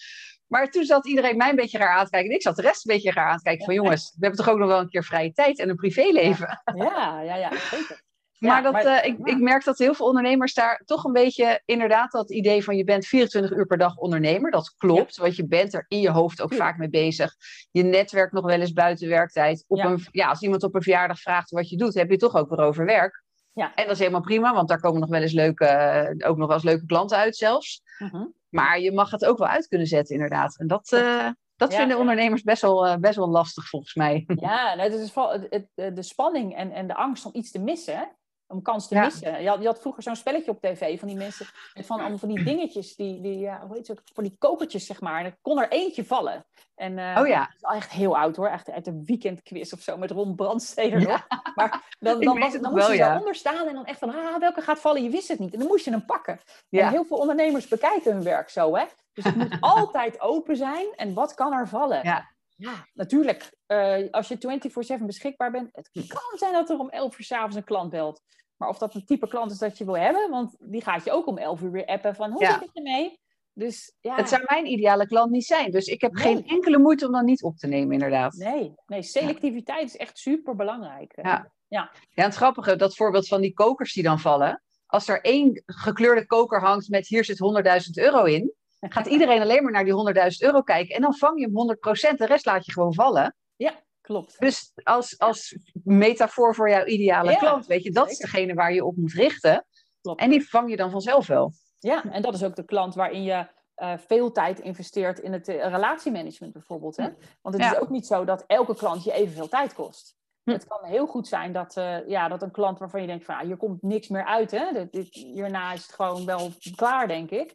Maar 0.50 0.70
toen 0.70 0.84
zat 0.84 1.06
iedereen 1.06 1.36
mij 1.36 1.50
een 1.50 1.56
beetje 1.56 1.78
raar 1.78 1.96
aan 1.96 2.04
te 2.04 2.10
kijken. 2.10 2.30
En 2.30 2.36
ik 2.36 2.42
zat 2.42 2.56
de 2.56 2.62
rest 2.62 2.86
een 2.86 2.94
beetje 2.94 3.12
raar 3.12 3.28
aan 3.28 3.36
te 3.36 3.42
kijken. 3.42 3.64
Van 3.64 3.74
jongens, 3.74 4.10
we 4.10 4.26
hebben 4.26 4.44
toch 4.44 4.54
ook 4.54 4.58
nog 4.58 4.68
wel 4.68 4.80
een 4.80 4.88
keer 4.88 5.04
vrije 5.04 5.32
tijd 5.32 5.58
en 5.58 5.68
een 5.68 5.76
privéleven. 5.76 6.62
Ja, 6.74 7.20
ja, 7.20 7.34
ja, 7.34 7.50
zeker. 7.70 8.02
Maar, 8.40 8.62
dat, 8.62 8.72
maar 8.72 8.84
uh, 8.84 9.04
ik, 9.04 9.18
ik 9.22 9.38
merk 9.38 9.64
dat 9.64 9.78
heel 9.78 9.94
veel 9.94 10.06
ondernemers 10.06 10.54
daar 10.54 10.82
toch 10.84 11.04
een 11.04 11.12
beetje 11.12 11.62
inderdaad 11.64 12.12
dat 12.12 12.30
idee 12.30 12.64
van 12.64 12.76
je 12.76 12.84
bent 12.84 13.06
24 13.06 13.52
uur 13.52 13.66
per 13.66 13.78
dag 13.78 13.96
ondernemer. 13.96 14.50
Dat 14.50 14.74
klopt, 14.78 15.16
want 15.16 15.36
je 15.36 15.46
bent 15.46 15.74
er 15.74 15.84
in 15.88 16.00
je 16.00 16.10
hoofd 16.10 16.42
ook 16.42 16.54
vaak 16.54 16.78
mee 16.78 16.88
bezig. 16.88 17.34
Je 17.70 17.82
netwerkt 17.82 18.32
nog 18.32 18.44
wel 18.44 18.60
eens 18.60 18.72
buiten 18.72 19.08
werktijd. 19.08 19.64
Op 19.68 19.78
Een, 19.78 20.06
ja, 20.10 20.28
als 20.28 20.42
iemand 20.42 20.62
op 20.62 20.74
een 20.74 20.82
verjaardag 20.82 21.20
vraagt 21.20 21.50
wat 21.50 21.68
je 21.68 21.76
doet, 21.76 21.94
heb 21.94 22.10
je 22.10 22.16
toch 22.16 22.36
ook 22.36 22.48
weer 22.48 22.64
over 22.66 22.84
werk. 22.84 23.24
Ja. 23.52 23.74
En 23.74 23.84
dat 23.84 23.92
is 23.92 23.98
helemaal 23.98 24.20
prima, 24.20 24.54
want 24.54 24.68
daar 24.68 24.80
komen 24.80 25.00
nog 25.00 25.10
wel 25.10 25.22
eens 25.22 25.32
leuke, 25.32 26.14
ook 26.26 26.36
nog 26.36 26.46
wel 26.46 26.56
eens 26.56 26.64
leuke 26.64 26.86
klanten 26.86 27.16
uit 27.16 27.36
zelfs. 27.36 27.82
-huh. 28.08 28.26
Maar 28.48 28.80
je 28.80 28.92
mag 28.92 29.10
het 29.10 29.24
ook 29.24 29.38
wel 29.38 29.48
uit 29.48 29.68
kunnen 29.68 29.86
zetten, 29.86 30.14
inderdaad. 30.14 30.58
En 30.58 30.66
dat, 30.66 30.92
uh, 30.92 31.28
dat 31.56 31.72
ja, 31.72 31.78
vinden 31.78 31.98
ondernemers 31.98 32.42
best 32.42 32.62
wel, 32.62 32.86
uh, 32.86 32.96
best 32.96 33.16
wel 33.16 33.28
lastig, 33.28 33.68
volgens 33.68 33.94
mij. 33.94 34.24
Ja, 34.26 34.74
nou, 34.74 34.90
het 34.90 35.00
is 35.00 35.14
het, 35.14 35.66
het, 35.74 35.96
de 35.96 36.02
spanning 36.02 36.56
en, 36.56 36.72
en 36.72 36.86
de 36.86 36.94
angst 36.94 37.26
om 37.26 37.34
iets 37.34 37.50
te 37.50 37.58
missen, 37.58 38.16
om 38.50 38.62
kans 38.62 38.88
te 38.88 38.94
missen. 38.94 39.42
Je 39.42 39.48
had, 39.48 39.60
je 39.60 39.66
had 39.66 39.80
vroeger 39.80 40.02
zo'n 40.02 40.16
spelletje 40.16 40.50
op 40.50 40.60
tv 40.60 40.98
van 40.98 41.08
die 41.08 41.16
mensen 41.16 41.46
van 41.74 42.00
allemaal 42.00 42.18
van 42.18 42.28
die 42.28 42.44
dingetjes, 42.44 42.96
die, 42.96 43.20
die 43.20 43.38
ja, 43.38 43.66
hoe 43.66 43.76
heet 43.76 43.88
het, 43.88 44.00
voor 44.14 44.22
die 44.22 44.36
kokertjes 44.38 44.86
zeg 44.86 45.00
maar. 45.00 45.18
En 45.18 45.24
er 45.24 45.36
kon 45.42 45.60
er 45.60 45.68
eentje 45.68 46.04
vallen. 46.04 46.46
En, 46.74 46.98
uh, 46.98 47.16
oh 47.20 47.26
ja. 47.26 47.54
Dat 47.58 47.70
is 47.70 47.76
echt 47.76 47.90
heel 47.90 48.18
oud 48.18 48.36
hoor, 48.36 48.48
echt 48.48 48.70
uit 48.70 48.86
een 48.86 49.04
weekendquiz 49.04 49.72
of 49.72 49.80
zo 49.80 49.96
met 49.96 50.10
Ron 50.10 50.34
Brandsteder 50.34 51.00
nog. 51.00 51.26
Maar 51.54 51.96
dan, 51.98 52.20
dan, 52.20 52.38
was, 52.38 52.60
dan 52.60 52.72
moest 52.72 52.88
je 52.88 53.04
eronder 53.04 53.34
staan 53.34 53.66
en 53.66 53.74
dan 53.74 53.84
echt 53.84 53.98
van, 53.98 54.08
ah, 54.08 54.36
welke 54.38 54.60
gaat 54.60 54.80
vallen? 54.80 55.02
Je 55.02 55.10
wist 55.10 55.28
het 55.28 55.38
niet. 55.38 55.52
En 55.52 55.58
dan 55.58 55.68
moest 55.68 55.84
je 55.84 55.90
hem 55.90 56.04
pakken. 56.04 56.40
En 56.70 56.88
heel 56.88 57.04
veel 57.04 57.16
ondernemers 57.16 57.68
bekijken 57.68 58.12
hun 58.12 58.22
werk 58.22 58.48
zo, 58.48 58.76
hè. 58.76 58.84
Dus 59.12 59.24
het 59.24 59.36
moet 59.36 59.56
altijd 59.76 60.20
open 60.20 60.56
zijn. 60.56 60.86
En 60.96 61.14
wat 61.14 61.34
kan 61.34 61.52
er 61.52 61.68
vallen? 61.68 62.00
Ja. 62.02 62.30
Ja, 62.60 62.86
natuurlijk. 62.94 63.56
Uh, 63.66 64.10
als 64.10 64.28
je 64.28 64.98
24-7 65.00 65.04
beschikbaar 65.04 65.50
bent, 65.50 65.68
het 65.72 65.90
kan 65.92 66.38
zijn 66.38 66.52
dat 66.52 66.70
er 66.70 66.78
om 66.78 66.88
11 66.88 67.18
uur 67.18 67.24
s'avonds 67.24 67.56
een 67.56 67.64
klant 67.64 67.90
belt. 67.90 68.22
Maar 68.60 68.68
of 68.68 68.78
dat 68.78 68.94
een 68.94 69.04
type 69.04 69.28
klant 69.28 69.50
is 69.50 69.58
dat 69.58 69.78
je 69.78 69.84
wil 69.84 69.96
hebben, 69.96 70.30
want 70.30 70.56
die 70.58 70.82
gaat 70.82 71.04
je 71.04 71.10
ook 71.10 71.26
om 71.26 71.38
11 71.38 71.60
uur 71.60 71.70
weer 71.70 71.86
appen 71.86 72.14
van 72.14 72.30
hoe 72.30 72.44
zit 72.44 72.60
het 72.60 72.70
ermee? 72.72 73.20
Dus, 73.52 73.92
ja. 74.00 74.14
Het 74.14 74.28
zou 74.28 74.42
mijn 74.46 74.66
ideale 74.66 75.06
klant 75.06 75.30
niet 75.30 75.44
zijn. 75.44 75.70
Dus 75.70 75.86
ik 75.86 76.00
heb 76.00 76.14
geen 76.14 76.46
enkele 76.46 76.78
moeite 76.78 77.06
om 77.06 77.12
dat 77.12 77.22
niet 77.22 77.42
op 77.42 77.56
te 77.56 77.66
nemen, 77.66 77.92
inderdaad. 77.92 78.32
Nee, 78.34 78.74
nee 78.86 79.02
selectiviteit 79.02 79.84
is 79.84 79.96
echt 79.96 80.18
super 80.18 80.56
belangrijk. 80.56 81.12
Ja. 81.22 81.52
Ja. 81.68 81.90
ja, 82.10 82.24
het 82.24 82.34
grappige, 82.34 82.76
dat 82.76 82.96
voorbeeld 82.96 83.28
van 83.28 83.40
die 83.40 83.52
kokers 83.52 83.92
die 83.92 84.02
dan 84.02 84.18
vallen. 84.18 84.62
Als 84.86 85.08
er 85.08 85.20
één 85.20 85.62
gekleurde 85.66 86.26
koker 86.26 86.60
hangt 86.60 86.88
met 86.88 87.06
hier 87.06 87.24
zit 87.24 87.38
100.000 87.86 88.04
euro 88.04 88.24
in, 88.24 88.52
gaat 88.80 89.06
iedereen 89.06 89.40
alleen 89.40 89.62
maar 89.62 89.72
naar 89.72 89.84
die 89.84 90.14
100.000 90.14 90.26
euro 90.38 90.62
kijken. 90.62 90.94
En 90.94 91.02
dan 91.02 91.14
vang 91.14 91.40
je 91.40 91.44
hem 91.44 92.12
100%, 92.12 92.16
de 92.16 92.26
rest 92.26 92.46
laat 92.46 92.66
je 92.66 92.72
gewoon 92.72 92.94
vallen. 92.94 93.36
Ja, 93.56 93.72
klopt. 94.10 94.38
Dus 94.38 94.72
als, 94.82 95.18
als 95.18 95.58
metafoor 95.84 96.54
voor 96.54 96.70
jouw 96.70 96.84
ideale 96.84 97.36
klant, 97.36 97.66
weet 97.66 97.82
je, 97.82 97.90
dat 97.90 98.10
is 98.10 98.18
degene 98.18 98.54
waar 98.54 98.72
je 98.72 98.84
op 98.84 98.96
moet 98.96 99.12
richten. 99.12 99.66
Klopt. 100.00 100.20
En 100.20 100.30
die 100.30 100.48
vang 100.48 100.70
je 100.70 100.76
dan 100.76 100.90
vanzelf 100.90 101.26
wel. 101.26 101.52
Ja, 101.78 102.04
en 102.10 102.22
dat 102.22 102.34
is 102.34 102.44
ook 102.44 102.56
de 102.56 102.64
klant 102.64 102.94
waarin 102.94 103.22
je 103.22 103.46
uh, 103.76 103.92
veel 104.06 104.32
tijd 104.32 104.60
investeert 104.60 105.18
in 105.18 105.32
het 105.32 105.48
uh, 105.48 105.66
relatiemanagement 105.66 106.52
bijvoorbeeld. 106.52 106.96
Hè? 106.96 107.08
Want 107.42 107.56
het 107.56 107.72
is 107.72 107.78
ook 107.78 107.88
niet 107.88 108.06
zo 108.06 108.24
dat 108.24 108.44
elke 108.46 108.74
klant 108.74 109.04
je 109.04 109.12
evenveel 109.12 109.48
tijd 109.48 109.74
kost. 109.74 110.16
Hm. 110.42 110.50
Het 110.50 110.66
kan 110.66 110.84
heel 110.84 111.06
goed 111.06 111.28
zijn 111.28 111.52
dat, 111.52 111.76
uh, 111.76 112.08
ja, 112.08 112.28
dat 112.28 112.42
een 112.42 112.50
klant 112.50 112.78
waarvan 112.78 113.00
je 113.00 113.06
denkt 113.06 113.24
van 113.24 113.34
ah, 113.34 113.40
hier 113.40 113.56
komt 113.56 113.82
niks 113.82 114.08
meer 114.08 114.24
uit. 114.24 114.50
Hè? 114.50 114.72
Dit, 114.72 114.92
dit, 114.92 115.14
hierna 115.14 115.72
is 115.72 115.82
het 115.82 115.94
gewoon 115.94 116.26
wel 116.26 116.50
klaar, 116.76 117.08
denk 117.08 117.30
ik. 117.30 117.54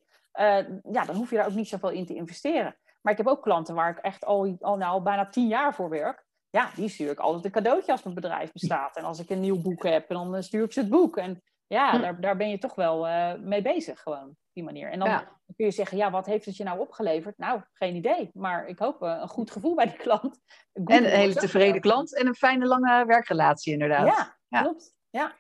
ja, 0.92 1.06
dan 1.06 1.16
hoef 1.16 1.30
je 1.30 1.36
daar 1.36 1.48
ook 1.48 1.54
niet 1.54 1.68
zoveel 1.68 1.90
in 1.90 2.06
te 2.06 2.16
investeren. 2.16 2.76
Maar 3.02 3.12
ik 3.12 3.18
heb 3.18 3.28
ook 3.28 3.42
klanten 3.42 3.76
waar 3.76 3.90
ik 3.90 3.98
echt 3.98 4.26
al, 4.26 4.58
al, 4.60 4.78
nou, 4.78 4.92
al 4.92 5.02
bijna 5.02 5.28
tien 5.28 5.48
jaar 5.48 5.74
voor 5.74 5.90
werk 5.90 6.26
ja, 6.56 6.72
die 6.76 6.90
stuur 6.90 7.12
ik 7.12 7.20
altijd 7.20 7.46
een 7.46 7.52
cadeautje 7.52 7.92
als 7.92 8.04
mijn 8.04 8.16
bedrijf 8.16 8.52
bestaat. 8.52 8.96
En 8.96 9.04
als 9.04 9.20
ik 9.20 9.30
een 9.30 9.40
nieuw 9.40 9.62
boek 9.62 9.84
heb, 9.84 10.08
dan 10.08 10.44
stuur 10.44 10.64
ik 10.64 10.72
ze 10.72 10.80
het 10.80 10.90
boek. 10.90 11.18
En 11.18 11.42
ja, 11.68 11.92
hm. 11.92 12.02
daar, 12.02 12.22
daar 12.22 12.38
ben 12.38 12.50
je 12.50 12.58
toch 12.58 12.76
wel 12.76 13.08
uh, 13.08 13.34
mee 13.34 13.62
bezig 13.62 14.02
gewoon, 14.02 14.28
op 14.30 14.36
die 14.54 14.64
manier. 14.64 14.92
En 14.92 15.00
dan, 15.00 15.24
kun 15.56 15.66
je 15.66 15.72
zeggen, 15.72 15.98
ja, 15.98 16.12
wat 16.12 16.26
heeft 16.26 16.46
het 16.46 16.58
je 16.58 16.64
nou 16.64 16.80
opgeleverd? 16.80 17.38
Nou, 17.38 17.62
geen 17.74 17.96
idee. 17.96 18.30
Maar 18.34 18.68
ik 18.68 18.80
hoop 18.80 19.02
uh, 19.04 19.18
een 19.22 19.28
goed 19.28 19.52
gevoel 19.52 19.76
bij 19.76 19.86
die 19.86 19.98
klant. 19.98 20.40
Een 20.74 20.88
en 20.88 21.04
een 21.04 21.10
hele 21.10 21.34
tevreden 21.34 21.82
klant 21.82 22.16
en 22.16 22.28
een 22.28 22.36
fijne 22.36 22.66
lange 22.66 23.06
werkrelatie 23.06 23.74
inderdaad. 23.74 24.08
Ja, 24.08 24.38
ja. 24.48 24.62
klopt. 24.62 24.96
Ja. 25.10 25.36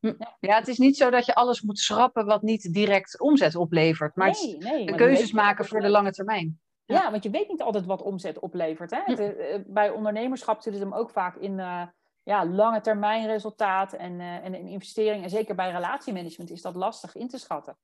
Hm. 0.00 0.14
Ja, 0.40 0.56
het 0.56 0.68
is 0.68 0.78
niet 0.78 0.96
zo 0.96 1.10
dat 1.10 1.26
je 1.26 1.34
alles 1.34 1.60
moet 1.60 1.78
schrappen 1.78 2.26
wat 2.26 2.42
niet 2.42 2.72
direct 2.72 3.20
omzet 3.20 3.54
oplevert. 3.54 4.16
Maar 4.16 4.30
nee, 4.30 4.56
nee, 4.56 4.94
keuzes 4.94 5.32
maken 5.32 5.64
voor 5.64 5.80
de 5.80 5.88
lange 5.88 6.12
termijn. 6.12 6.60
Ja, 6.86 7.10
want 7.10 7.22
je 7.22 7.30
weet 7.30 7.48
niet 7.48 7.62
altijd 7.62 7.86
wat 7.86 8.02
omzet 8.02 8.38
oplevert. 8.38 8.90
Hè? 8.90 9.00
Hm. 9.04 9.20
Eh, 9.20 9.60
bij 9.66 9.90
ondernemerschap 9.90 10.62
zit 10.62 10.72
het 10.72 10.82
hem 10.82 10.94
ook 10.94 11.10
vaak 11.10 11.36
in 11.36 11.58
uh, 11.58 11.82
ja, 12.22 12.46
lange 12.46 12.80
termijn 12.80 13.26
resultaat 13.26 13.92
en, 13.92 14.12
uh, 14.12 14.44
en 14.44 14.54
in 14.54 14.66
investering. 14.66 15.22
En 15.22 15.30
zeker 15.30 15.54
bij 15.54 15.70
relatiemanagement 15.70 16.50
is 16.50 16.62
dat 16.62 16.74
lastig 16.74 17.14
in 17.14 17.28
te 17.28 17.38
schatten. 17.38 17.76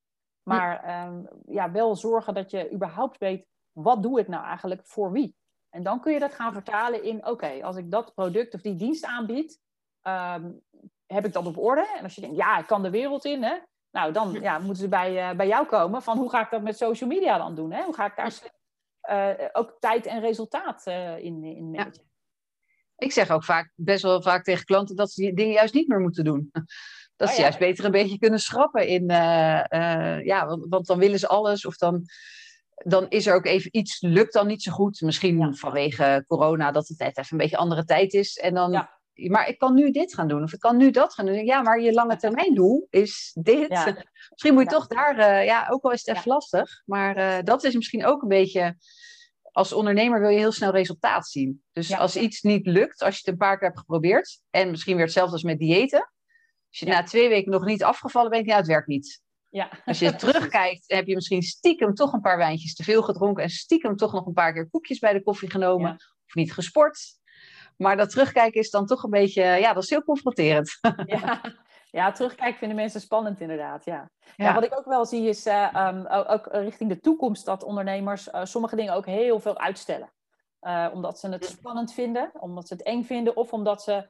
Maar 0.42 0.86
ja. 0.86 1.06
Um, 1.06 1.28
ja, 1.46 1.70
wel 1.70 1.96
zorgen 1.96 2.34
dat 2.34 2.50
je 2.50 2.72
überhaupt 2.72 3.18
weet, 3.18 3.46
wat 3.72 4.02
doe 4.02 4.20
ik 4.20 4.28
nou 4.28 4.44
eigenlijk 4.44 4.80
voor 4.84 5.12
wie? 5.12 5.36
En 5.70 5.82
dan 5.82 6.00
kun 6.00 6.12
je 6.12 6.18
dat 6.18 6.34
gaan 6.34 6.52
vertalen 6.52 7.02
in, 7.04 7.26
oké, 7.26 7.62
als 7.62 7.76
ik 7.76 7.90
dat 7.90 8.14
product 8.14 8.54
of 8.54 8.60
die 8.60 8.74
dienst 8.74 9.04
aanbied, 9.04 9.60
um, 10.02 10.60
heb 11.06 11.26
ik 11.26 11.32
dat 11.32 11.46
op 11.46 11.58
orde? 11.58 11.86
En 11.96 12.02
als 12.02 12.14
je 12.14 12.20
denkt, 12.20 12.36
ja, 12.36 12.58
ik 12.58 12.66
kan 12.66 12.82
de 12.82 12.90
wereld 12.90 13.24
in, 13.24 13.42
hè? 13.42 13.56
Nou, 13.90 14.12
dan 14.12 14.32
ja, 14.32 14.58
moeten 14.58 14.82
ze 14.82 14.88
bij, 14.88 15.36
bij 15.36 15.46
jou 15.46 15.66
komen 15.66 16.02
van 16.02 16.18
hoe 16.18 16.30
ga 16.30 16.40
ik 16.40 16.50
dat 16.50 16.62
met 16.62 16.76
social 16.76 17.08
media 17.08 17.38
dan 17.38 17.54
doen? 17.54 17.72
Hè? 17.72 17.82
Hoe 17.82 17.94
ga 17.94 18.06
ik 18.06 18.16
daar 18.16 18.32
uh, 19.10 19.30
ook 19.52 19.76
tijd 19.80 20.06
en 20.06 20.20
resultaat 20.20 20.86
uh, 20.86 21.18
in, 21.18 21.44
in 21.44 21.70
managen. 21.70 22.10
Ik 22.96 23.12
zeg 23.12 23.30
ook 23.30 23.44
vaak, 23.44 23.72
best 23.74 24.02
wel 24.02 24.22
vaak 24.22 24.44
tegen 24.44 24.64
klanten 24.64 24.96
dat 24.96 25.12
ze 25.12 25.20
die 25.20 25.34
dingen 25.34 25.52
juist 25.52 25.74
niet 25.74 25.88
meer 25.88 26.00
moeten 26.00 26.24
doen. 26.24 26.50
Dat 27.16 27.30
oh, 27.30 27.36
ze 27.36 27.42
juist 27.42 27.58
beter 27.58 27.84
een 27.84 27.90
beetje 27.90 28.18
kunnen 28.18 28.40
schrappen 28.40 28.86
in, 28.86 29.02
uh, 29.02 30.24
ja, 30.24 30.46
want, 30.46 30.66
want, 30.68 30.86
dan 30.86 30.98
willen 30.98 31.18
ze 31.18 31.28
alles 31.28 31.66
of 31.66 31.76
dan, 31.76 32.04
dan 32.74 33.08
is 33.08 33.26
er 33.26 33.34
ook 33.34 33.46
even 33.46 33.76
iets, 33.76 34.00
lukt 34.00 34.32
dan 34.32 34.46
niet 34.46 34.62
zo 34.62 34.72
goed. 34.72 35.00
Misschien 35.00 35.38
ja. 35.38 35.52
vanwege 35.52 36.24
corona 36.26 36.70
dat 36.70 36.88
het 36.88 36.98
net 36.98 37.18
even 37.18 37.32
een 37.32 37.38
beetje 37.38 37.56
andere 37.56 37.84
tijd 37.84 38.12
is. 38.12 38.36
En 38.36 38.54
dan 38.54 38.72
ja 38.72 39.01
maar 39.14 39.48
ik 39.48 39.58
kan 39.58 39.74
nu 39.74 39.90
dit 39.90 40.14
gaan 40.14 40.28
doen 40.28 40.42
of 40.42 40.52
ik 40.52 40.60
kan 40.60 40.76
nu 40.76 40.90
dat 40.90 41.14
gaan 41.14 41.26
doen. 41.26 41.44
Ja, 41.44 41.62
maar 41.62 41.80
je 41.80 41.92
lange 41.92 42.16
termijn 42.16 42.54
doel 42.54 42.86
is 42.90 43.36
dit. 43.40 43.68
Misschien 43.68 44.54
moet 44.54 44.62
je 44.62 44.68
toch 44.68 44.86
daar, 44.86 45.18
uh, 45.18 45.44
ja, 45.44 45.68
ook 45.70 45.82
al 45.84 45.90
is 45.90 46.06
het 46.06 46.16
even 46.16 46.30
lastig, 46.30 46.82
maar 46.84 47.18
uh, 47.18 47.38
dat 47.42 47.64
is 47.64 47.74
misschien 47.74 48.04
ook 48.04 48.22
een 48.22 48.28
beetje, 48.28 48.76
als 49.42 49.72
ondernemer 49.72 50.20
wil 50.20 50.28
je 50.28 50.38
heel 50.38 50.52
snel 50.52 50.70
resultaat 50.70 51.28
zien. 51.28 51.62
Dus 51.72 51.96
als 51.96 52.16
iets 52.16 52.42
niet 52.42 52.66
lukt, 52.66 53.02
als 53.02 53.14
je 53.14 53.20
het 53.20 53.28
een 53.28 53.36
paar 53.36 53.58
keer 53.58 53.66
hebt 53.66 53.78
geprobeerd, 53.78 54.40
en 54.50 54.70
misschien 54.70 54.96
weer 54.96 55.04
hetzelfde 55.04 55.32
als 55.32 55.42
met 55.42 55.58
diëten, 55.58 56.12
als 56.68 56.78
je 56.78 56.86
na 56.86 57.02
twee 57.02 57.28
weken 57.28 57.50
nog 57.50 57.64
niet 57.64 57.84
afgevallen 57.84 58.30
bent, 58.30 58.46
ja, 58.46 58.56
het 58.56 58.66
werkt 58.66 58.86
niet. 58.86 59.20
Ja. 59.48 59.70
Als 59.84 59.98
je 59.98 60.14
terugkijkt, 60.24 60.84
heb 60.86 61.06
je 61.06 61.14
misschien 61.14 61.42
stiekem 61.42 61.94
toch 61.94 62.12
een 62.12 62.20
paar 62.20 62.36
wijntjes 62.36 62.74
te 62.74 62.82
veel 62.82 63.02
gedronken 63.02 63.42
en 63.42 63.50
stiekem 63.50 63.96
toch 63.96 64.12
nog 64.12 64.26
een 64.26 64.32
paar 64.32 64.52
keer 64.52 64.68
koekjes 64.70 64.98
bij 64.98 65.12
de 65.12 65.22
koffie 65.22 65.50
genomen 65.50 65.94
of 66.26 66.34
niet 66.34 66.52
gesport. 66.52 67.20
Maar 67.82 67.96
dat 67.96 68.10
terugkijken 68.10 68.60
is 68.60 68.70
dan 68.70 68.86
toch 68.86 69.02
een 69.02 69.10
beetje, 69.10 69.42
ja, 69.42 69.72
dat 69.72 69.82
is 69.82 69.90
heel 69.90 70.04
confronterend. 70.04 70.78
Ja, 71.06 71.40
ja 71.90 72.12
terugkijken 72.12 72.58
vinden 72.58 72.76
mensen 72.76 73.00
spannend 73.00 73.40
inderdaad, 73.40 73.84
ja. 73.84 74.10
ja. 74.36 74.54
wat 74.54 74.64
ik 74.64 74.78
ook 74.78 74.84
wel 74.84 75.06
zie 75.06 75.28
is, 75.28 75.46
uh, 75.46 75.88
um, 75.88 76.06
ook 76.06 76.48
richting 76.50 76.90
de 76.90 77.00
toekomst, 77.00 77.44
dat 77.44 77.62
ondernemers 77.62 78.28
uh, 78.28 78.44
sommige 78.44 78.76
dingen 78.76 78.94
ook 78.94 79.06
heel 79.06 79.40
veel 79.40 79.58
uitstellen. 79.58 80.12
Uh, 80.60 80.88
omdat 80.92 81.18
ze 81.18 81.28
het 81.28 81.44
spannend 81.44 81.92
vinden, 81.92 82.30
omdat 82.40 82.68
ze 82.68 82.74
het 82.74 82.82
eng 82.82 83.02
vinden, 83.02 83.36
of 83.36 83.52
omdat 83.52 83.82
ze 83.82 84.08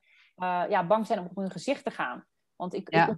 ja, 0.68 0.86
bang 0.86 1.06
zijn 1.06 1.18
om 1.18 1.26
op 1.30 1.36
hun 1.36 1.50
gezicht 1.50 1.84
te 1.84 1.90
gaan. 1.90 2.24
Want 2.56 2.74
ik, 2.74 2.92
ja. 2.92 3.08
ik 3.08 3.16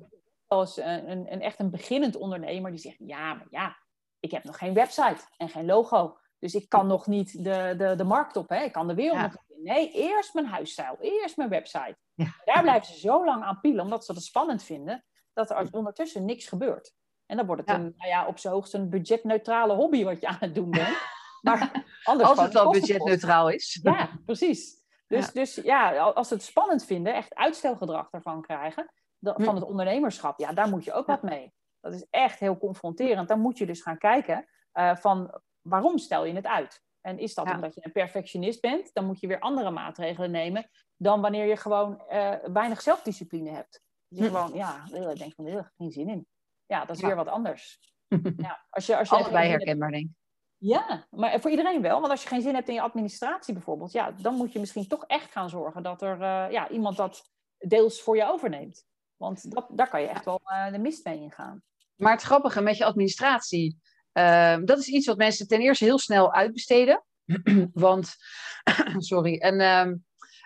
een, 0.49 1.11
een, 1.11 1.33
een, 1.33 1.41
echt 1.41 1.59
een 1.59 1.71
beginnend 1.71 2.17
ondernemer 2.17 2.71
die 2.71 2.81
zegt, 2.81 2.99
ja, 2.99 3.35
maar 3.35 3.47
ja, 3.51 3.77
ik 4.21 4.31
heb 4.31 4.45
nog 4.45 4.59
geen 4.59 4.75
website 4.75 5.21
en 5.37 5.49
geen 5.49 5.67
logo. 5.67 6.17
Dus 6.45 6.55
ik 6.55 6.69
kan 6.69 6.87
nog 6.87 7.07
niet 7.07 7.45
de, 7.45 7.75
de, 7.77 7.95
de 7.97 8.05
markt 8.05 8.37
op, 8.37 8.49
hè? 8.49 8.63
ik 8.63 8.73
kan 8.73 8.89
de 8.89 8.95
wereld 8.95 9.21
nog 9.21 9.37
Nee, 9.63 9.91
eerst 9.91 10.35
mijn 10.35 10.47
huisstijl, 10.47 10.97
eerst 11.01 11.37
mijn 11.37 11.49
website. 11.49 11.97
Ja. 12.15 12.27
Daar 12.45 12.63
blijven 12.63 12.95
ze 12.95 12.99
zo 12.99 13.25
lang 13.25 13.43
aan 13.43 13.61
pielen, 13.61 13.85
omdat 13.85 14.05
ze 14.05 14.13
het 14.13 14.23
spannend 14.23 14.63
vinden, 14.63 15.05
dat 15.33 15.51
er 15.51 15.69
ondertussen 15.71 16.25
niks 16.25 16.47
gebeurt. 16.47 16.93
En 17.27 17.37
dan 17.37 17.47
wordt 17.47 17.61
het 17.61 17.79
een, 17.79 17.95
nou 17.97 18.11
ja, 18.11 18.27
op 18.27 18.39
zijn 18.39 18.55
hoogst 18.55 18.75
een 18.75 18.91
budgetneutrale 18.91 19.75
hobby 19.75 20.05
wat 20.05 20.21
je 20.21 20.27
aan 20.27 20.37
het 20.41 20.55
doen 20.55 20.71
bent. 20.71 20.97
Maar 21.43 21.85
anders 22.03 22.29
als 22.29 22.41
het 22.41 22.57
al 22.57 22.71
budgetneutraal 22.71 23.49
is. 23.49 23.81
Ja, 23.83 24.11
precies. 24.25 24.75
Dus 25.07 25.27
ja. 25.27 25.33
dus 25.33 25.55
ja, 25.55 25.99
als 25.99 26.29
ze 26.29 26.35
het 26.35 26.43
spannend 26.43 26.85
vinden, 26.85 27.15
echt 27.15 27.35
uitstelgedrag 27.35 28.09
ervan 28.11 28.43
krijgen, 28.43 28.93
van 29.21 29.55
het 29.55 29.65
ondernemerschap, 29.65 30.39
ja, 30.39 30.53
daar 30.53 30.69
moet 30.69 30.85
je 30.85 30.93
ook 30.93 31.07
wat 31.07 31.23
mee. 31.23 31.53
Dat 31.81 31.93
is 31.93 32.07
echt 32.11 32.39
heel 32.39 32.59
confronterend. 32.59 33.29
Dan 33.29 33.41
moet 33.41 33.59
je 33.59 33.67
dus 33.67 33.83
gaan 33.83 33.99
kijken 33.99 34.49
uh, 34.75 34.97
van 34.97 35.41
waarom 35.69 35.99
stel 35.99 36.25
je 36.25 36.35
het 36.35 36.47
uit? 36.47 36.83
En 37.01 37.19
is 37.19 37.35
dat 37.35 37.51
omdat 37.51 37.75
je 37.75 37.85
een 37.85 37.93
perfectionist 37.93 38.61
bent, 38.61 38.91
dan 38.93 39.07
moet 39.07 39.21
je 39.21 39.27
weer 39.27 39.41
andere 39.41 39.71
maatregelen 39.71 40.31
nemen 40.31 40.69
dan 40.97 41.21
wanneer 41.21 41.47
je 41.47 41.57
gewoon 41.57 42.03
uh, 42.13 42.35
weinig 42.53 42.83
zelfdiscipline 42.83 43.51
hebt. 43.51 43.83
Dus 44.09 44.19
je 44.19 44.25
hm. 44.25 44.35
gewoon, 44.35 44.55
ja, 44.55 44.85
ik 45.11 45.19
denk 45.19 45.35
van, 45.35 45.47
er 45.47 45.73
geen 45.77 45.91
zin 45.91 46.09
in. 46.09 46.27
Ja, 46.67 46.85
dat 46.85 46.97
is 46.97 47.03
weer 47.03 47.17
wat 47.17 47.29
anders. 47.29 47.79
ja, 48.37 48.67
als 48.71 48.87
je, 48.87 48.97
als 48.97 49.09
je 49.09 49.15
Allebei 49.17 49.49
herkenbaar, 49.49 49.91
denk 49.91 50.05
ik. 50.05 50.17
Ja, 50.57 51.07
maar 51.11 51.41
voor 51.41 51.51
iedereen 51.51 51.83
wel. 51.83 52.01
Want 52.01 52.11
als 52.11 52.23
je 52.23 52.29
geen 52.29 52.43
zin 52.43 52.55
hebt 52.55 52.69
in 52.69 52.75
je 52.75 52.81
administratie 52.81 53.55
bijvoorbeeld, 53.55 53.93
ja, 53.93 54.11
dan 54.11 54.35
moet 54.35 54.53
je 54.53 54.59
misschien 54.59 54.89
toch 54.89 55.05
echt 55.07 55.31
gaan 55.31 55.51
zorgen 55.51 55.83
dat 55.83 56.03
er 56.03 56.21
uh, 56.21 56.51
ja, 56.51 56.69
iemand 56.69 56.97
dat 56.97 57.31
deels 57.59 58.03
voor 58.03 58.17
je 58.17 58.29
overneemt. 58.29 58.85
Want 59.17 59.51
dat, 59.51 59.67
daar 59.71 59.89
kan 59.89 60.01
je 60.01 60.09
echt 60.09 60.25
wel 60.25 60.41
uh, 60.45 60.73
de 60.73 60.79
mist 60.79 61.05
mee 61.05 61.21
ingaan. 61.21 61.63
Maar 61.95 62.13
het 62.13 62.23
grappige 62.23 62.61
met 62.61 62.77
je 62.77 62.85
administratie, 62.85 63.81
Ehm, 64.15 64.65
dat 64.65 64.79
is 64.79 64.87
iets 64.87 65.07
wat 65.07 65.17
mensen 65.17 65.47
ten 65.47 65.61
eerste 65.61 65.85
heel 65.85 65.99
snel 65.99 66.33
uitbesteden. 66.33 67.05
Want, 67.73 68.15
sorry, 68.99 69.43
een, 69.43 69.61
ehm, 69.61 69.95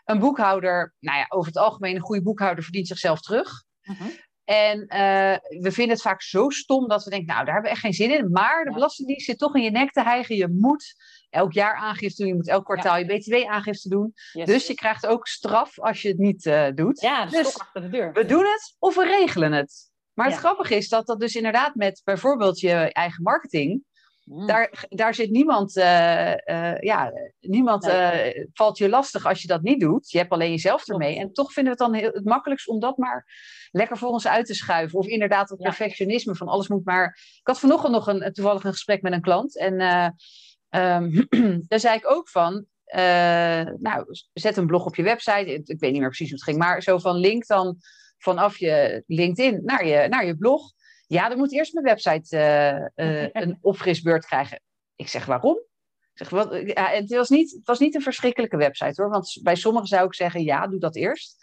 een 0.04 0.18
boekhouder, 0.18 0.94
nou 1.00 1.18
ja, 1.18 1.26
over 1.28 1.46
het 1.46 1.60
algemeen 1.60 1.94
een 1.94 2.00
goede 2.00 2.22
boekhouder 2.22 2.64
verdient 2.64 2.86
zichzelf 2.86 3.20
terug. 3.20 3.64
Mhm. 3.82 4.08
En 4.44 4.78
uh, 4.80 5.60
we 5.62 5.72
vinden 5.72 5.94
het 5.94 6.02
vaak 6.02 6.22
zo 6.22 6.50
stom 6.50 6.88
dat 6.88 7.04
we 7.04 7.10
denken, 7.10 7.34
nou, 7.34 7.44
daar 7.44 7.54
hebben 7.54 7.70
we 7.70 7.76
echt 7.76 7.80
geen 7.80 8.08
zin 8.08 8.18
in. 8.18 8.30
Maar 8.30 8.64
de 8.64 8.72
Belastingdienst 8.72 9.26
zit 9.26 9.38
toch 9.38 9.54
in 9.54 9.62
je 9.62 9.70
nek 9.70 9.90
te 9.90 10.02
hijgen. 10.02 10.36
Je 10.36 10.48
moet 10.48 10.94
elk 11.30 11.52
jaar 11.52 11.74
aangifte 11.74 12.22
doen, 12.22 12.30
je 12.30 12.36
moet 12.36 12.48
elk 12.48 12.64
kwartaal 12.64 12.98
je 12.98 13.04
BTW-aangifte 13.04 13.88
doen. 13.88 14.12
Yes. 14.32 14.46
Dus 14.46 14.66
je 14.66 14.74
krijgt 14.74 15.06
ook 15.06 15.26
straf 15.26 15.80
als 15.80 16.02
je 16.02 16.08
het 16.08 16.18
niet 16.18 16.44
uh, 16.44 16.66
doet. 16.74 17.00
Ja, 17.00 17.26
dus 17.26 17.58
achter 17.58 17.80
de 17.80 17.88
deur. 17.88 18.12
we 18.12 18.24
doen 18.24 18.44
het 18.44 18.76
of 18.78 18.94
we 18.94 19.04
regelen 19.04 19.52
het. 19.52 19.90
Maar 20.18 20.26
het 20.26 20.34
Ja. 20.34 20.40
grappige 20.40 20.74
is 20.74 20.88
dat 20.88 21.06
dat 21.06 21.20
dus 21.20 21.34
inderdaad 21.34 21.74
met 21.74 22.00
bijvoorbeeld 22.04 22.60
je 22.60 22.72
eigen 22.72 23.22
marketing, 23.22 23.86
Mm. 24.24 24.46
daar, 24.46 24.84
daar 24.88 25.14
zit 25.14 25.30
niemand, 25.30 25.76
eh, 25.76 26.32
eh, 26.48 26.80
ja, 26.80 27.12
niemand 27.40 27.84
Nee. 27.84 27.94
eh, 27.94 28.46
valt 28.52 28.78
je 28.78 28.88
lastig 28.88 29.26
als 29.26 29.42
je 29.42 29.48
dat 29.48 29.62
niet 29.62 29.80
doet. 29.80 30.10
Je 30.10 30.18
hebt 30.18 30.30
alleen 30.30 30.50
jezelf 30.50 30.82
Klopt. 30.84 31.00
ermee. 31.02 31.18
En 31.18 31.32
toch 31.32 31.52
vinden 31.52 31.76
we 31.76 31.82
het 31.84 31.92
dan 31.92 32.00
heel, 32.00 32.10
het 32.12 32.24
makkelijkst 32.24 32.68
om 32.68 32.80
dat 32.80 32.96
maar 32.96 33.26
lekker 33.70 33.96
voor 33.98 34.08
ons 34.08 34.26
uit 34.26 34.46
te 34.46 34.54
schuiven. 34.54 34.98
Of 34.98 35.06
inderdaad 35.06 35.48
het 35.48 35.58
Ja. 35.58 35.64
perfectionisme 35.68 36.34
van 36.34 36.48
alles 36.48 36.68
moet 36.68 36.84
maar. 36.84 37.06
Ik 37.40 37.46
had 37.46 37.58
vanochtend 37.58 37.92
nog 37.92 38.06
een, 38.06 38.32
toevallig 38.32 38.64
een 38.64 38.72
gesprek 38.72 39.02
met 39.02 39.12
een 39.12 39.20
klant. 39.20 39.58
En 39.58 39.80
eh, 39.80 40.08
ehm, 40.68 41.22
daar 41.68 41.80
zei 41.80 41.96
ik 41.96 42.10
ook 42.10 42.28
van. 42.28 42.66
nou, 43.78 44.04
zet 44.32 44.56
een 44.56 44.66
blog 44.66 44.84
op 44.86 44.96
je 44.96 45.02
website. 45.02 45.62
Ik 45.64 45.80
weet 45.80 45.90
niet 45.92 46.00
meer 46.00 46.08
precies 46.08 46.28
hoe 46.28 46.36
het 46.38 46.44
ging, 46.44 46.58
maar 46.58 46.82
zo 46.82 46.98
van 46.98 47.16
link 47.16 47.46
dan 47.46 47.76
vanaf 48.18 48.58
je 48.58 49.02
LinkedIn 49.06 49.60
naar 49.64 49.86
je, 49.86 50.08
naar 50.08 50.26
je 50.26 50.36
blog. 50.36 50.72
Ja, 51.06 51.28
dan 51.28 51.38
moet 51.38 51.52
eerst 51.52 51.72
mijn 51.72 51.86
website 51.86 52.36
eh, 52.36 53.24
eh, 53.24 53.30
een 53.42 53.58
opfrisbeurt 53.60 54.26
krijgen. 54.26 54.60
Ik 54.96 55.08
zeg 55.08 55.26
waarom? 55.26 55.56
Ik 56.14 56.26
zeg, 56.26 56.28
wat, 56.28 56.62
ja, 56.64 56.88
het, 56.88 57.10
was 57.10 57.28
niet, 57.28 57.50
het 57.50 57.66
was 57.66 57.78
niet 57.78 57.94
een 57.94 58.02
verschrikkelijke 58.02 58.56
website 58.56 59.02
hoor. 59.02 59.10
Want 59.10 59.40
bij 59.42 59.54
sommigen 59.54 59.88
zou 59.88 60.06
ik 60.06 60.14
zeggen, 60.14 60.42
ja, 60.42 60.66
doe 60.66 60.80
dat 60.80 60.96
eerst. 60.96 61.36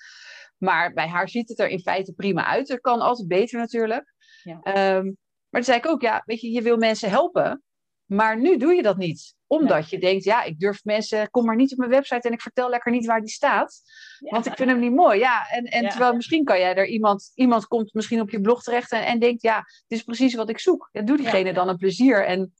Maar 0.57 0.93
bij 0.93 1.07
haar 1.07 1.29
ziet 1.29 1.49
het 1.49 1.59
er 1.59 1.67
in 1.67 1.79
feite 1.79 2.13
prima 2.13 2.45
uit. 2.45 2.67
Het 2.67 2.81
kan 2.81 2.99
altijd 2.99 3.27
beter 3.27 3.59
natuurlijk. 3.59 4.13
Ja. 4.43 4.59
Ehm, 4.61 5.03
maar 5.49 5.61
toen 5.61 5.63
zei 5.63 5.77
ik 5.77 5.87
ook, 5.87 6.01
ja, 6.01 6.21
weet 6.25 6.41
je, 6.41 6.51
je 6.51 6.61
wil 6.61 6.77
mensen 6.77 7.09
helpen. 7.09 7.63
Maar 8.05 8.39
nu 8.39 8.57
doe 8.57 8.73
je 8.73 8.81
dat 8.81 8.97
niet. 8.97 9.33
Omdat 9.47 9.89
je 9.89 9.99
denkt, 9.99 10.23
ja, 10.23 10.43
ik 10.43 10.59
durf 10.59 10.83
mensen, 10.83 11.29
kom 11.29 11.45
maar 11.45 11.55
niet 11.55 11.71
op 11.71 11.77
mijn 11.77 11.89
website 11.89 12.27
en 12.27 12.33
ik 12.33 12.41
vertel 12.41 12.69
lekker 12.69 12.91
niet 12.91 13.05
waar 13.05 13.21
die 13.21 13.29
staat. 13.29 13.81
Ja. 14.19 14.29
Want 14.29 14.45
ik 14.45 14.55
vind 14.55 14.69
hem 14.69 14.79
niet 14.79 14.93
mooi. 14.93 15.19
Ja, 15.19 15.49
en, 15.49 15.65
en 15.65 15.83
Ja. 15.83 15.89
terwijl 15.89 16.15
misschien 16.15 16.43
kan 16.43 16.59
jij 16.59 16.75
er 16.75 16.87
iemand, 16.87 17.31
iemand 17.35 17.67
komt 17.67 17.93
misschien 17.93 18.21
op 18.21 18.29
je 18.29 18.41
blog 18.41 18.63
terecht 18.63 18.91
en, 18.91 19.05
en 19.05 19.19
denkt, 19.19 19.41
ja, 19.41 19.63
dit 19.87 19.97
is 19.97 20.03
precies 20.03 20.35
wat 20.35 20.49
ik 20.49 20.59
zoek. 20.59 20.89
Ja, 20.91 21.01
doe 21.01 21.17
diegene 21.17 21.53
dan 21.53 21.67
een 21.69 21.77
plezier 21.77 22.25
en 22.25 22.53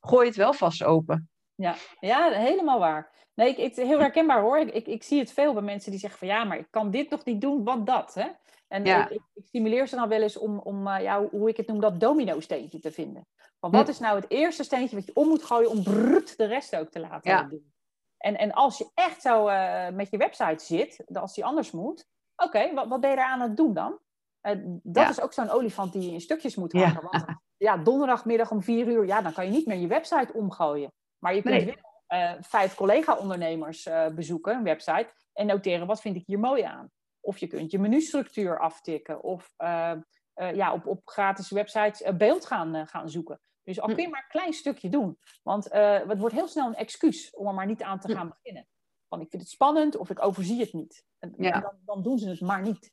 gooi 0.00 0.26
het 0.26 0.36
wel 0.36 0.52
vast 0.52 0.82
open. 0.84 1.30
Ja, 1.54 1.74
ja 2.00 2.30
helemaal 2.30 2.78
waar. 2.78 3.10
Nee, 3.34 3.48
ik, 3.48 3.56
ik, 3.58 3.74
heel 3.74 3.98
herkenbaar 3.98 4.40
hoor. 4.40 4.58
Ik, 4.58 4.70
ik, 4.70 4.86
ik 4.86 5.02
zie 5.02 5.18
het 5.18 5.32
veel 5.32 5.52
bij 5.52 5.62
mensen 5.62 5.90
die 5.90 6.00
zeggen 6.00 6.18
van 6.18 6.28
ja, 6.28 6.44
maar 6.44 6.58
ik 6.58 6.66
kan 6.70 6.90
dit 6.90 7.10
nog 7.10 7.24
niet 7.24 7.40
doen, 7.40 7.64
want 7.64 7.86
dat. 7.86 8.14
Hè? 8.14 8.26
En 8.72 8.84
Ja. 8.84 9.08
ik, 9.08 9.22
ik, 9.34 9.44
stimuleer 9.44 9.86
ze 9.88 9.96
dan 9.96 10.08
wel 10.08 10.22
eens 10.22 10.36
om, 10.38 10.58
om 10.58 10.86
eh, 10.86 11.02
ja, 11.02 11.28
hoe 11.28 11.48
ik 11.48 11.56
het 11.56 11.66
noem, 11.66 11.80
dat 11.80 12.00
domino-steentje 12.00 12.78
te 12.78 12.92
vinden. 12.92 13.26
Want 13.60 13.74
wat 13.74 13.88
is 13.88 13.98
nou 13.98 14.16
het 14.20 14.30
eerste 14.30 14.64
steentje 14.64 14.96
wat 14.96 15.06
je 15.06 15.14
om 15.14 15.28
moet 15.28 15.42
gooien 15.42 15.70
om 15.70 15.82
brrrt 15.82 16.36
de 16.36 16.44
rest 16.44 16.76
ook 16.76 16.88
te 16.90 17.00
laten 17.00 17.30
Ja. 17.30 17.42
doen? 17.42 17.72
En, 18.18 18.38
en 18.38 18.52
als 18.52 18.78
je 18.78 18.90
echt 18.94 19.22
zo 19.22 19.46
eh, 19.46 19.88
met 19.88 20.10
je 20.10 20.16
website 20.16 20.64
zit, 20.64 21.04
als 21.12 21.34
die 21.34 21.44
anders 21.44 21.70
moet, 21.70 22.06
oké, 22.36 22.74
wat, 22.74 22.88
wat 22.88 23.00
ben 23.00 23.10
je 23.10 23.16
daar 23.16 23.30
aan 23.30 23.40
het 23.40 23.56
doen 23.56 23.74
dan? 23.74 23.98
Eh, 24.40 24.56
dat 24.82 25.04
Ja. 25.04 25.08
is 25.10 25.20
ook 25.20 25.32
zo'n 25.32 25.50
olifant 25.50 25.92
die 25.92 26.02
je 26.02 26.12
in 26.12 26.20
stukjes 26.20 26.54
moet 26.56 26.72
hakken. 26.72 27.02
Want 27.10 27.24
ja, 27.56 27.76
donderdagmiddag 27.76 28.50
om 28.50 28.62
vier 28.62 28.86
uur, 28.86 29.06
ja, 29.06 29.22
dan 29.22 29.32
kan 29.32 29.44
je 29.44 29.50
niet 29.50 29.66
meer 29.66 29.78
je 29.78 29.86
website 29.86 30.32
omgooien. 30.32 30.92
Maar 31.18 31.34
je 31.34 31.42
kunt 31.42 31.54
Nee. 31.54 31.64
wel 31.64 31.90
eh, 32.06 32.32
vijf 32.40 32.74
collega-ondernemers 32.74 33.86
eh, 33.86 34.06
bezoeken, 34.08 34.56
een 34.56 34.62
website, 34.62 35.12
en 35.32 35.46
noteren 35.46 35.86
wat 35.86 36.00
vind 36.00 36.16
ik 36.16 36.22
hier 36.26 36.38
mooi 36.38 36.62
aan. 36.62 36.90
Of 37.24 37.38
je 37.38 37.46
kunt 37.46 37.70
je 37.70 37.78
menustructuur 37.78 38.58
aftikken, 38.58 39.22
of 39.22 39.54
eh, 39.56 39.90
eh, 40.34 40.54
ja, 40.54 40.72
op, 40.72 40.86
op 40.86 41.00
gratis 41.04 41.50
websites 41.50 42.02
eh, 42.02 42.14
beeld 42.16 42.46
gaan, 42.46 42.74
eh, 42.74 42.86
gaan 42.86 43.10
zoeken. 43.10 43.40
Dus 43.62 43.80
al 43.80 43.88
Hm. 43.88 43.94
kun 43.94 44.02
je 44.04 44.08
maar 44.10 44.22
een 44.22 44.28
klein 44.40 44.52
stukje 44.52 44.88
doen. 44.88 45.18
Want 45.42 45.64
het 45.72 46.18
wordt 46.18 46.34
heel 46.34 46.48
snel 46.48 46.66
een 46.66 46.74
excuus 46.74 47.30
om 47.34 47.46
er 47.46 47.54
maar 47.54 47.66
niet 47.66 47.82
aan 47.82 47.98
te 48.00 48.06
Hm. 48.06 48.14
gaan 48.16 48.28
beginnen. 48.28 48.66
Want 49.08 49.22
ik 49.22 49.30
vind 49.30 49.42
het 49.42 49.50
spannend 49.50 49.96
of 49.96 50.10
ik 50.10 50.24
overzie 50.24 50.60
het 50.60 50.72
niet. 50.72 51.04
En, 51.18 51.34
Ja. 51.36 51.60
dan, 51.60 51.78
dan 51.84 52.02
doen 52.02 52.18
ze 52.18 52.28
het 52.28 52.40
maar 52.40 52.62
niet. 52.62 52.92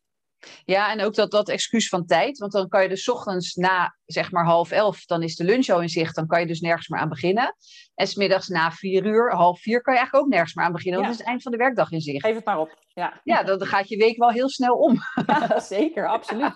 Ja, 0.66 0.92
en 0.92 1.02
ook 1.02 1.16
dat, 1.16 1.32
dat 1.32 1.50
excuus 1.50 1.88
van 1.90 2.06
tijd. 2.06 2.38
Want 2.38 2.52
dan 2.52 2.68
kan 2.68 2.82
je 2.84 2.90
dus 2.90 3.10
ochtends 3.10 3.56
na 3.56 3.96
zeg 4.06 4.32
maar 4.32 4.46
half 4.46 4.72
elf, 4.72 5.06
dan 5.06 5.24
is 5.24 5.36
de 5.36 5.44
lunch 5.44 5.68
al 5.70 5.82
in 5.82 5.90
zicht. 5.90 6.16
Dan 6.16 6.28
kan 6.28 6.40
je 6.40 6.46
dus 6.48 6.60
nergens 6.60 6.88
meer 6.88 7.00
aan 7.00 7.10
beginnen. 7.10 7.56
En 7.96 8.08
smiddags 8.08 8.48
na 8.48 8.72
vier 8.72 9.06
uur, 9.06 9.32
half 9.34 9.62
vier, 9.62 9.82
kan 9.82 9.94
je 9.94 10.00
eigenlijk 10.00 10.26
ook 10.28 10.32
nergens 10.34 10.54
meer 10.54 10.66
aan 10.66 10.72
beginnen. 10.72 11.00
Want 11.02 11.12
Ja. 11.12 11.18
is 11.18 11.20
het 11.20 11.30
eind 11.30 11.42
van 11.44 11.52
de 11.52 11.58
werkdag 11.58 11.92
in 11.92 12.02
zicht. 12.02 12.26
Geef 12.26 12.36
het 12.36 12.46
maar 12.46 12.60
op. 12.60 12.78
Ja, 12.94 13.22
Ja, 13.24 13.44
dan 13.44 13.66
gaat 13.66 13.90
je 13.90 13.98
week 13.98 14.18
wel 14.18 14.30
heel 14.32 14.50
snel 14.50 14.76
om. 14.76 14.98
Ja, 15.28 15.60
zeker, 15.60 16.08
absoluut. 16.08 16.54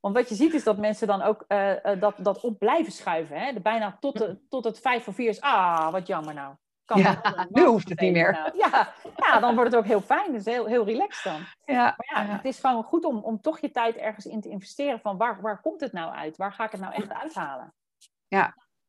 Want 0.00 0.14
wat 0.14 0.28
je 0.28 0.34
ziet 0.34 0.54
is 0.54 0.64
dat 0.64 0.78
mensen 0.78 1.06
dan 1.06 1.22
ook 1.22 1.44
eh, 1.48 1.84
eh, 1.84 2.00
dat, 2.00 2.14
dat 2.18 2.40
op 2.40 2.58
blijven 2.58 2.92
schuiven. 2.92 3.36
Hè? 3.38 3.52
Bijna 3.60 3.96
tot, 4.00 4.18
de, 4.18 4.38
tot 4.48 4.64
het 4.64 4.78
vijf 4.80 5.04
voor 5.04 5.14
vier 5.14 5.28
is. 5.28 5.40
Ah, 5.40 5.92
wat 5.92 6.06
jammer 6.06 6.34
nou. 6.34 6.54
Kan 6.84 6.98
Ja, 6.98 7.46
nu 7.48 7.64
hoeft 7.64 7.88
het 7.88 8.00
niet 8.00 8.12
meer. 8.12 8.32
nou. 8.32 8.56
Ja, 8.56 8.92
ja, 9.16 9.40
dan 9.40 9.54
wordt 9.54 9.70
het 9.70 9.80
ook 9.80 9.86
heel 9.86 10.00
fijn. 10.00 10.32
Dus 10.32 10.44
heel, 10.44 10.66
heel 10.66 10.84
relaxed 10.84 11.32
dan. 11.32 11.40
Ja, 11.76 11.94
Maar 11.96 12.26
ja, 12.26 12.32
het 12.32 12.44
is 12.44 12.58
gewoon 12.58 12.82
goed 12.82 13.04
om, 13.04 13.18
om 13.18 13.40
toch 13.40 13.60
je 13.60 13.70
tijd 13.70 13.96
ergens 13.96 14.26
in 14.26 14.40
te 14.40 14.48
investeren. 14.48 15.00
Van 15.00 15.16
waar, 15.16 15.40
waar 15.40 15.60
komt 15.60 15.80
het 15.80 15.92
nou 15.92 16.14
uit? 16.14 16.36
Waar 16.36 16.52
ga 16.52 16.64
ik 16.64 16.70
het 16.70 16.80
nou 16.80 16.94
echt 16.94 17.12
uithalen? 17.12 17.74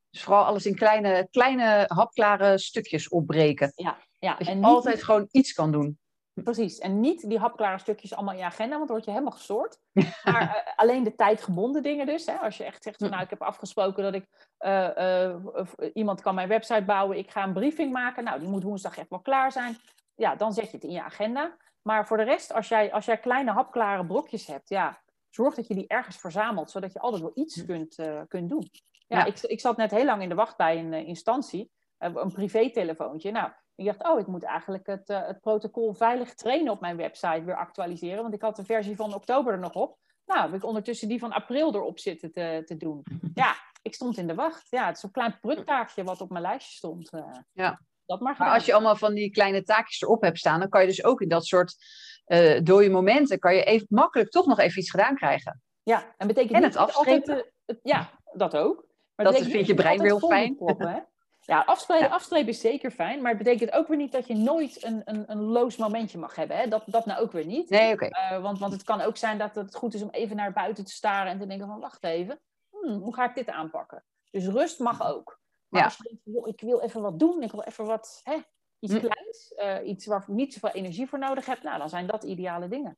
Dus 0.09 0.23
vooral 0.23 0.45
alles 0.45 0.65
in 0.65 0.75
kleine, 0.75 1.27
kleine 1.31 1.85
hapklare 1.87 2.57
stukjes 2.57 3.09
opbreken. 3.09 3.71
Ja, 3.75 3.97
ja. 4.19 4.35
Dat 4.35 4.45
je 4.47 4.51
en 4.53 4.57
niet, 4.59 4.65
altijd 4.65 5.03
gewoon 5.03 5.27
iets 5.31 5.53
kan 5.53 5.71
doen. 5.71 5.99
Precies. 6.43 6.79
En 6.79 6.99
niet 6.99 7.29
die 7.29 7.39
hapklare 7.39 7.77
stukjes 7.77 8.13
allemaal 8.15 8.33
in 8.33 8.39
je 8.39 8.45
agenda, 8.45 8.75
want 8.75 8.87
dan 8.87 8.95
word 8.95 9.05
je 9.05 9.11
helemaal 9.11 9.31
gestoord. 9.33 9.79
Maar 10.23 10.41
eh, 10.65 10.73
alleen 10.75 11.03
de 11.03 11.15
tijdgebonden 11.15 11.83
dingen 11.83 12.05
dus. 12.05 12.25
Hè? 12.25 12.33
Als 12.35 12.57
je 12.57 12.63
echt 12.63 12.83
zegt, 12.83 12.97
van, 12.97 13.07
Hm. 13.07 13.13
nou, 13.13 13.23
ik 13.23 13.29
heb 13.29 13.41
afgesproken 13.41 14.03
dat 14.03 14.13
ik... 14.13 14.25
eh, 14.57 15.29
eh, 15.29 15.37
iemand 15.93 16.21
kan 16.21 16.35
mijn 16.35 16.47
website 16.47 16.83
bouwen, 16.83 17.17
ik 17.17 17.31
ga 17.31 17.43
een 17.43 17.53
briefing 17.53 17.91
maken. 17.91 18.23
Nou, 18.23 18.39
die 18.39 18.49
moet 18.49 18.63
woensdag 18.63 18.97
echt 18.97 19.09
wel 19.09 19.19
klaar 19.21 19.51
zijn. 19.51 19.77
Ja, 20.15 20.35
dan 20.35 20.53
zet 20.53 20.65
je 20.65 20.71
het 20.77 20.83
in 20.85 20.91
je 20.91 21.03
agenda. 21.03 21.57
Maar 21.81 22.07
voor 22.07 22.17
de 22.17 22.23
rest, 22.23 22.53
als 22.53 22.67
jij, 22.67 22.93
als 22.93 23.05
jij 23.05 23.17
kleine 23.17 23.51
hapklare 23.51 24.05
brokjes 24.05 24.47
hebt, 24.47 24.69
ja, 24.69 25.01
zorg 25.29 25.55
dat 25.55 25.67
je 25.67 25.73
die 25.73 25.87
ergens 25.87 26.17
verzamelt, 26.17 26.71
zodat 26.71 26.93
je 26.93 26.99
altijd 26.99 27.21
wel 27.21 27.31
iets 27.35 27.65
kunt, 27.65 27.97
eh, 27.99 28.21
kunt 28.27 28.49
doen. 28.49 28.69
Ja, 29.07 29.17
Ja. 29.17 29.25
Ik, 29.25 29.39
ik 29.41 29.59
zat 29.59 29.77
net 29.77 29.91
heel 29.91 30.05
lang 30.05 30.21
in 30.21 30.29
de 30.29 30.35
wacht 30.35 30.57
bij 30.57 30.79
een 30.79 30.93
instantie, 30.93 31.71
een 31.97 32.31
privételefoontje. 32.33 33.31
Nou, 33.31 33.51
ik 33.75 33.85
dacht, 33.85 34.03
oh, 34.07 34.19
ik 34.19 34.27
moet 34.27 34.43
eigenlijk 34.43 34.87
het, 34.87 35.09
eh, 35.09 35.27
het 35.27 35.39
protocol 35.39 35.93
veilig 35.93 36.33
trainen 36.33 36.71
op 36.71 36.79
mijn 36.79 36.97
website 36.97 37.43
weer 37.43 37.55
actualiseren. 37.57 38.21
Want 38.21 38.33
ik 38.33 38.41
had 38.41 38.55
de 38.55 38.65
versie 38.65 38.95
van 38.95 39.13
oktober 39.13 39.53
er 39.53 39.59
nog 39.59 39.73
op. 39.73 39.97
Nou, 40.25 40.41
heb 40.41 40.53
ik 40.53 40.65
ondertussen 40.65 41.07
die 41.07 41.19
van 41.19 41.31
april 41.31 41.75
erop 41.75 41.99
zitten 41.99 42.31
te, 42.31 42.61
te 42.65 42.77
doen. 42.77 43.03
Ja, 43.33 43.55
ik 43.81 43.93
stond 43.93 44.17
in 44.17 44.27
de 44.27 44.35
wacht. 44.35 44.67
Ja, 44.69 44.85
het 44.85 44.97
is 44.97 45.03
een 45.03 45.11
klein 45.11 45.39
pruktaakje 45.41 46.03
wat 46.03 46.21
op 46.21 46.29
mijn 46.29 46.41
lijstje 46.43 46.75
stond. 46.77 47.09
eh. 47.09 47.23
Ja. 47.51 47.81
Dat 48.05 48.19
maar 48.19 48.35
als 48.37 48.65
je 48.65 48.73
allemaal 48.73 48.95
van 48.95 49.13
die 49.13 49.31
kleine 49.31 49.63
taakjes 49.63 50.01
erop 50.01 50.21
hebt 50.21 50.37
staan, 50.37 50.59
dan 50.59 50.69
kan 50.69 50.81
je 50.81 50.87
dus 50.87 51.03
ook 51.03 51.21
in 51.21 51.29
dat 51.29 51.45
soort 51.45 51.75
eh 52.25 52.61
dode 52.63 52.89
momenten, 52.89 53.39
kan 53.39 53.55
je 53.55 53.63
even 53.63 53.85
makkelijk 53.89 54.29
toch 54.29 54.45
nog 54.45 54.59
even 54.59 54.79
iets 54.81 54.89
gedaan 54.91 55.15
krijgen. 55.15 55.61
Ja, 55.83 56.13
en 56.17 56.27
betekent 56.27 56.53
En 56.55 56.61
niet 56.61 56.73
het 56.73 56.95
altijd, 56.95 57.27
het- 57.65 57.79
ja, 57.83 58.09
dat 58.33 58.55
ook. 58.57 58.85
Maar 59.15 59.25
Dat 59.25 59.35
vind 59.37 59.53
niet 59.53 59.67
je 59.67 59.73
brein 59.73 60.01
weer 60.01 60.19
vol 60.19 60.29
fijn. 60.29 60.55
hè? 60.65 60.99
Ja, 61.45 61.61
afstrepen, 61.61 62.07
Ja. 62.07 62.13
afstrepen 62.13 62.47
is 62.49 62.59
zeker 62.59 62.91
fijn, 62.91 63.21
maar 63.21 63.29
het 63.33 63.43
betekent 63.43 63.71
ook 63.71 63.87
weer 63.87 63.97
niet 63.97 64.11
dat 64.11 64.27
je 64.27 64.35
nooit 64.35 64.83
een, 64.83 65.01
een, 65.05 65.23
een 65.31 65.41
loos 65.41 65.77
momentje 65.77 66.17
mag 66.17 66.35
hebben. 66.35 66.57
Hè? 66.57 66.67
Dat, 66.67 66.83
dat 66.85 67.05
nou 67.05 67.21
ook 67.21 67.31
weer 67.31 67.45
niet. 67.45 67.69
Nee, 67.69 67.93
oké. 67.93 68.05
Eh, 68.05 68.41
want, 68.41 68.59
want 68.59 68.73
het 68.73 68.83
kan 68.83 69.01
ook 69.01 69.17
zijn 69.17 69.37
dat 69.37 69.55
het 69.55 69.75
goed 69.75 69.93
is 69.93 70.01
om 70.01 70.09
even 70.09 70.35
naar 70.35 70.53
buiten 70.53 70.85
te 70.85 70.91
staren 70.91 71.31
en 71.31 71.39
te 71.39 71.45
denken 71.47 71.67
van 71.67 71.79
wacht 71.79 72.03
even, 72.03 72.39
hmm, 72.69 72.93
hoe 73.01 73.13
ga 73.13 73.29
ik 73.29 73.35
dit 73.35 73.49
aanpakken? 73.49 74.03
Dus 74.31 74.45
rust 74.47 74.79
mag 74.79 75.07
ook. 75.07 75.39
Maar 75.69 75.81
Ja. 75.81 75.87
als 75.87 75.97
je 75.97 76.03
denkt, 76.33 76.47
ik 76.47 76.61
wil 76.61 76.81
even 76.81 77.01
wat 77.01 77.19
doen, 77.19 77.41
ik 77.43 77.51
wil 77.51 77.61
even 77.63 77.85
wat, 77.85 78.19
hè, 78.23 78.37
iets 78.79 78.93
Hm. 78.93 78.99
kleins, 78.99 79.53
eh, 79.53 79.87
iets 79.87 80.05
waar 80.05 80.21
ik 80.21 80.27
niet 80.27 80.53
zoveel 80.53 80.69
energie 80.69 81.07
voor 81.07 81.19
nodig 81.19 81.45
heb, 81.45 81.63
nou 81.63 81.77
dan 81.77 81.89
zijn 81.89 82.07
dat 82.07 82.23
ideale 82.23 82.67
dingen. 82.67 82.97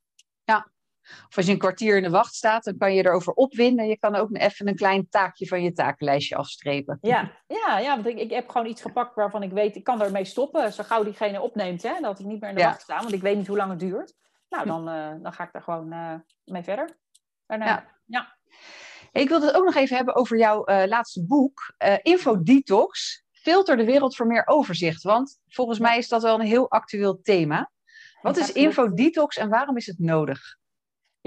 Of 1.28 1.38
als 1.38 1.46
je 1.46 1.52
een 1.52 1.58
kwartier 1.58 1.98
in 1.98 2.04
de 2.04 2.10
wacht 2.10 2.36
staat, 2.36 2.64
dan 2.64 2.78
kan 2.78 2.94
je 2.94 3.06
erover 3.06 3.34
opwinden. 3.34 3.88
Je 3.88 3.98
kan 3.98 4.16
ook 4.16 4.30
even 4.36 4.68
een 4.68 4.76
klein 4.76 5.10
taakje 5.10 5.48
van 5.48 5.64
je 5.64 5.72
takenlijstje 5.72 6.36
afstrepen. 6.36 6.98
Ja, 7.02 7.32
ja, 7.48 7.80
ja 7.80 7.96
want 7.96 8.08
ik, 8.08 8.18
ik 8.18 8.32
heb 8.32 8.50
gewoon 8.50 8.68
iets 8.68 8.82
gepakt 8.82 9.16
waarvan 9.16 9.44
ik 9.44 9.52
weet, 9.52 9.76
ik 9.76 9.84
kan 9.84 10.02
ermee 10.02 10.26
stoppen. 10.26 10.74
Zo 10.74 10.84
gauw 10.84 11.04
diegene 11.04 11.42
opneemt, 11.42 11.84
hè, 11.84 12.00
dat 12.02 12.20
ik 12.20 12.26
niet 12.26 12.42
meer 12.42 12.50
in 12.50 12.56
de 12.56 12.62
Ja. 12.62 12.68
wacht 12.68 12.82
sta, 12.82 12.98
want 13.00 13.14
ik 13.14 13.22
weet 13.22 13.38
niet 13.38 13.48
hoe 13.48 13.58
lang 13.58 13.70
het 13.70 13.80
duurt. 13.80 14.14
Nou, 14.50 14.66
dan, 14.66 14.90
eh, 14.90 15.14
dan 15.22 15.34
ga 15.34 15.44
ik 15.44 15.52
daar 15.52 15.62
gewoon 15.62 15.92
eh, 15.92 16.14
mee 16.44 16.64
verder. 16.64 16.98
Daarna, 17.46 17.66
Ja. 17.66 17.86
ja. 18.06 18.36
Ik 19.12 19.30
wilde 19.30 19.46
het 19.46 19.56
ook 19.56 19.66
nog 19.66 19.76
even 19.76 19.96
hebben 19.96 20.16
over 20.16 20.38
jouw 20.38 20.64
eh, 20.64 20.88
laatste 20.88 21.26
boek, 21.26 21.74
eh 21.78 21.96
Info 22.02 22.44
Detox. 22.44 23.24
Filter 23.32 23.78
de 23.78 23.86
wereld 23.86 24.16
voor 24.16 24.28
meer 24.28 24.48
overzicht. 24.48 25.04
Want 25.04 25.40
volgens 25.48 25.80
mij 25.80 25.98
is 25.98 26.08
dat 26.08 26.22
wel 26.22 26.40
een 26.40 26.46
heel 26.46 26.70
actueel 26.72 27.22
thema. 27.22 27.72
Wat 28.22 28.38
is 28.38 28.44
klopt. 28.44 28.60
Info 28.60 28.94
Detox 28.94 29.38
en 29.38 29.50
waarom 29.50 29.78
is 29.78 29.86
het 29.86 30.00
nodig? 30.00 30.58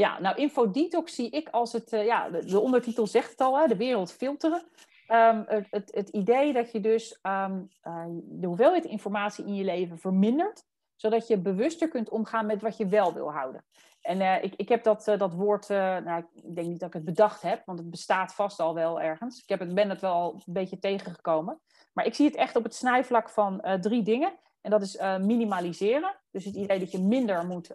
Ja, 0.01 0.20
nou, 0.20 0.36
infodetox 0.36 1.14
zie 1.14 1.30
ik 1.30 1.48
als 1.48 1.72
het, 1.72 1.92
eh, 1.92 2.05
ja, 2.05 2.30
de, 2.30 2.44
de 2.44 2.61
ondertitel 2.61 3.07
zegt 3.07 3.30
het 3.30 3.40
al, 3.40 3.59
hè, 3.59 3.66
de 3.66 3.76
wereld 3.76 4.12
filteren. 4.12 4.62
Ehm, 5.07 5.42
het, 5.46 5.66
het, 5.70 5.90
het 5.94 6.09
idee 6.09 6.53
dat 6.53 6.72
je 6.72 6.80
dus 6.80 7.18
ehm, 7.22 7.62
eh, 7.80 8.05
de 8.22 8.46
hoeveelheid 8.46 8.84
informatie 8.84 9.44
in 9.44 9.55
je 9.55 9.64
leven 9.64 9.98
vermindert, 9.98 10.64
zodat 10.96 11.26
je 11.26 11.38
bewuster 11.38 11.88
kunt 11.88 12.09
omgaan 12.09 12.46
met 12.46 12.62
wat 12.62 12.76
je 12.76 12.86
wel 12.86 13.12
wil 13.12 13.32
houden. 13.32 13.64
En 14.01 14.20
eh, 14.20 14.42
ik, 14.44 14.55
ik 14.57 14.68
heb 14.68 14.82
dat, 14.82 15.05
dat 15.05 15.34
woord, 15.34 15.68
nou, 15.68 16.24
ik 16.34 16.55
denk 16.55 16.68
niet 16.68 16.80
dat 16.80 16.88
ik 16.88 16.94
het 16.94 17.05
bedacht 17.05 17.42
heb, 17.42 17.62
want 17.66 17.78
het 17.78 17.90
bestaat 17.90 18.34
vast 18.34 18.61
al 18.61 18.74
wel 18.74 19.01
ergens. 19.01 19.42
Ik 19.42 19.48
heb 19.48 19.61
het, 19.61 19.74
ben 19.74 19.90
het 19.90 20.01
wel 20.01 20.32
een 20.34 20.53
beetje 20.53 20.78
tegengekomen. 20.78 21.61
Maar 21.92 22.07
ik 22.07 22.14
zie 22.14 22.26
het 22.26 22.36
echt 22.36 22.57
op 22.57 22.62
het 22.62 22.74
snijvlak 22.74 23.28
van 23.28 23.78
drie 23.80 24.03
dingen. 24.03 24.32
En 24.61 24.70
dat 24.70 24.82
is 24.82 24.98
minimaliseren. 25.20 26.16
Dus 26.30 26.44
het 26.44 26.55
idee 26.55 26.78
dat 26.78 26.90
je 26.90 27.03
minder 27.03 27.46
moet 27.46 27.74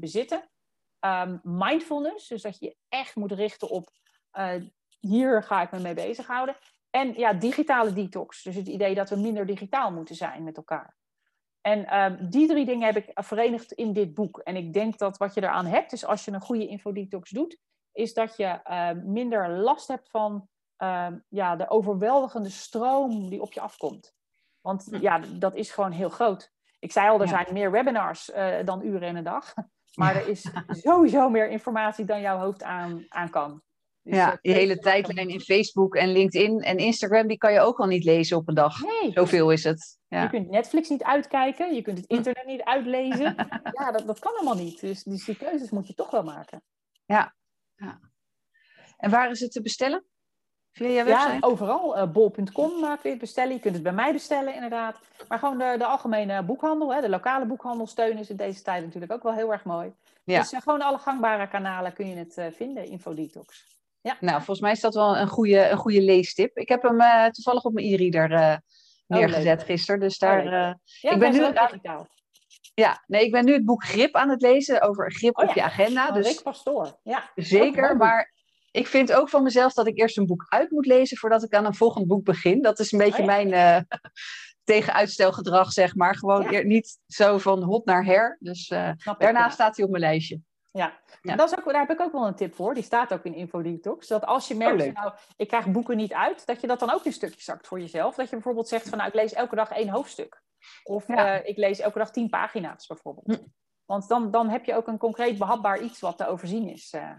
bezitten. 0.00 0.42
Um, 1.04 1.40
mindfulness, 1.42 2.28
dus 2.28 2.42
dat 2.42 2.58
je 2.58 2.76
echt 2.88 3.16
moet 3.16 3.32
richten 3.32 3.68
op 3.68 3.90
hier 5.08 5.42
ga 5.42 5.62
ik 5.62 5.70
me 5.70 5.78
mee 5.80 5.94
bezighouden. 5.94 6.56
En 6.90 7.14
ja, 7.14 7.32
digitale 7.32 7.92
detox. 7.92 8.42
Dus 8.42 8.54
het 8.54 8.68
idee 8.68 8.94
dat 8.94 9.10
we 9.10 9.16
minder 9.16 9.46
digitaal 9.46 9.92
moeten 9.92 10.14
zijn 10.14 10.44
met 10.44 10.56
elkaar. 10.56 10.96
En 11.60 11.86
ehm, 11.86 12.28
die 12.28 12.46
drie 12.46 12.64
dingen 12.64 12.86
heb 12.86 12.96
ik 12.96 13.10
verenigd 13.14 13.72
in 13.72 13.92
dit 13.92 14.14
boek. 14.14 14.38
En 14.38 14.56
ik 14.56 14.72
denk 14.72 14.98
dat 14.98 15.16
wat 15.16 15.34
je 15.34 15.42
eraan 15.42 15.66
hebt, 15.66 15.90
dus 15.90 16.04
als 16.04 16.24
je 16.24 16.32
een 16.32 16.40
goede 16.40 16.66
infodetox 16.66 17.30
doet, 17.30 17.58
is 17.92 18.14
dat 18.14 18.36
je 18.36 18.44
ehm, 18.44 19.12
minder 19.12 19.50
last 19.50 19.88
hebt 19.88 20.10
van 20.10 20.48
ehm, 20.76 21.18
ja, 21.28 21.56
de 21.56 21.70
overweldigende 21.70 22.50
stroom 22.50 23.28
die 23.30 23.42
op 23.42 23.52
je 23.52 23.60
afkomt. 23.60 24.14
Want 24.60 24.84
hm. 24.84 24.96
ja, 24.96 25.18
dat 25.18 25.54
is 25.54 25.70
gewoon 25.70 25.92
heel 25.92 26.08
groot. 26.08 26.52
Ik 26.78 26.92
zei 26.92 27.08
al, 27.08 27.20
er 27.20 27.28
zijn 27.28 27.46
meer 27.52 27.70
webinars 27.70 28.30
uh, 28.30 28.64
dan 28.64 28.84
uren 28.84 29.08
in 29.08 29.16
een 29.16 29.24
dag. 29.24 29.54
Maar 29.94 30.16
er 30.16 30.28
is 30.28 30.46
sowieso 30.68 31.28
meer 31.28 31.48
informatie 31.48 32.04
dan 32.04 32.20
jouw 32.20 32.38
hoofd 32.38 32.62
aan, 32.62 33.06
aan 33.08 33.30
kan. 33.30 33.62
Dus 34.02 34.16
ja, 34.16 34.38
die 34.40 34.52
hele 34.52 34.78
tijdlijn 34.78 35.28
in 35.28 35.40
Facebook 35.40 35.94
en 35.94 36.12
LinkedIn 36.12 36.60
en 36.60 36.78
Instagram, 36.78 37.26
die 37.26 37.38
kan 37.38 37.52
je 37.52 37.60
ook 37.60 37.78
al 37.78 37.86
niet 37.86 38.04
lezen 38.04 38.36
op 38.36 38.48
een 38.48 38.54
dag. 38.54 38.80
Nee. 38.80 39.12
Zoveel 39.12 39.50
is 39.50 39.64
het. 39.64 39.98
Ja. 40.08 40.22
Je 40.22 40.28
kunt 40.28 40.50
Netflix 40.50 40.88
niet 40.88 41.02
uitkijken, 41.02 41.74
je 41.74 41.82
kunt 41.82 41.98
het 41.98 42.06
internet 42.06 42.46
niet 42.46 42.62
uitlezen. 42.62 43.34
ja, 43.78 43.92
dat, 43.92 44.06
dat 44.06 44.18
kan 44.18 44.34
allemaal 44.34 44.64
niet. 44.64 44.80
Dus, 44.80 45.02
dus, 45.02 45.24
die 45.24 45.36
keuzes 45.36 45.70
moet 45.70 45.86
je 45.86 45.94
toch 45.94 46.10
wel 46.10 46.22
maken. 46.22 46.62
Ja. 47.04 47.34
ja. 47.74 48.00
En 48.96 49.10
waar 49.10 49.30
is 49.30 49.40
het 49.40 49.52
te 49.52 49.62
bestellen? 49.62 50.04
Via 50.74 50.88
je 50.88 51.04
website? 51.04 51.32
Ja, 51.32 51.38
overal. 51.40 51.96
Uh, 51.96 52.12
bol.com 52.12 52.70
uh, 52.70 52.88
kun 52.88 52.98
je 53.02 53.08
het 53.08 53.18
bestellen. 53.18 53.52
Je 53.52 53.60
kunt 53.60 53.74
het 53.74 53.82
bij 53.82 53.92
mij 53.92 54.12
bestellen, 54.12 54.54
inderdaad. 54.54 54.98
Maar 55.28 55.38
gewoon 55.38 55.58
de, 55.58 55.74
de 55.78 55.84
algemene 55.84 56.42
boekhandel, 56.42 56.94
hè, 56.94 57.00
de 57.00 57.08
lokale 57.08 57.46
boekhandel 57.46 57.86
steunen 57.86 58.18
is 58.18 58.30
in 58.30 58.36
deze 58.36 58.62
tijd 58.62 58.84
natuurlijk 58.84 59.12
ook 59.12 59.22
wel 59.22 59.34
heel 59.34 59.52
erg 59.52 59.64
mooi. 59.64 59.92
Ja. 60.24 60.40
Dus 60.40 60.52
uh, 60.52 60.60
gewoon 60.60 60.82
alle 60.82 60.98
gangbare 60.98 61.48
kanalen 61.48 61.92
kun 61.92 62.08
je 62.08 62.16
het 62.16 62.54
vinden, 62.56 62.86
Infodetox. 62.86 63.72
Ja. 64.00 64.16
Nou, 64.20 64.36
volgens 64.36 64.60
mij 64.60 64.72
is 64.72 64.80
dat 64.80 64.94
wel 64.94 65.16
een 65.16 65.28
goede, 65.28 65.68
een 65.68 65.76
goede 65.76 66.02
leestip. 66.02 66.56
Ik 66.56 66.68
heb 66.68 66.82
hem 66.82 67.32
toevallig 67.32 67.64
op 67.64 67.72
mijn 67.72 67.86
e-reader 67.86 68.30
uh, 68.30 68.56
neergezet 69.06 69.60
oh, 69.60 69.66
gisteren. 69.66 70.00
Dus 70.00 70.18
daar. 70.18 70.44
Oh, 70.44 70.72
ja, 71.00 71.10
ik 71.10 71.18
ben 71.18 71.32
nu 71.32 71.52
digitaal. 71.52 72.06
Ja, 72.74 73.04
nee, 73.06 73.24
ik 73.24 73.32
ben 73.32 73.44
nu 73.44 73.52
het 73.52 73.64
boek 73.64 73.84
Grip 73.84 74.14
aan 74.14 74.28
het 74.28 74.42
lezen 74.42 74.82
over 74.82 75.12
grip 75.12 75.38
oh, 75.38 75.48
op 75.48 75.54
je 75.54 75.62
agenda. 75.62 76.10
dus 76.10 76.26
Rick 76.26 76.42
Pastoor. 76.42 76.98
Ja. 77.02 77.30
Zeker, 77.34 77.96
maar 77.96 78.33
ik 78.74 78.86
vind 78.86 79.12
ook 79.12 79.28
van 79.28 79.42
mezelf 79.42 79.72
dat 79.72 79.86
ik 79.86 79.98
eerst 79.98 80.18
een 80.18 80.26
boek 80.26 80.46
uit 80.48 80.70
moet 80.70 80.86
lezen 80.86 81.16
voordat 81.16 81.42
ik 81.42 81.54
aan 81.54 81.64
een 81.64 81.74
volgend 81.74 82.06
boek 82.06 82.24
begin. 82.24 82.62
Dat 82.62 82.78
is 82.78 82.92
een 82.92 82.98
beetje 82.98 83.22
oh, 83.22 83.26
mijn 83.26 83.86
tegenuitstelgedrag, 84.64 85.72
zeg 85.72 85.94
maar. 85.94 86.16
Gewoon 86.16 86.66
niet 86.66 86.98
zo 87.06 87.38
van 87.38 87.62
hot 87.62 87.84
naar 87.84 88.04
her. 88.04 88.36
Dus 88.40 88.68
daarna 89.18 89.48
staat 89.48 89.76
hij 89.76 89.84
op 89.84 89.90
mijn 89.90 90.02
lijstje. 90.02 90.40
Ja, 90.70 91.00
ja. 91.22 91.36
Dat 91.36 91.52
is 91.52 91.58
ook, 91.58 91.64
daar 91.64 91.80
heb 91.80 91.90
ik 91.90 92.00
ook 92.00 92.12
wel 92.12 92.26
een 92.26 92.34
tip 92.34 92.54
voor. 92.54 92.74
Die 92.74 92.82
staat 92.82 93.12
ook 93.12 93.24
in 93.24 93.34
InfoDetox. 93.34 94.06
Dat 94.06 94.26
als 94.26 94.48
je 94.48 94.54
merkt, 94.54 94.82
oh, 94.82 94.92
nou, 94.92 95.12
ik 95.36 95.48
krijg 95.48 95.66
boeken 95.66 95.96
niet 95.96 96.12
uit, 96.12 96.46
dat 96.46 96.60
je 96.60 96.66
dat 96.66 96.80
dan 96.80 96.90
ook 96.90 97.04
een 97.04 97.12
stukje 97.12 97.42
zakt 97.42 97.66
voor 97.66 97.80
jezelf. 97.80 98.14
Dat 98.14 98.28
je 98.28 98.34
bijvoorbeeld 98.34 98.68
zegt 98.68 98.88
van, 98.88 98.98
nou, 98.98 99.10
ik 99.10 99.16
lees 99.16 99.32
elke 99.32 99.54
dag 99.54 99.70
één 99.70 99.88
hoofdstuk. 99.88 100.42
Of 100.82 101.08
uh, 101.08 101.36
ik 101.44 101.56
lees 101.56 101.80
elke 101.80 101.98
dag 101.98 102.10
tien 102.10 102.28
pagina's 102.28 102.86
bijvoorbeeld. 102.86 103.26
Hm. 103.26 103.46
Want 103.84 104.08
dan, 104.08 104.30
dan 104.30 104.48
heb 104.48 104.64
je 104.64 104.74
ook 104.74 104.86
een 104.86 104.98
concreet 104.98 105.38
behapbaar 105.38 105.80
iets 105.80 106.00
wat 106.00 106.18
te 106.18 106.26
overzien 106.26 106.68
is 106.68 106.92
uh, 106.92 107.10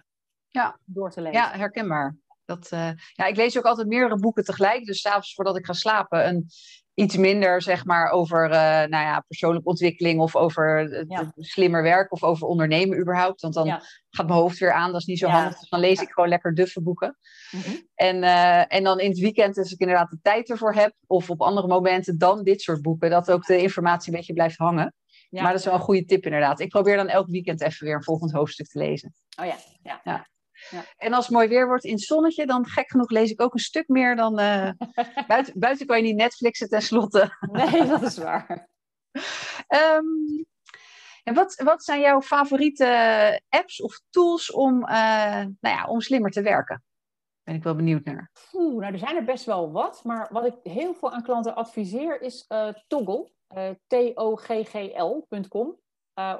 ja. 0.55 0.79
door 0.85 1.11
te 1.11 1.21
lezen. 1.21 1.39
Ja, 1.39 1.51
herkenbaar. 1.51 2.15
Dat, 2.45 2.69
uh, 2.73 2.89
ja, 3.13 3.25
ik 3.25 3.35
lees 3.35 3.57
ook 3.57 3.65
altijd 3.65 3.87
meerdere 3.87 4.19
boeken 4.19 4.43
tegelijk. 4.43 4.85
Dus 4.85 5.01
s'avonds 5.01 5.33
voordat 5.33 5.57
ik 5.57 5.65
ga 5.65 5.73
slapen, 5.73 6.27
een 6.27 6.47
iets 6.93 7.17
minder 7.17 7.61
zeg 7.61 7.85
maar 7.85 8.09
over 8.09 8.45
uh, 8.45 8.51
nou 8.59 8.89
ja, 8.89 9.19
persoonlijke 9.27 9.69
ontwikkeling 9.69 10.19
of 10.19 10.35
over 10.35 10.89
slimmer 11.35 11.83
werk 11.83 12.11
of 12.11 12.23
over 12.23 12.47
ondernemen 12.47 12.99
überhaupt. 12.99 13.41
Want 13.41 13.53
dan 13.53 13.67
gaat 14.09 14.27
mijn 14.27 14.39
hoofd 14.39 14.57
weer 14.57 14.73
aan, 14.73 14.91
dat 14.91 15.01
is 15.01 15.07
niet 15.07 15.19
zo 15.19 15.27
handig. 15.27 15.59
Dus 15.59 15.69
dan 15.69 15.79
lees 15.79 16.01
ik 16.01 16.11
gewoon 16.11 16.29
lekker 16.29 16.55
duffe 16.55 16.81
boeken. 16.81 17.17
Mhm. 17.51 17.75
en, 17.95 18.15
uh, 18.15 18.73
en 18.73 18.83
dan 18.83 18.99
in 18.99 19.09
het 19.09 19.19
weekend, 19.19 19.57
als 19.57 19.71
ik 19.71 19.79
inderdaad 19.79 20.09
de 20.09 20.19
tijd 20.21 20.49
ervoor 20.49 20.73
heb, 20.73 20.93
of 21.07 21.29
op 21.29 21.41
andere 21.41 21.67
momenten, 21.67 22.17
dan 22.17 22.43
dit 22.43 22.61
soort 22.61 22.81
boeken. 22.81 23.09
Dat 23.09 23.31
ook 23.31 23.45
de 23.45 23.61
informatie 23.61 24.11
een 24.11 24.17
beetje 24.17 24.33
blijft 24.33 24.57
hangen. 24.57 24.93
Maar 25.29 25.51
dat 25.51 25.59
is 25.59 25.65
wel 25.65 25.73
een 25.73 25.79
goede 25.79 26.05
tip 26.05 26.25
inderdaad. 26.25 26.59
Ik 26.59 26.69
probeer 26.69 26.95
dan 26.95 27.07
elk 27.07 27.27
weekend 27.27 27.61
even 27.61 27.85
weer 27.85 27.95
een 27.95 28.03
volgend 28.03 28.31
hoofdstuk 28.31 28.67
te 28.67 28.79
lezen. 28.79 29.13
Oh 29.39 29.45
ja, 29.45 29.55
ja. 30.03 30.25
Ja. 30.69 30.83
En 30.97 31.13
als 31.13 31.25
het 31.25 31.35
mooi 31.35 31.47
weer 31.47 31.67
wordt 31.67 31.83
in 31.83 31.93
het 31.93 32.01
zonnetje, 32.01 32.45
dan 32.45 32.65
gek 32.65 32.89
genoeg 32.89 33.09
lees 33.09 33.31
ik 33.31 33.41
ook 33.41 33.53
een 33.53 33.59
stuk 33.59 33.87
meer 33.87 34.15
dan. 34.15 34.39
Uh, 34.39 34.69
buiten, 35.27 35.59
buiten 35.59 35.85
kan 35.85 35.97
je 35.97 36.03
niet 36.03 36.15
Netflixen 36.15 36.69
tenslotte. 36.69 37.37
nee, 37.51 37.85
dat 37.85 38.01
is 38.01 38.17
waar. 38.17 38.69
um, 39.69 40.45
en 41.23 41.33
wat, 41.33 41.61
wat 41.63 41.83
zijn 41.83 41.99
jouw 41.99 42.21
favoriete 42.21 43.41
apps 43.49 43.81
of 43.81 44.01
tools 44.09 44.51
om, 44.51 44.81
uh, 44.81 44.89
nou 45.39 45.55
ja, 45.59 45.85
om 45.87 46.01
slimmer 46.01 46.31
te 46.31 46.41
werken? 46.41 46.83
Ben 47.43 47.55
ik 47.55 47.63
wel 47.63 47.75
benieuwd 47.75 48.03
naar. 48.03 48.31
Oeh, 48.53 48.79
nou, 48.79 48.93
er 48.93 48.99
zijn 48.99 49.15
er 49.15 49.23
best 49.23 49.45
wel 49.45 49.71
wat. 49.71 50.03
Maar 50.03 50.27
wat 50.31 50.45
ik 50.45 50.55
heel 50.63 50.93
veel 50.93 51.11
aan 51.11 51.23
klanten 51.23 51.55
adviseer 51.55 52.21
is 52.21 52.45
uh, 52.49 52.67
Toggle. 52.87 53.33
T-O-G-G-L.com. 53.87 55.79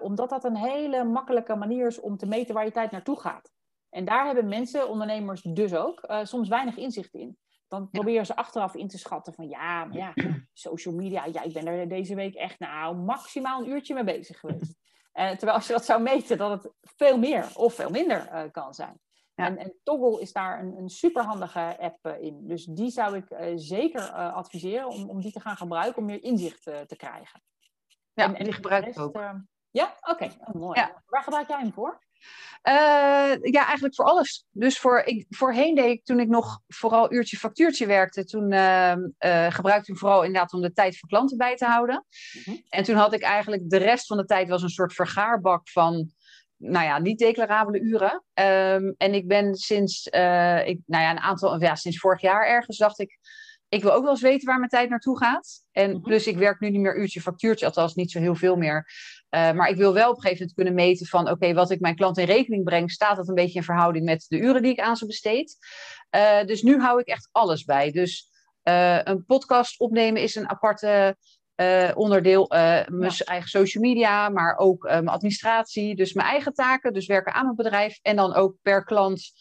omdat 0.01 0.29
dat 0.29 0.43
een 0.43 0.55
hele 0.55 1.03
makkelijke 1.03 1.55
manier 1.55 1.87
is 1.87 1.99
om 1.99 2.17
te 2.17 2.25
meten 2.25 2.53
waar 2.53 2.65
je 2.65 2.71
tijd 2.71 2.91
naartoe 2.91 3.19
gaat. 3.19 3.54
En 3.95 4.05
daar 4.05 4.25
hebben 4.25 4.47
mensen, 4.47 4.89
ondernemers 4.89 5.41
dus 5.41 5.73
ook, 5.73 6.03
uh, 6.09 6.19
soms 6.23 6.47
weinig 6.47 6.77
inzicht 6.77 7.13
in. 7.13 7.37
Dan 7.67 7.89
proberen 7.89 8.25
ze 8.25 8.35
achteraf 8.35 8.75
in 8.75 8.87
te 8.87 8.97
schatten 8.97 9.33
van 9.33 9.47
ja, 9.47 9.85
maar 9.85 9.97
ja, 9.97 10.13
social 10.53 10.95
media, 10.95 11.25
ja, 11.25 11.41
ik 11.41 11.53
ben 11.53 11.67
er 11.67 11.87
deze 11.87 12.15
week 12.15 12.35
echt 12.35 12.59
nou 12.59 12.95
maximaal 12.95 13.61
een 13.61 13.69
uurtje 13.69 13.93
mee 13.93 14.03
bezig 14.03 14.39
geweest. 14.39 14.75
Uh, 15.13 15.29
terwijl 15.29 15.57
als 15.57 15.67
je 15.67 15.73
dat 15.73 15.85
zou 15.85 16.01
meten, 16.01 16.37
dat 16.37 16.63
het 16.63 16.73
veel 16.81 17.17
meer 17.17 17.47
of 17.53 17.73
veel 17.73 17.89
minder 17.89 18.29
uh, 18.31 18.51
kan 18.51 18.73
zijn. 18.73 18.99
En, 19.35 19.57
en, 19.57 19.75
Toggle 19.83 20.21
is 20.21 20.33
daar 20.33 20.59
een, 20.59 20.77
een 20.77 20.89
superhandige 20.89 21.77
app 21.79 22.07
in. 22.07 22.47
Dus 22.47 22.65
die 22.65 22.89
zou 22.89 23.17
ik 23.17 23.25
zeker 23.55 24.11
adviseren 24.11 24.87
om, 24.87 25.09
om 25.09 25.21
die 25.21 25.31
te 25.31 25.39
gaan 25.39 25.57
gebruiken 25.57 25.97
om 25.97 26.05
meer 26.05 26.23
inzicht 26.23 26.63
te 26.63 26.95
krijgen. 26.97 27.41
Ja, 28.13 28.23
en, 28.23 28.35
en 28.35 28.43
die 28.43 28.53
gebruik 28.53 28.85
ik 28.85 28.99
ook. 28.99 29.19
ja, 29.71 29.95
oké, 30.01 30.23
oh, 30.23 30.53
mooi. 30.53 30.87
Waar 31.05 31.23
gebruik 31.23 31.47
jij 31.47 31.59
hem 31.59 31.73
voor? 31.73 32.04
Uh, 32.67 33.35
ja, 33.41 33.65
eigenlijk 33.65 33.95
voor 33.95 34.05
alles. 34.05 34.45
Dus 34.51 34.79
voor, 34.79 34.99
ik, 34.99 35.25
voorheen 35.29 35.75
deed 35.75 35.91
ik, 35.91 36.05
toen 36.05 36.19
ik 36.19 36.27
nog 36.27 36.59
vooral 36.67 37.13
uurtje 37.13 37.37
factuurtje 37.37 37.85
werkte, 37.85 38.25
toen 38.25 38.51
uh, 38.51 38.95
uh, 39.19 39.51
gebruikte 39.51 39.91
ik 39.91 39.97
vooral 39.97 40.23
inderdaad 40.23 40.53
om 40.53 40.61
de 40.61 40.73
tijd 40.73 40.97
voor 40.97 41.09
klanten 41.09 41.37
bij 41.37 41.55
te 41.55 41.65
houden. 41.65 42.05
Mhm. 42.45 42.57
En 42.69 42.83
toen 42.83 42.95
had 42.95 43.13
ik 43.13 43.21
eigenlijk 43.21 43.69
de 43.69 43.77
rest 43.77 44.05
van 44.05 44.17
de 44.17 44.25
tijd 44.25 44.49
was 44.49 44.61
een 44.61 44.69
soort 44.69 44.93
vergaarbak 44.93 45.69
van, 45.69 46.13
nou 46.57 46.85
ja, 46.85 46.99
niet 46.99 47.19
declarabele 47.19 47.79
uren. 47.79 48.23
Um, 48.33 48.95
en 48.97 49.13
ik 49.13 49.27
ben 49.27 49.55
sinds, 49.55 50.09
eh, 50.09 50.67
ik, 50.67 50.79
nou 50.85 51.03
ja, 51.03 51.11
een 51.11 51.19
aantal, 51.19 51.61
ja, 51.61 51.75
sinds 51.75 51.99
vorig 51.99 52.21
jaar 52.21 52.47
ergens 52.47 52.77
dacht 52.77 52.99
ik, 52.99 53.17
ik 53.69 53.81
wil 53.81 53.93
ook 53.93 54.03
wel 54.03 54.11
eens 54.11 54.21
weten 54.21 54.47
waar 54.47 54.57
mijn 54.57 54.69
tijd 54.69 54.89
naartoe 54.89 55.17
gaat. 55.17 55.63
En 55.71 55.91
mhm. 55.91 56.01
plus, 56.01 56.27
ik 56.27 56.37
werk 56.37 56.59
nu 56.59 56.69
niet 56.69 56.81
meer 56.81 56.97
uurtje 56.97 57.21
factuurtje, 57.21 57.65
althans 57.65 57.95
niet 57.95 58.11
zo 58.11 58.19
heel 58.19 58.35
veel 58.35 58.55
meer. 58.55 58.87
Uh, 59.35 59.51
maar 59.51 59.69
ik 59.69 59.75
wil 59.75 59.93
wel 59.93 60.09
op 60.09 60.15
een 60.15 60.21
gegeven 60.21 60.39
moment 60.39 60.55
kunnen 60.55 60.73
meten 60.73 61.05
van, 61.05 61.29
oké, 61.29 61.53
wat 61.53 61.71
ik 61.71 61.79
mijn 61.79 61.95
klant 61.95 62.17
in 62.17 62.25
rekening 62.25 62.63
breng, 62.63 62.91
staat 62.91 63.15
dat 63.15 63.27
een 63.27 63.35
beetje 63.35 63.59
in 63.59 63.63
verhouding 63.63 64.05
met 64.05 64.25
de 64.27 64.37
uren 64.37 64.61
die 64.61 64.71
ik 64.71 64.79
aan 64.79 64.97
ze 64.97 65.05
besteed. 65.05 65.57
Uh, 66.15 66.43
dus 66.43 66.61
nu 66.61 66.79
hou 66.79 66.99
ik 66.99 67.07
echt 67.07 67.29
alles 67.31 67.63
bij. 67.63 67.91
Dus 67.91 68.29
uh, 68.63 68.99
een 69.03 69.25
podcast 69.25 69.79
opnemen 69.79 70.21
is 70.21 70.35
een 70.35 70.49
aparte 70.49 71.17
onderdeel. 71.95 72.47
mijn 72.87 73.11
eigen 73.17 73.49
social 73.49 73.83
media, 73.83 74.29
maar 74.29 74.57
ook 74.57 74.83
mijn 74.83 75.07
administratie. 75.07 75.95
Dus 75.95 76.13
mijn 76.13 76.27
eigen 76.27 76.53
taken, 76.53 76.93
dus 76.93 77.05
werken 77.05 77.33
aan 77.33 77.47
het 77.47 77.55
bedrijf. 77.55 77.99
En 78.01 78.15
dan 78.15 78.33
ook 78.33 78.55
per 78.61 78.83
klant 78.83 79.31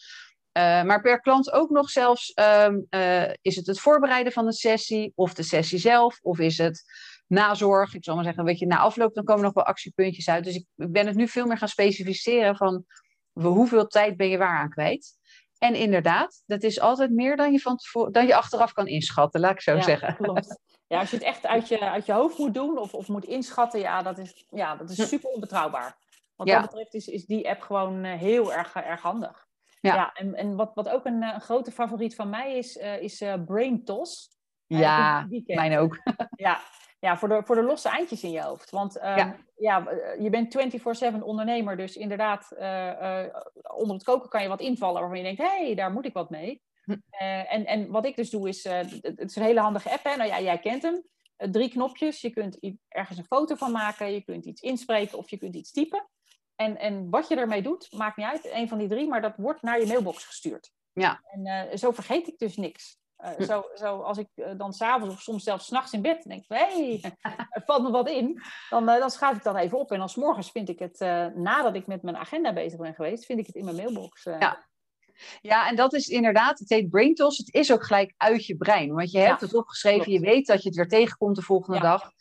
uh, 0.57 0.83
maar 0.83 1.01
per 1.01 1.19
klant 1.19 1.51
ook 1.51 1.69
nog 1.69 1.89
zelfs, 1.89 2.33
um, 2.35 2.87
uh, 2.89 3.29
is 3.41 3.55
het 3.55 3.67
het 3.67 3.79
voorbereiden 3.79 4.33
van 4.33 4.45
de 4.45 4.53
sessie 4.53 5.11
of 5.15 5.33
de 5.33 5.43
sessie 5.43 5.79
zelf, 5.79 6.19
of 6.21 6.39
is 6.39 6.57
het 6.57 6.83
nazorg. 7.27 7.93
Ik 7.93 8.03
zal 8.03 8.15
maar 8.15 8.23
zeggen, 8.23 8.43
weet 8.43 8.59
je, 8.59 8.65
na 8.65 8.77
afloop 8.77 9.13
dan 9.13 9.23
komen 9.23 9.43
nog 9.43 9.53
wel 9.53 9.65
actiepuntjes 9.65 10.29
uit. 10.29 10.43
Dus 10.43 10.55
ik, 10.55 10.65
ik 10.75 10.91
ben 10.91 11.07
het 11.07 11.15
nu 11.15 11.27
veel 11.27 11.45
meer 11.45 11.57
gaan 11.57 11.67
specificeren 11.67 12.55
van 12.55 12.85
hoeveel 13.33 13.87
tijd 13.87 14.17
ben 14.17 14.29
je 14.29 14.37
waar 14.37 14.57
aan 14.57 14.69
kwijt. 14.69 15.13
En 15.57 15.75
inderdaad, 15.75 16.43
dat 16.45 16.63
is 16.63 16.79
altijd 16.79 17.11
meer 17.11 17.35
dan 17.35 17.51
je, 17.51 17.59
van 17.59 17.77
tevoren, 17.77 18.11
dan 18.11 18.27
je 18.27 18.35
achteraf 18.35 18.73
kan 18.73 18.87
inschatten, 18.87 19.39
laat 19.39 19.51
ik 19.51 19.61
zo 19.61 19.75
ja, 19.75 19.81
zeggen. 19.81 20.15
Klopt. 20.15 20.59
Ja, 20.87 20.99
als 20.99 21.09
je 21.09 21.15
het 21.15 21.25
echt 21.25 21.45
uit 21.45 21.67
je, 21.67 21.79
uit 21.79 22.05
je 22.05 22.13
hoofd 22.13 22.37
moet 22.37 22.53
doen 22.53 22.77
of, 22.77 22.93
of 22.93 23.07
moet 23.07 23.25
inschatten, 23.25 23.79
ja, 23.79 24.01
dat 24.01 24.17
is, 24.17 24.45
ja, 24.49 24.75
dat 24.75 24.89
is 24.89 24.97
hm. 24.97 25.03
super 25.03 25.29
onbetrouwbaar. 25.29 25.97
Wat 26.35 26.47
dat 26.47 26.61
betreft 26.61 26.93
is, 26.93 27.07
is 27.07 27.25
die 27.25 27.49
app 27.49 27.61
gewoon 27.61 28.03
eh, 28.03 28.19
heel 28.19 28.53
erg, 28.53 28.75
erg 28.75 29.01
handig. 29.01 29.47
Ja, 29.81 29.95
ja 29.95 30.13
en, 30.13 30.35
en 30.35 30.55
wat, 30.55 30.71
wat 30.73 30.89
ook 30.89 31.05
een, 31.05 31.23
een 31.23 31.41
grote 31.41 31.71
favoriet 31.71 32.15
van 32.15 32.29
mij 32.29 32.57
is, 32.57 32.77
uh, 32.77 33.01
is 33.01 33.21
uh, 33.21 33.33
Brain 33.45 33.83
Toss. 33.83 34.33
Ja, 34.67 35.27
mijn 35.45 35.77
ook. 35.77 35.97
ja, 36.35 36.61
ja 37.05 37.17
voor, 37.17 37.27
de, 37.27 37.41
voor 37.43 37.55
de 37.55 37.63
losse 37.63 37.89
eindjes 37.89 38.23
in 38.23 38.31
je 38.31 38.41
hoofd. 38.41 38.69
Want 38.69 38.97
um, 38.97 39.03
ja. 39.03 39.35
ja. 39.55 39.87
je 40.19 40.29
bent 40.29 40.57
24-7 41.19 41.19
ondernemer, 41.21 41.77
dus 41.77 41.97
inderdaad, 41.97 42.51
uh, 42.59 43.23
onder 43.75 43.95
het 43.95 44.03
koken 44.03 44.29
kan 44.29 44.41
je 44.41 44.47
wat 44.47 44.61
invallen 44.61 44.99
waarvan 44.99 45.17
je 45.17 45.23
denkt, 45.23 45.41
hé, 45.41 45.65
hey, 45.65 45.75
daar 45.75 45.91
moet 45.91 46.05
ik 46.05 46.13
wat 46.13 46.29
mee. 46.29 46.61
Hm. 46.83 46.95
en, 47.49 47.65
en 47.65 47.91
wat 47.91 48.05
ik 48.05 48.15
dus 48.15 48.29
doe 48.29 48.47
is, 48.47 48.63
het 48.63 49.29
is 49.29 49.35
een 49.35 49.43
hele 49.43 49.59
handige 49.59 49.91
app. 49.91 50.03
Hè? 50.03 50.15
Nou 50.15 50.29
ja, 50.29 50.41
jij 50.41 50.59
kent 50.59 50.81
hem. 50.81 51.03
drie 51.51 51.69
knopjes. 51.69 52.21
Je 52.21 52.29
kunt 52.29 52.59
ergens 52.87 53.17
een 53.17 53.25
foto 53.25 53.55
van 53.55 53.71
maken. 53.71 54.11
Je 54.11 54.21
kunt 54.21 54.45
iets 54.45 54.61
inspreken 54.61 55.17
of 55.17 55.29
je 55.29 55.37
kunt 55.37 55.55
iets 55.55 55.71
typen. 55.71 56.09
En, 56.55 56.77
en 56.77 57.09
wat 57.09 57.27
je 57.27 57.35
ermee 57.35 57.61
doet, 57.61 57.91
maakt 57.91 58.17
niet 58.17 58.25
uit. 58.25 58.51
Een 58.51 58.67
van 58.67 58.77
die 58.77 58.87
drie, 58.87 59.07
maar 59.07 59.21
dat 59.21 59.33
wordt 59.37 59.61
naar 59.61 59.79
je 59.79 59.87
mailbox 59.87 60.25
gestuurd. 60.25 60.71
Ja. 60.93 61.21
En 61.23 61.77
zo 61.79 61.91
vergeet 61.91 62.27
ik 62.27 62.37
dus 62.37 62.57
niks. 62.57 62.99
Uh, 63.23 63.45
zo, 63.47 63.63
zo 63.75 64.01
als 64.01 64.17
ik 64.17 64.27
uh, 64.35 64.47
dan 64.57 64.73
s'avonds 64.73 65.15
of 65.15 65.21
soms 65.21 65.43
zelfs 65.43 65.65
s'nachts 65.65 65.93
in 65.93 66.01
bed 66.01 66.23
denk, 66.23 66.43
hé, 66.47 66.57
hey, 66.57 67.13
er 67.49 67.63
valt 67.65 67.83
me 67.83 67.91
wat 67.91 68.09
in, 68.09 68.41
dan, 68.69 68.89
uh, 68.89 68.99
dan 68.99 69.09
schrijf 69.09 69.37
ik 69.37 69.43
dan 69.43 69.55
even 69.55 69.79
op. 69.79 69.91
En 69.91 70.01
als 70.01 70.15
morgens 70.15 70.51
vind 70.51 70.69
ik 70.69 70.79
het, 70.79 70.99
nadat 71.35 71.75
ik 71.75 71.87
met 71.87 72.01
mijn 72.01 72.17
agenda 72.17 72.53
bezig 72.53 72.79
ben 72.79 72.93
geweest, 72.93 73.25
vind 73.25 73.39
ik 73.39 73.45
het 73.45 73.55
in 73.55 73.63
mijn 73.63 73.75
mailbox. 73.75 74.23
Ja. 74.23 74.67
ja, 75.41 75.67
en 75.67 75.75
dat 75.75 75.93
is 75.93 76.07
inderdaad, 76.07 76.59
het 76.59 76.69
heet 76.69 76.89
brain 76.89 77.13
toss, 77.13 77.37
het 77.37 77.53
is 77.53 77.71
ook 77.71 77.85
gelijk 77.85 78.13
uit 78.17 78.45
je 78.45 78.57
brein. 78.57 78.93
Want 78.93 79.11
je 79.11 79.19
hebt 79.19 79.41
het 79.41 79.55
opgeschreven, 79.55 80.03
klopt. 80.03 80.19
je 80.19 80.25
weet 80.25 80.47
dat 80.47 80.61
je 80.61 80.67
het 80.67 80.77
weer 80.77 80.87
tegenkomt 80.87 81.35
de 81.35 81.41
volgende 81.41 81.79
ja. 81.79 81.83
dag. 81.83 82.11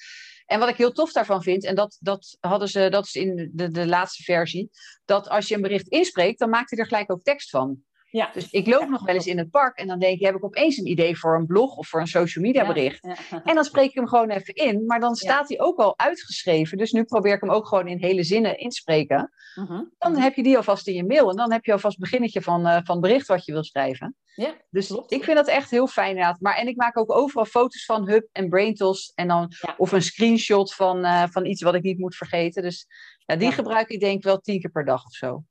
En 0.47 0.59
wat 0.59 0.69
ik 0.69 0.77
heel 0.77 0.93
tof 0.93 1.13
daarvan 1.13 1.43
vind, 1.43 1.65
en 1.65 1.75
dat, 1.75 1.97
dat 2.01 2.37
hadden 2.41 2.69
ze, 2.69 2.89
dat 2.89 3.05
is 3.05 3.15
in 3.15 3.51
de, 3.53 3.71
de 3.71 3.87
laatste 3.87 4.23
versie, 4.23 4.71
dat 5.05 5.29
als 5.29 5.49
je 5.49 5.55
een 5.55 5.61
bericht 5.61 5.89
inspreekt, 5.89 6.39
dan 6.39 6.51
maakt 6.51 6.71
hij 6.71 6.79
er 6.79 6.87
gelijk 6.87 7.13
ook 7.13 7.23
tekst 7.23 7.51
van. 7.51 7.85
Ja. 8.15 8.31
Dus 8.33 8.51
ik 8.51 8.67
loop 8.67 8.89
nog 8.89 9.05
wel 9.05 9.15
eens 9.15 9.27
in 9.27 9.39
het 9.39 9.51
park 9.51 9.79
en 9.79 9.87
dan 9.87 9.99
denk 9.99 10.19
ik, 10.19 10.27
heb 10.27 10.35
ik 10.35 10.45
opeens 10.45 10.77
een 10.77 10.87
idee 10.87 11.19
voor 11.19 11.37
een 11.37 11.47
blog 11.47 11.77
of 11.77 11.89
voor 11.89 12.01
een 12.01 12.07
social 12.07 12.45
media 12.45 12.67
bericht. 12.67 13.03
Ja, 13.03 13.43
en 13.51 13.55
dan 13.55 13.65
spreek 13.65 13.89
ik 13.89 13.95
hem 13.95 14.09
gewoon 14.09 14.31
even 14.31 14.55
in, 14.55 14.87
maar 14.87 15.01
dan 15.01 15.15
staat 15.15 15.49
hij 15.49 15.61
ook 15.61 15.79
al 15.79 15.99
uitgeschreven. 15.99 16.79
Dus 16.79 16.93
nu 16.93 17.05
probeer 17.05 17.35
ik 17.35 17.41
hem 17.41 17.51
ook 17.51 17.67
gewoon 17.67 17.89
in 17.89 17.99
hele 17.99 18.23
zinnen 18.23 18.59
inspreken. 18.59 19.33
Uh 19.59 19.69
-huh. 19.69 19.81
Dan 19.99 20.17
heb 20.17 20.35
je 20.35 20.43
die 20.43 20.57
alvast 20.57 20.89
in 20.89 20.95
je 20.95 21.05
mail 21.05 21.31
en 21.31 21.37
dan 21.37 21.53
heb 21.53 21.65
je 21.65 21.73
alvast 21.73 21.97
het 21.97 22.11
beginnetje 22.11 22.43
van, 22.43 22.61
uh, 22.61 22.79
van 22.85 22.97
het 22.97 23.01
bericht 23.01 23.27
wat 23.27 23.45
je 23.45 23.53
wil 23.53 23.65
schrijven. 23.65 24.17
Ja, 24.35 24.55
dus 24.71 24.87
klopt. 24.87 25.13
ik 25.13 25.25
vind 25.25 25.37
dat 25.37 25.49
echt 25.49 25.71
heel 25.71 25.87
fijn 25.87 26.09
inderdaad. 26.09 26.41
Maar, 26.41 26.57
en 26.57 26.69
ik 26.69 26.77
maak 26.77 26.99
ook 26.99 27.13
overal 27.13 27.45
foto's 27.45 27.85
van 27.85 28.09
Hub 28.09 28.29
en 28.33 28.49
Braintos 28.49 29.13
en 29.15 29.29
dan, 29.29 29.53
of 29.77 29.93
een 29.93 30.03
screenshot 30.03 30.75
van, 30.75 31.05
uh, 31.05 31.25
van 31.31 31.47
iets 31.47 31.63
wat 31.63 31.75
ik 31.75 31.83
niet 31.83 31.99
moet 31.99 32.17
vergeten. 32.17 32.63
Dus 32.63 32.87
ja, 33.27 33.37
die 33.37 33.53
gebruik 33.53 33.89
ik 33.89 34.01
denk 34.01 34.17
ik 34.17 34.25
wel 34.25 34.41
tien 34.41 34.61
keer 34.61 34.71
per 34.71 34.85
dag 34.85 35.05
of 35.05 35.13
zo. 35.13 35.45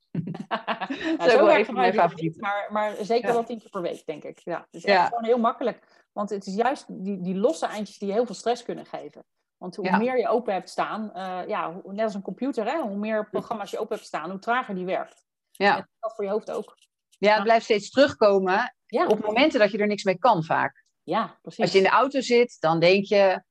Dat 1.18 1.28
is 1.28 1.34
ook 1.34 1.40
wel 1.40 1.56
even 1.56 1.74
mijn 1.74 1.94
favoriet. 1.94 2.42
Maar, 2.42 2.68
maar 2.72 2.96
zeker 3.02 3.28
ja. 3.28 3.34
wel 3.34 3.44
tien 3.44 3.60
keer 3.60 3.70
per 3.70 3.82
week, 3.82 4.06
denk 4.06 4.24
ik. 4.24 4.40
Ja, 4.40 4.60
het 4.72 4.84
is 4.84 4.86
echt 4.86 5.08
gewoon 5.08 5.24
heel 5.24 5.38
makkelijk. 5.38 6.08
Want 6.12 6.30
het 6.30 6.46
is 6.46 6.56
juist 6.56 6.86
die, 6.88 7.22
die 7.22 7.36
losse 7.36 7.66
eindjes 7.66 7.98
die 7.98 8.12
heel 8.12 8.26
veel 8.26 8.36
stress 8.36 8.64
kunnen 8.64 8.86
geven. 8.86 9.26
Want 9.58 9.76
hoe 9.76 9.98
meer 9.98 10.18
je 10.18 10.28
open 10.28 10.54
hebt 10.54 10.70
staan, 10.70 11.12
uh, 11.16 11.40
ja, 11.48 11.82
net 11.84 12.04
als 12.04 12.14
een 12.14 12.22
computer, 12.22 12.66
hè, 12.66 12.82
hoe 12.82 12.98
meer 12.98 13.30
programma's 13.30 13.72
je 13.72 13.80
open 13.80 13.96
hebt 13.96 14.08
staan, 14.08 14.30
hoe 14.30 14.40
trager 14.40 14.76
die 14.76 14.86
werkt. 14.86 15.26
Ja. 15.52 15.78
En 15.78 15.90
dat 16.00 16.16
voor 16.16 16.24
je 16.24 16.30
hoofd 16.32 16.52
ook. 16.52 16.78
Ja, 17.10 17.34
het 17.34 17.44
blijft 17.44 17.66
steeds 17.66 17.90
terugkomen 17.90 18.76
op 19.08 19.20
momenten 19.20 19.60
dat 19.60 19.72
je 19.72 19.78
er 19.78 19.88
niks 19.88 20.04
mee 20.04 20.18
kan 20.18 20.44
vaak. 20.44 20.86
Ja, 21.04 21.38
precies. 21.42 21.62
Als 21.62 21.72
je 21.72 21.78
in 21.78 21.84
de 21.84 21.90
auto 21.90 22.22
zit, 22.22 22.58
dan 22.60 22.80
denk 22.80 23.06
je, 23.06 23.44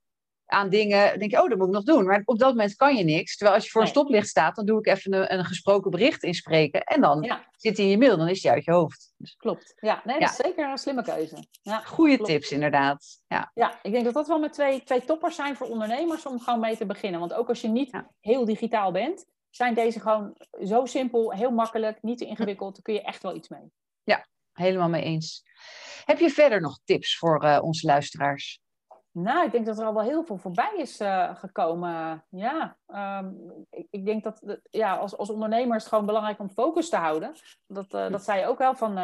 aan 0.53 0.69
dingen, 0.69 1.19
denk 1.19 1.31
je, 1.31 1.43
oh, 1.43 1.49
dat 1.49 1.59
moet 1.59 1.67
ik 1.67 1.73
nog 1.73 1.85
doen. 1.85 2.05
Maar 2.05 2.23
op 2.25 2.39
dat 2.39 2.49
moment 2.49 2.77
kan 2.77 2.97
je 2.97 3.05
niks. 3.05 3.37
Terwijl 3.37 3.57
als 3.57 3.65
je 3.65 3.71
voor 3.71 3.81
een 3.81 3.87
stoplicht 3.87 4.29
staat, 4.29 4.57
dan 4.57 4.67
doe 4.67 4.79
ik 4.79 4.87
even 4.87 5.15
een, 5.15 5.39
een 5.39 5.45
gesproken 5.45 5.91
bericht 5.91 6.23
inspreken. 6.23 6.83
En 6.83 7.01
dan 7.01 7.23
ja. 7.23 7.47
zit 7.57 7.77
hij 7.77 7.87
in 7.87 7.91
je 7.91 7.99
mail, 7.99 8.17
dan 8.17 8.29
is 8.29 8.43
hij 8.43 8.53
uit 8.53 8.65
je 8.65 8.71
hoofd. 8.71 9.13
Dus, 9.17 9.37
klopt. 9.37 9.75
Ja, 9.81 10.03
nee, 10.05 10.19
dat 10.19 10.31
is 10.31 10.37
zeker 10.37 10.71
een 10.71 10.79
slimme 10.79 11.03
keuze. 11.03 11.47
Ja, 11.63 11.79
klopt. 11.79 12.25
tips, 12.25 12.51
inderdaad. 12.51 13.23
Ja. 13.27 13.51
ja, 13.55 13.79
ik 13.83 13.93
denk 13.93 14.05
dat 14.05 14.15
dat 14.15 14.29
wel 14.29 14.39
met 14.39 14.53
twee, 14.53 14.83
twee 14.83 15.05
toppers 15.05 15.37
zijn 15.37 15.57
voor 15.57 15.67
ondernemers 15.67 16.27
om 16.27 16.41
gewoon 16.41 16.61
mee 16.61 16.77
te 16.77 16.87
beginnen. 16.87 17.21
Want 17.21 17.33
ook 17.33 17.49
als 17.49 17.61
je 17.61 17.69
niet 17.69 18.03
heel 18.21 18.45
digitaal 18.45 18.93
bent, 18.93 19.27
zijn 19.51 19.75
deze 19.75 20.01
gewoon 20.01 20.37
zo 20.65 20.85
simpel, 20.85 21.33
heel 21.33 21.51
makkelijk, 21.51 22.03
niet 22.03 22.19
te 22.19 22.27
ingewikkeld. 22.27 22.73
Daar 22.73 22.83
kun 22.83 22.95
je 22.95 23.03
echt 23.03 23.23
wel 23.23 23.37
iets 23.37 23.49
mee. 23.49 23.73
Ja, 24.03 24.27
helemaal 24.53 24.89
mee 24.89 25.03
eens. 25.03 25.43
Heb 26.05 26.19
je 26.19 26.31
verder 26.31 26.61
nog 26.61 26.79
tips 26.85 27.19
voor 27.19 27.45
uh, 27.45 27.59
onze 27.63 27.87
luisteraars? 27.87 28.62
Nou, 29.13 29.45
ik 29.45 29.53
denk 29.53 29.67
dat 29.67 29.79
er 29.79 29.85
al 29.85 29.95
wel 29.95 30.03
heel 30.03 30.25
veel 30.25 30.37
voorbij 30.37 30.73
is 30.77 31.01
uh, 31.01 31.37
gekomen. 31.37 32.25
Ja, 32.31 32.77
um, 33.21 33.67
ik, 33.71 33.87
ik, 33.91 34.07
denk 34.07 34.25
dat 34.25 34.61
ja, 34.71 34.97
als, 34.97 35.17
als 35.17 35.31
ondernemer 35.31 35.77
is 35.77 35.83
het 35.83 35.93
gewoon 35.93 36.07
belangrijk 36.07 36.39
om 36.39 36.51
focus 36.51 36.89
te 36.89 36.97
houden. 36.97 37.33
Dat, 37.67 37.95
uh, 37.95 38.11
dat 38.11 38.25
zei 38.25 38.41
je 38.41 38.47
ook 38.47 38.59
wel, 38.59 38.75
van 38.75 38.99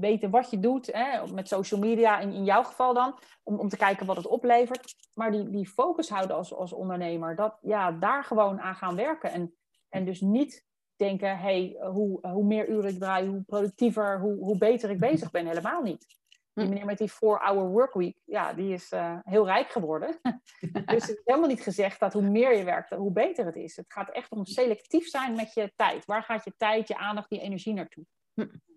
weten 0.00 0.30
wat 0.30 0.50
je 0.50 0.60
doet 0.60 0.86
hè, 0.92 1.32
met 1.32 1.48
social 1.48 1.80
media, 1.80 2.18
in, 2.18 2.32
in 2.32 2.44
jouw 2.44 2.62
geval 2.62 2.94
dan, 2.94 3.18
om, 3.42 3.58
om 3.58 3.68
te 3.68 3.76
kijken 3.76 4.06
wat 4.06 4.16
het 4.16 4.26
oplevert. 4.26 4.94
Maar 5.14 5.30
die, 5.30 5.50
die 5.50 5.68
focus 5.68 6.08
houden 6.08 6.36
als, 6.36 6.54
als 6.54 6.72
ondernemer, 6.72 7.36
dat, 7.36 7.58
ja, 7.62 7.92
daar 7.92 8.24
gewoon 8.24 8.60
aan 8.60 8.74
gaan 8.74 8.96
werken. 8.96 9.30
En, 9.30 9.54
en 9.88 10.04
dus 10.04 10.20
niet 10.20 10.64
denken, 10.96 11.38
hey, 11.38 11.76
hoe, 11.80 12.28
hoe 12.28 12.44
meer 12.44 12.68
uren 12.68 12.90
ik 12.90 12.98
draai, 12.98 13.28
hoe 13.28 13.42
productiever, 13.42 14.20
hoe, 14.20 14.38
hoe 14.38 14.58
beter 14.58 14.90
ik 14.90 14.98
bezig 14.98 15.30
ben. 15.30 15.46
Helemaal 15.46 15.82
niet. 15.82 16.06
Die 16.54 16.68
meneer 16.68 16.84
met 16.84 16.98
die 16.98 17.10
4-hour 17.10 17.68
workweek, 17.68 18.16
ja, 18.24 18.52
die 18.52 18.72
is 18.72 18.92
uh, 18.92 19.18
heel 19.22 19.46
rijk 19.46 19.70
geworden. 19.70 20.18
dus 20.84 21.06
het 21.06 21.08
is 21.08 21.20
helemaal 21.24 21.48
niet 21.48 21.62
gezegd 21.62 22.00
dat 22.00 22.12
hoe 22.12 22.22
meer 22.22 22.56
je 22.56 22.64
werkt, 22.64 22.90
hoe 22.90 23.12
beter 23.12 23.46
het 23.46 23.56
is. 23.56 23.76
Het 23.76 23.92
gaat 23.92 24.10
echt 24.10 24.30
om 24.30 24.44
selectief 24.44 25.06
zijn 25.06 25.36
met 25.36 25.54
je 25.54 25.72
tijd. 25.76 26.04
Waar 26.04 26.22
gaat 26.22 26.44
je 26.44 26.54
tijd, 26.56 26.88
je 26.88 26.96
aandacht, 26.96 27.30
je 27.30 27.40
energie 27.40 27.74
naartoe? 27.74 28.04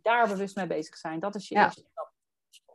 Daar 0.01 0.28
bewust 0.28 0.55
mee 0.55 0.67
bezig 0.67 0.97
zijn. 0.97 1.19
Dat 1.19 1.36
is 1.36 1.47
je 1.47 1.55
ja. 1.55 1.63
eerste 1.63 1.86
stap. 1.91 2.13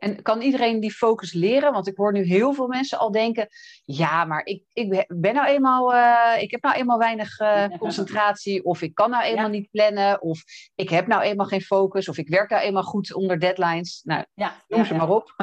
En 0.03 0.21
kan 0.21 0.41
iedereen 0.41 0.79
die 0.79 0.91
focus 0.91 1.33
leren? 1.33 1.73
Want 1.73 1.87
ik 1.87 1.97
hoor 1.97 2.11
nu 2.11 2.23
heel 2.23 2.53
veel 2.53 2.67
mensen 2.67 2.99
al 2.99 3.11
denken: 3.11 3.47
ja, 3.83 4.25
maar 4.25 4.45
ik, 4.45 4.63
ik 4.73 5.05
ben 5.07 5.33
nou 5.33 5.47
eenmaal, 5.47 5.93
uh, 5.93 6.41
ik 6.41 6.51
heb 6.51 6.61
nou 6.61 6.75
eenmaal 6.75 6.97
weinig 6.97 7.39
uh, 7.39 7.65
concentratie, 7.77 8.65
of 8.65 8.81
ik 8.81 8.95
kan 8.95 9.09
nou 9.09 9.23
eenmaal 9.23 9.43
ja. 9.43 9.51
niet 9.51 9.71
plannen, 9.71 10.21
of 10.21 10.43
ik 10.75 10.89
heb 10.89 11.07
nou 11.07 11.21
eenmaal 11.21 11.45
geen 11.45 11.61
focus, 11.61 12.09
of 12.09 12.17
ik 12.17 12.29
werk 12.29 12.49
nou 12.49 12.61
eenmaal 12.61 12.83
goed 12.83 13.13
onder 13.13 13.39
deadlines. 13.39 14.01
Nou, 14.03 14.25
ja, 14.33 14.55
noem 14.67 14.85
ze 14.85 14.93
maar 14.93 15.09
op. 15.09 15.35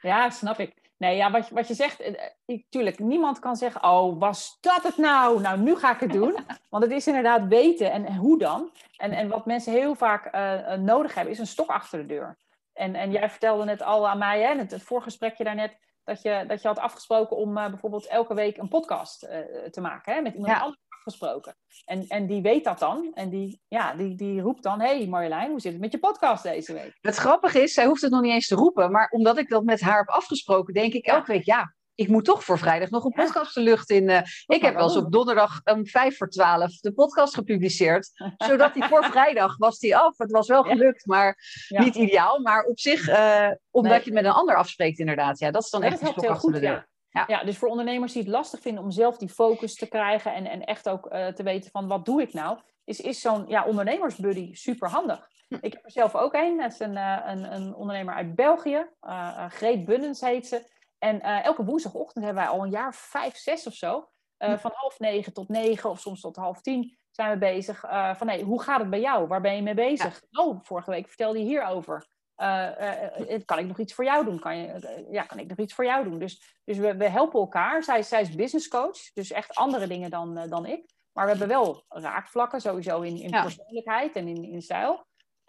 ja, 0.00 0.30
snap 0.30 0.58
ik. 0.58 0.82
Nee, 0.96 1.16
ja, 1.16 1.30
wat, 1.30 1.48
je, 1.48 1.54
wat 1.54 1.68
je 1.68 1.74
zegt, 1.74 2.02
ik, 2.44 2.66
tuurlijk, 2.68 2.98
niemand 2.98 3.38
kan 3.38 3.56
zeggen, 3.56 3.84
oh, 3.84 4.18
was 4.20 4.58
dat 4.60 4.82
het 4.82 4.96
nou? 4.96 5.40
Nou, 5.40 5.58
nu 5.60 5.76
ga 5.76 5.94
ik 5.94 6.00
het 6.00 6.12
doen. 6.12 6.36
Want 6.70 6.84
het 6.84 6.92
is 6.92 7.06
inderdaad 7.06 7.46
weten 7.46 7.92
en 7.92 8.16
hoe 8.16 8.38
dan. 8.38 8.70
En, 8.96 9.12
en 9.12 9.28
wat 9.28 9.46
mensen 9.46 9.72
heel 9.72 9.94
vaak 9.94 10.34
uh, 10.34 10.74
nodig 10.74 11.14
hebben, 11.14 11.32
is 11.32 11.38
een 11.38 11.46
stok 11.46 11.68
achter 11.68 11.98
de 11.98 12.06
deur. 12.06 12.36
En, 12.74 12.94
en 12.94 13.10
jij 13.10 13.30
vertelde 13.30 13.64
net 13.64 13.82
al 13.82 14.08
aan 14.08 14.18
mij, 14.18 14.40
hè, 14.40 14.56
het, 14.56 14.70
het 14.70 14.82
voorgesprekje 14.82 15.44
daarnet, 15.44 15.78
dat 16.04 16.22
je, 16.22 16.44
dat 16.46 16.62
je 16.62 16.68
had 16.68 16.78
afgesproken 16.78 17.36
om 17.36 17.58
uh, 17.58 17.68
bijvoorbeeld 17.68 18.06
elke 18.06 18.34
week 18.34 18.56
een 18.56 18.68
podcast 18.68 19.24
uh, 19.24 19.30
te 19.70 19.80
maken, 19.80 20.14
hè, 20.14 20.20
met 20.20 20.34
iemand 20.34 20.52
ja. 20.52 20.60
anders 20.60 20.82
afgesproken. 20.88 21.56
En, 21.84 22.06
en 22.06 22.26
die 22.26 22.42
weet 22.42 22.64
dat 22.64 22.78
dan. 22.78 23.10
En 23.14 23.30
die, 23.30 23.60
ja, 23.68 23.94
die, 23.94 24.14
die 24.14 24.40
roept 24.40 24.62
dan, 24.62 24.80
hé 24.80 24.96
hey 24.96 25.06
Marjolein, 25.06 25.50
hoe 25.50 25.60
zit 25.60 25.72
het 25.72 25.80
met 25.80 25.92
je 25.92 25.98
podcast 25.98 26.42
deze 26.42 26.72
week? 26.72 26.98
Het 27.00 27.16
grappige 27.16 27.62
is, 27.62 27.74
zij 27.74 27.86
hoeft 27.86 28.02
het 28.02 28.10
nog 28.10 28.20
niet 28.20 28.32
eens 28.32 28.46
te 28.46 28.54
roepen, 28.54 28.90
maar 28.90 29.08
omdat 29.08 29.38
ik 29.38 29.48
dat 29.48 29.64
met 29.64 29.80
haar 29.80 29.98
heb 29.98 30.08
afgesproken, 30.08 30.74
denk 30.74 30.92
ik 30.92 31.06
elke 31.06 31.32
week, 31.32 31.44
ja, 31.44 31.74
ik 31.94 32.08
moet 32.08 32.24
toch 32.24 32.44
voor 32.44 32.58
vrijdag 32.58 32.90
nog 32.90 33.04
een 33.04 33.12
ja. 33.16 33.22
podcast 33.22 33.54
de 33.54 33.60
lucht 33.60 33.90
in. 33.90 34.08
Uh, 34.08 34.20
ik 34.46 34.62
heb 34.62 34.74
wel 34.74 34.82
eens 34.82 34.96
op 34.96 35.12
donderdag 35.12 35.60
om 35.64 35.86
vijf 35.86 36.16
voor 36.16 36.28
twaalf 36.28 36.80
de 36.80 36.92
podcast 36.92 37.34
gepubliceerd. 37.34 38.10
zodat 38.48 38.74
die 38.74 38.84
voor 38.84 39.04
vrijdag 39.04 39.56
was 39.56 39.78
die 39.78 39.96
af. 39.96 40.18
Het 40.18 40.30
was 40.30 40.48
wel 40.48 40.62
gelukt, 40.62 41.06
maar 41.06 41.36
niet 41.68 41.94
ideaal. 41.94 42.40
Maar 42.40 42.64
op 42.64 42.78
zich, 42.78 43.08
uh, 43.08 43.50
omdat 43.70 43.92
nee. 43.92 44.00
je 44.00 44.04
het 44.04 44.14
met 44.14 44.24
een 44.24 44.38
ander 44.38 44.56
afspreekt 44.56 44.98
inderdaad. 44.98 45.38
Ja, 45.38 45.50
dat 45.50 45.62
is 45.62 45.70
dan 45.70 45.82
echt 45.82 46.00
helpt 46.00 46.20
heel 46.20 46.34
goed, 46.34 46.60
ja. 46.60 46.86
Ja. 47.08 47.24
ja, 47.26 47.44
dus 47.44 47.58
voor 47.58 47.68
ondernemers 47.68 48.12
die 48.12 48.22
het 48.22 48.30
lastig 48.30 48.60
vinden 48.60 48.82
om 48.82 48.90
zelf 48.90 49.16
die 49.16 49.28
focus 49.28 49.74
te 49.74 49.86
krijgen 49.86 50.34
en, 50.34 50.46
en 50.46 50.64
echt 50.64 50.88
ook 50.88 51.12
uh, 51.12 51.26
te 51.26 51.42
weten 51.42 51.70
van 51.70 51.88
wat 51.88 52.04
doe 52.04 52.22
ik 52.22 52.32
nou, 52.32 52.58
is, 52.84 53.00
is 53.00 53.20
zo'n 53.20 53.44
ja, 53.48 53.64
ondernemersbuddy 53.64 54.54
super 54.54 54.88
handig. 54.88 55.28
Hm. 55.48 55.58
Ik 55.60 55.72
heb 55.72 55.84
er 55.84 55.90
zelf 55.90 56.14
ook 56.14 56.34
een, 56.34 56.56
dat 56.56 56.72
is 56.72 56.80
een, 56.80 56.96
een, 56.96 57.54
een 57.54 57.74
ondernemer 57.74 58.14
uit 58.14 58.34
België, 58.34 58.86
uh, 59.02 59.46
Greet 59.48 59.84
Bunnens 59.84 60.20
heet 60.20 60.46
ze. 60.46 60.72
En 61.04 61.16
uh, 61.16 61.44
elke 61.44 61.64
woensdagochtend 61.64 62.24
hebben 62.24 62.42
wij 62.42 62.52
al 62.52 62.64
een 62.64 62.70
jaar 62.70 62.94
vijf, 62.94 63.36
zes 63.36 63.66
of 63.66 63.74
zo. 63.74 64.08
Uh, 64.38 64.48
hm. 64.48 64.56
Van 64.56 64.70
half 64.74 64.98
negen 64.98 65.32
tot 65.32 65.48
negen 65.48 65.90
of 65.90 66.00
soms 66.00 66.20
tot 66.20 66.36
half 66.36 66.60
tien 66.60 66.98
zijn 67.10 67.30
we 67.30 67.38
bezig. 67.38 67.84
Uh, 67.84 68.14
van 68.14 68.28
hey, 68.28 68.40
hoe 68.40 68.62
gaat 68.62 68.80
het 68.80 68.90
bij 68.90 69.00
jou? 69.00 69.26
Waar 69.26 69.40
ben 69.40 69.56
je 69.56 69.62
mee 69.62 69.74
bezig? 69.74 70.22
Ja. 70.30 70.44
Oh, 70.44 70.58
vorige 70.62 70.90
week 70.90 71.08
vertelde 71.08 71.38
je 71.38 71.44
hierover. 71.44 72.06
kan 73.44 73.58
ik 73.58 73.66
nog 73.66 73.78
iets 73.78 73.94
voor 73.94 74.04
jou 74.04 74.24
doen? 74.24 74.38
Kan, 74.38 74.56
je, 74.56 75.06
ja, 75.10 75.22
kan 75.22 75.38
ik 75.38 75.48
nog 75.48 75.58
iets 75.58 75.74
voor 75.74 75.84
jou 75.84 76.04
doen? 76.04 76.18
Dus, 76.18 76.60
dus 76.64 76.78
we, 76.78 76.96
we 76.96 77.08
helpen 77.08 77.40
elkaar. 77.40 77.82
Zij, 77.82 78.02
zij 78.02 78.20
is 78.20 78.34
business 78.34 78.68
coach, 78.68 79.12
dus 79.12 79.32
echt 79.32 79.54
andere 79.54 79.86
dingen 79.86 80.10
dan, 80.10 80.48
dan 80.48 80.66
ik. 80.66 80.94
Maar 81.12 81.24
we 81.24 81.30
hebben 81.30 81.48
wel 81.48 81.84
raakvlakken, 81.88 82.60
sowieso 82.60 83.00
in, 83.00 83.16
in 83.16 83.28
ja. 83.28 83.42
persoonlijkheid 83.42 84.16
en 84.16 84.28
in, 84.28 84.44
in 84.44 84.62
stijl. 84.62 84.92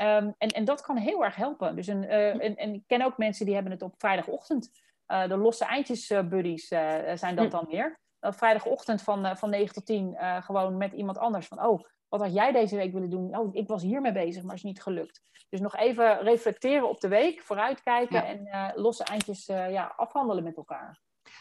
Um, 0.01 0.36
en, 0.38 0.49
en 0.49 0.66
dat 0.66 0.82
kan 0.82 0.97
heel 0.97 1.24
erg 1.24 1.36
helpen. 1.36 1.76
Dus 1.76 1.88
een, 1.88 2.03
en, 2.08 2.56
en 2.56 2.74
ik 2.74 2.84
ken 2.88 3.01
ook 3.01 3.18
mensen 3.18 3.45
die 3.45 3.53
hebben 3.53 3.72
het 3.72 3.82
op 3.82 3.93
vrijdagochtend. 3.97 4.84
Uh, 5.08 5.28
de 5.28 5.38
losse 5.38 5.66
eindjes 5.66 6.10
uh, 6.10 6.22
buddies 6.22 6.72
uh, 6.72 7.16
zijn 7.16 7.36
dat 7.36 7.51
dan 7.51 7.66
meer. 7.70 7.99
Op 8.20 8.36
vrijdagochtend 8.36 9.01
van, 9.01 9.38
van 9.38 9.49
9 9.49 9.74
tot 9.74 9.86
10 9.86 10.18
gewoon 10.39 10.78
met 10.78 10.93
iemand 10.93 11.18
anders. 11.18 11.47
Van, 11.47 11.66
oh, 11.66 11.84
wat 12.08 12.22
had 12.22 12.34
jij 12.34 12.51
deze 12.51 12.76
week 12.76 12.93
willen 12.93 13.10
doen? 13.10 13.38
Oh, 13.38 13.56
ik 13.56 13.68
was 13.68 13.82
hiermee 13.82 14.12
bezig, 14.12 14.43
maar 14.43 14.56
is 14.56 14.64
niet 14.64 14.82
gelukt. 14.82 15.22
Dus 15.49 15.60
nog 15.60 15.76
even 15.76 16.20
reflecteren 16.20 16.89
op 16.89 16.99
de 16.99 17.08
week, 17.08 17.41
vooruitkijken 17.41 18.16
ja. 18.16 18.26
en 18.26 18.74
losse 18.76 19.03
eindjes 19.03 19.45
ja, 19.45 19.93
afhandelen 19.95 20.43
met 20.43 20.58
elkaar. 20.58 20.99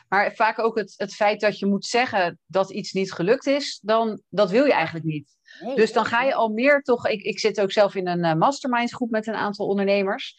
Maar 0.09 0.33
vaak 0.33 0.59
ook 0.59 0.77
het, 0.77 0.95
het 0.97 1.15
feit 1.15 1.41
dat 1.41 1.59
je 1.59 1.67
moet 1.67 1.85
zeggen 1.85 2.39
dat 2.47 2.71
iets 2.71 2.93
niet 2.93 3.13
gelukt 3.13 3.47
is, 3.47 3.79
dan, 3.83 4.23
dat 4.29 4.51
wil 4.51 4.65
je 4.65 4.73
eigenlijk 4.73 5.07
niet. 5.07 5.37
Nee, 5.61 5.77
dus 5.77 5.93
dan 5.93 6.05
ga 6.05 6.23
je 6.23 6.35
al 6.35 6.49
meer 6.49 6.83
toch. 6.83 7.09
Ik, 7.09 7.23
ik 7.23 7.39
zit 7.39 7.61
ook 7.61 7.73
zelf 7.73 7.95
in 7.95 8.09
een 8.09 8.39
mastermind 8.39 8.95
groep 8.95 9.11
met 9.11 9.27
een 9.27 9.35
aantal 9.35 9.67
ondernemers. 9.67 10.37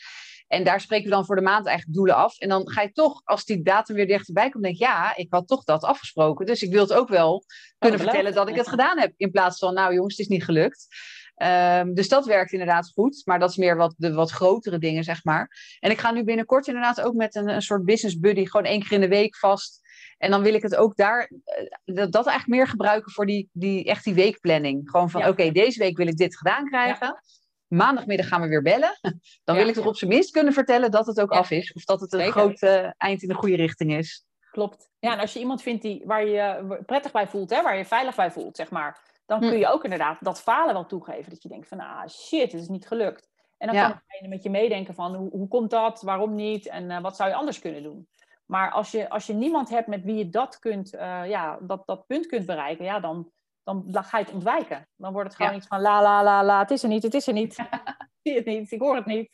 En 0.47 0.63
daar 0.63 0.81
spreken 0.81 1.05
we 1.05 1.15
dan 1.15 1.25
voor 1.25 1.35
de 1.35 1.41
maand 1.41 1.65
eigenlijk 1.65 1.97
doelen 1.97 2.15
af. 2.15 2.39
En 2.39 2.49
dan 2.49 2.69
ga 2.69 2.81
je 2.81 2.91
toch, 2.91 3.21
als 3.23 3.45
die 3.45 3.63
datum 3.63 3.95
weer 3.95 4.07
dichterbij 4.07 4.49
komt, 4.49 4.63
denk 4.63 4.77
je, 4.77 4.83
ja, 4.83 5.15
ik 5.15 5.27
had 5.29 5.47
toch 5.47 5.63
dat 5.63 5.83
afgesproken. 5.83 6.45
Dus 6.45 6.61
ik 6.61 6.71
wil 6.71 6.81
het 6.81 6.93
ook 6.93 7.09
wel 7.09 7.43
kunnen 7.77 7.99
vertellen 7.99 8.33
dat 8.33 8.49
ik 8.49 8.55
het 8.55 8.67
gedaan 8.67 8.99
heb. 8.99 9.13
In 9.17 9.31
plaats 9.31 9.59
van, 9.59 9.73
nou 9.73 9.93
jongens, 9.93 10.17
het 10.17 10.25
is 10.25 10.33
niet 10.33 10.43
gelukt. 10.43 10.87
Ehm, 11.35 11.93
dus 11.93 12.09
dat 12.09 12.25
werkt 12.25 12.51
inderdaad 12.51 12.91
goed. 12.93 13.21
Maar 13.25 13.39
dat 13.39 13.49
is 13.49 13.55
meer 13.55 13.77
wat, 13.77 13.93
de 13.97 14.13
wat 14.13 14.31
grotere 14.31 14.77
dingen, 14.77 15.03
zeg 15.03 15.23
maar. 15.23 15.77
En 15.79 15.91
ik 15.91 15.99
ga 15.99 16.11
nu 16.11 16.23
binnenkort 16.23 16.67
inderdaad 16.67 17.01
ook 17.01 17.13
met 17.13 17.35
een, 17.35 17.49
een 17.49 17.61
soort 17.61 17.85
business 17.85 18.19
buddy, 18.19 18.45
gewoon 18.45 18.65
één 18.65 18.81
keer 18.81 18.91
in 18.91 19.01
de 19.01 19.07
week 19.07 19.37
vast. 19.37 19.83
En 20.17 20.31
dan 20.31 20.41
wil 20.41 20.53
ik 20.53 20.61
het 20.61 20.75
ook 20.75 20.95
daar, 20.95 21.31
eh, 21.43 21.95
dat, 21.95 22.11
dat 22.11 22.27
eigenlijk 22.27 22.59
meer 22.59 22.67
gebruiken 22.67 23.11
voor 23.11 23.25
die, 23.25 23.49
die, 23.51 23.83
echt 23.83 24.03
die 24.03 24.13
weekplanning. 24.13 24.89
Gewoon 24.89 25.09
van, 25.09 25.27
oké, 25.27 25.51
deze 25.51 25.79
week 25.79 25.97
wil 25.97 26.07
ik 26.07 26.17
dit 26.17 26.37
gedaan 26.37 26.65
krijgen. 26.65 27.21
Maandagmiddag 27.67 28.27
gaan 28.27 28.41
we 28.41 28.47
weer 28.47 28.61
bellen. 28.61 28.99
Dan 29.43 29.55
wil 29.55 29.67
ik 29.67 29.73
toch 29.73 29.85
op 29.85 29.97
zijn 29.97 30.11
minst 30.11 30.31
kunnen 30.31 30.53
vertellen 30.53 30.91
dat 30.91 31.05
het 31.05 31.21
ook 31.21 31.31
af 31.31 31.51
is. 31.51 31.73
Of 31.73 31.83
dat 31.83 32.01
het 32.01 32.13
een 32.13 32.31
groot 32.31 32.61
uh, 32.61 32.89
eind 32.97 33.21
in 33.21 33.27
de 33.27 33.33
goede 33.33 33.55
richting 33.55 33.93
is. 33.93 34.25
Klopt. 34.51 34.89
Ja, 34.99 35.13
en 35.13 35.19
als 35.19 35.33
je 35.33 35.39
iemand 35.39 35.61
vindt 35.61 35.81
die, 35.81 36.01
waar 36.05 36.25
je 36.25 36.31
je 36.31 36.83
prettig 36.85 37.11
bij 37.11 37.27
voelt, 37.27 37.49
hè, 37.49 37.61
waar 37.61 37.77
je 37.77 37.85
veilig 37.85 38.15
bij 38.15 38.31
voelt, 38.31 38.55
zeg 38.55 38.71
maar. 38.71 39.13
Dan 39.25 39.43
hm. 39.43 39.49
kun 39.49 39.57
je 39.57 39.67
ook 39.67 39.83
inderdaad 39.83 40.17
dat 40.21 40.41
falen 40.41 40.73
wel 40.73 40.85
toegeven. 40.85 41.29
Dat 41.29 41.43
je 41.43 41.49
denkt 41.49 41.67
van, 41.67 41.79
ah 41.79 42.07
shit, 42.07 42.51
het 42.51 42.61
is 42.61 42.67
niet 42.67 42.87
gelukt. 42.87 43.29
En 43.57 43.73
dan 43.73 43.87
kan 43.87 44.01
je 44.21 44.27
met 44.27 44.43
je 44.43 44.49
meedenken 44.49 44.93
van, 44.93 45.15
hoe, 45.15 45.29
hoe 45.29 45.47
komt 45.47 45.69
dat, 45.69 46.01
waarom 46.01 46.35
niet 46.35 46.67
en 46.67 46.89
uh, 46.89 47.01
wat 47.01 47.15
zou 47.15 47.29
je 47.29 47.35
anders 47.35 47.59
kunnen 47.59 47.83
doen. 47.83 48.07
Maar 48.45 48.71
als 48.71 48.91
je, 48.91 49.09
als 49.09 49.25
je 49.25 49.33
niemand 49.33 49.69
hebt 49.69 49.87
met 49.87 50.03
wie 50.03 50.15
je 50.15 50.29
dat, 50.29 50.59
kunt, 50.59 50.93
uh, 50.93 51.21
ja, 51.27 51.57
dat, 51.61 51.81
dat 51.85 52.05
punt 52.07 52.25
kunt 52.25 52.45
bereiken, 52.45 52.85
ja, 52.85 52.99
dan, 52.99 53.31
dan, 53.65 54.03
ga 54.03 54.17
je 54.17 54.23
het 54.23 54.33
ontwijken. 54.33 54.87
Dan 54.95 55.13
wordt 55.13 55.27
het 55.27 55.37
gewoon 55.37 55.55
iets 55.55 55.67
van 55.67 55.81
la 55.81 56.01
la 56.01 56.23
la 56.23 56.43
la, 56.43 56.59
het 56.59 56.71
is 56.71 56.83
er 56.83 56.89
niet, 56.89 57.03
het 57.03 57.13
is 57.13 57.27
er 57.27 57.33
niet. 57.33 57.57
ik 57.59 58.19
zie 58.21 58.35
het 58.35 58.45
niet, 58.45 58.71
ik 58.71 58.79
hoor 58.79 58.95
het 58.95 59.05
niet. 59.05 59.29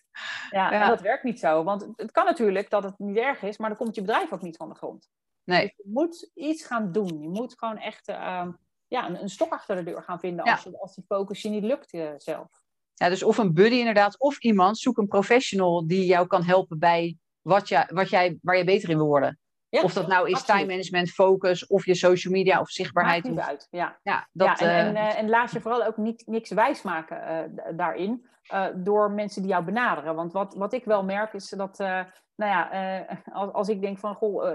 Ja, 0.49 0.71
En 0.71 0.87
dat 0.89 1.01
werkt 1.01 1.23
niet 1.23 1.39
zo. 1.39 1.63
Want 1.63 1.87
het 1.95 2.11
kan 2.11 2.25
natuurlijk 2.25 2.69
dat 2.69 2.83
het 2.83 2.99
niet 2.99 3.17
erg 3.17 3.41
is, 3.41 3.57
maar 3.57 3.69
dan 3.69 3.77
komt 3.77 3.95
je 3.95 4.01
bedrijf 4.01 4.33
ook 4.33 4.41
niet 4.41 4.57
van 4.57 4.69
de 4.69 4.75
grond. 4.75 5.09
Nee. 5.43 5.61
Dus 5.61 5.73
je 5.77 5.91
moet 5.93 6.31
iets 6.33 6.65
gaan 6.65 6.91
doen. 6.91 7.21
Je 7.21 7.29
moet 7.29 7.57
gewoon 7.57 7.77
echt 7.77 8.09
uh, 8.09 8.47
ja, 8.87 9.09
een, 9.09 9.21
een, 9.21 9.29
stok 9.29 9.51
achter 9.51 9.75
de 9.75 9.83
deur 9.83 10.03
gaan 10.03 10.19
vinden 10.19 10.45
als, 10.45 10.63
je, 10.63 10.79
als 10.79 10.95
die 10.95 11.03
focus 11.07 11.41
je 11.41 11.49
niet 11.49 11.63
lukt 11.63 11.93
uh, 11.93 12.11
zelf. 12.17 12.47
Ja, 12.93 13.09
dus 13.09 13.23
of 13.23 13.37
een 13.37 13.53
buddy 13.53 13.75
inderdaad, 13.75 14.19
of 14.19 14.39
iemand, 14.39 14.77
zoek 14.77 14.97
een 14.97 15.07
professional 15.07 15.87
die 15.87 16.05
jou 16.05 16.27
kan 16.27 16.43
helpen 16.43 16.79
bij 16.79 17.17
wat, 17.41 17.67
je, 17.67 17.87
wat 17.87 18.09
jij, 18.09 18.39
waar 18.41 18.57
je 18.57 18.63
beter 18.63 18.89
in 18.89 18.97
wil 18.97 19.07
worden. 19.07 19.39
Of 19.79 19.93
dat 19.93 20.07
nou 20.07 20.29
is 20.29 20.43
time 20.43 20.65
management, 20.65 21.09
focus, 21.09 21.67
of 21.67 21.85
je 21.85 21.95
social 21.95 22.33
media 22.33 22.59
of 22.59 22.69
zichtbaarheid. 22.69 23.23
Maakt 23.23 23.35
niet 23.35 23.45
uit, 23.45 23.67
ja. 23.69 23.99
ja, 24.03 24.27
dat, 24.31 24.59
ja 24.59 24.67
en, 24.67 24.85
en, 24.85 24.95
uh, 24.95 25.17
en, 25.17 25.29
laat 25.29 25.51
je 25.51 25.61
vooral 25.61 25.85
ook 25.85 25.97
niet, 25.97 26.23
niks 26.25 26.49
wijs 26.49 26.81
maken 26.81 27.49
uh, 27.57 27.77
daarin. 27.77 28.29
Uh, 28.53 28.65
door 28.75 29.11
mensen 29.11 29.41
die 29.41 29.51
jou 29.51 29.63
benaderen. 29.63 30.15
Want 30.15 30.33
wat, 30.33 30.53
wat 30.53 30.73
ik 30.73 30.85
wel 30.85 31.03
merk 31.03 31.33
is 31.33 31.49
dat, 31.49 31.77
nou 31.77 32.07
ja, 32.35 33.05
als, 33.31 33.53
als 33.53 33.69
ik 33.69 33.81
denk 33.81 33.99
van, 33.99 34.15
goh, 34.15 34.53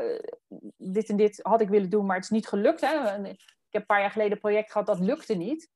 dit 0.77 1.09
en 1.09 1.17
dit 1.17 1.41
had 1.43 1.61
ik 1.61 1.69
willen 1.69 1.91
doen, 1.91 2.07
maar 2.07 2.17
het 2.17 2.25
is 2.25 2.31
niet 2.31 2.49
gelukt. 2.49 2.81
Hè? 2.81 3.25
Ik 3.29 3.73
heb 3.73 3.81
een 3.81 3.87
paar 3.87 4.01
jaar 4.01 4.11
geleden 4.11 4.33
een 4.33 4.39
project 4.39 4.73
gehad, 4.73 4.87
dat 4.87 5.01
lukte 5.01 5.35
niet. 5.35 5.71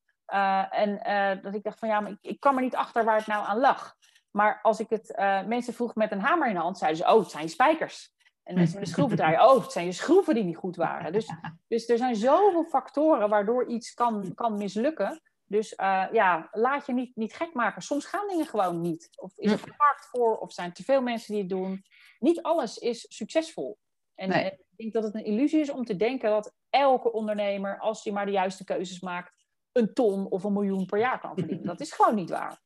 en 0.70 1.00
dat 1.42 1.54
ik 1.54 1.62
dacht 1.62 1.78
van, 1.78 1.88
ja, 1.88 2.00
maar 2.00 2.10
ik, 2.10 2.18
ik 2.20 2.40
kwam 2.40 2.56
er 2.56 2.62
niet 2.62 2.76
achter 2.76 3.04
waar 3.04 3.16
het 3.16 3.26
nou 3.26 3.46
aan 3.46 3.60
lag. 3.60 3.94
Maar 4.30 4.58
als 4.62 4.80
ik 4.80 4.90
het 4.90 5.14
mensen 5.46 5.74
vroeg 5.74 5.94
met 5.94 6.12
een 6.12 6.20
hamer 6.20 6.48
in 6.48 6.54
de 6.54 6.60
hand, 6.60 6.78
zeiden 6.78 6.98
ze: 7.04 7.12
Oh, 7.12 7.18
het 7.18 7.30
zijn 7.30 7.48
spijkers. 7.48 8.14
En 8.50 8.56
mensen 8.56 8.78
met 8.78 8.88
een 8.88 8.94
schroevendraaier: 8.94 9.40
Oh, 9.48 9.62
het 9.62 9.72
zijn 9.72 9.86
je 9.86 9.92
schroeven 9.92 10.34
die 10.34 10.44
niet 10.44 10.56
goed 10.56 10.76
waren. 10.76 11.12
Dus, 11.12 11.30
dus 11.68 11.88
er 11.88 11.98
zijn 11.98 12.16
zoveel 12.16 12.64
factoren 12.64 13.28
waardoor 13.28 13.66
iets 13.66 13.94
kan, 13.94 14.34
kan 14.34 14.56
mislukken. 14.56 15.22
Dus 15.44 15.72
uh, 15.72 16.06
ja, 16.12 16.48
laat 16.52 16.86
je 16.86 16.92
niet, 16.92 17.16
niet 17.16 17.34
gek 17.34 17.54
maken. 17.54 17.82
Soms 17.82 18.04
gaan 18.04 18.28
dingen 18.28 18.46
gewoon 18.46 18.80
niet. 18.80 19.08
Of 19.16 19.38
is 19.38 19.52
er 19.52 19.74
markt 19.76 20.06
voor, 20.10 20.38
of 20.38 20.52
zijn 20.52 20.68
er 20.68 20.74
te 20.74 20.84
veel 20.84 21.02
mensen 21.02 21.32
die 21.32 21.42
het 21.42 21.50
doen. 21.50 21.84
Niet 22.18 22.42
alles 22.42 22.78
is 22.78 23.06
succesvol. 23.08 23.78
En, 24.14 24.30
en 24.30 24.46
ik 24.46 24.76
denk 24.76 24.92
dat 24.92 25.02
het 25.02 25.14
een 25.14 25.24
illusie 25.24 25.60
is 25.60 25.70
om 25.70 25.84
te 25.84 25.96
denken 25.96 26.30
dat 26.30 26.54
elke 26.70 27.12
ondernemer, 27.12 27.78
als 27.78 28.04
hij 28.04 28.12
maar 28.12 28.26
de 28.26 28.32
juiste 28.32 28.64
keuzes 28.64 29.00
maakt, 29.00 29.32
een 29.72 29.92
ton 29.92 30.26
of 30.30 30.44
een 30.44 30.52
miljoen 30.52 30.86
per 30.86 30.98
jaar 30.98 31.20
kan 31.20 31.34
verdienen. 31.34 31.66
Dat 31.66 31.80
is 31.80 31.92
gewoon 31.92 32.14
niet 32.14 32.30
waar 32.30 32.60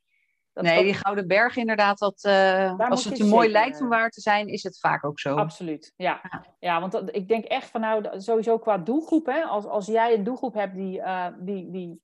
nee, 0.55 0.85
die 0.85 0.95
Gouden 0.95 1.27
Berg 1.27 1.57
inderdaad, 1.57 1.99
dat, 1.99 2.25
uh, 2.27 2.79
als 2.79 3.05
het 3.05 3.21
een 3.21 3.29
mooi 3.29 3.51
lijkt 3.51 3.81
om 3.81 3.89
waar 3.89 4.11
te 4.11 4.21
zijn, 4.21 4.47
is 4.49 4.63
het 4.63 4.79
vaak 4.79 5.05
ook 5.05 5.21
zo. 5.21 5.37
Absoluut, 5.37 5.93
ja. 5.97 6.45
Ja, 6.59 6.81
want 6.81 6.93
dat, 6.93 7.17
ik 7.17 7.29
denk 7.29 7.45
echt 7.45 7.71
van 7.71 7.81
nou, 7.81 8.21
sowieso 8.21 8.59
qua 8.59 8.79
doelgroep, 8.79 9.27
hè, 9.27 9.43
als, 9.43 9.65
als 9.65 9.87
jij 9.87 10.15
een 10.15 10.25
doelgroep 10.25 10.55
hebt 10.55 10.75
die, 10.75 10.99
uh, 10.99 11.27
die, 11.39 11.71
die 11.71 12.03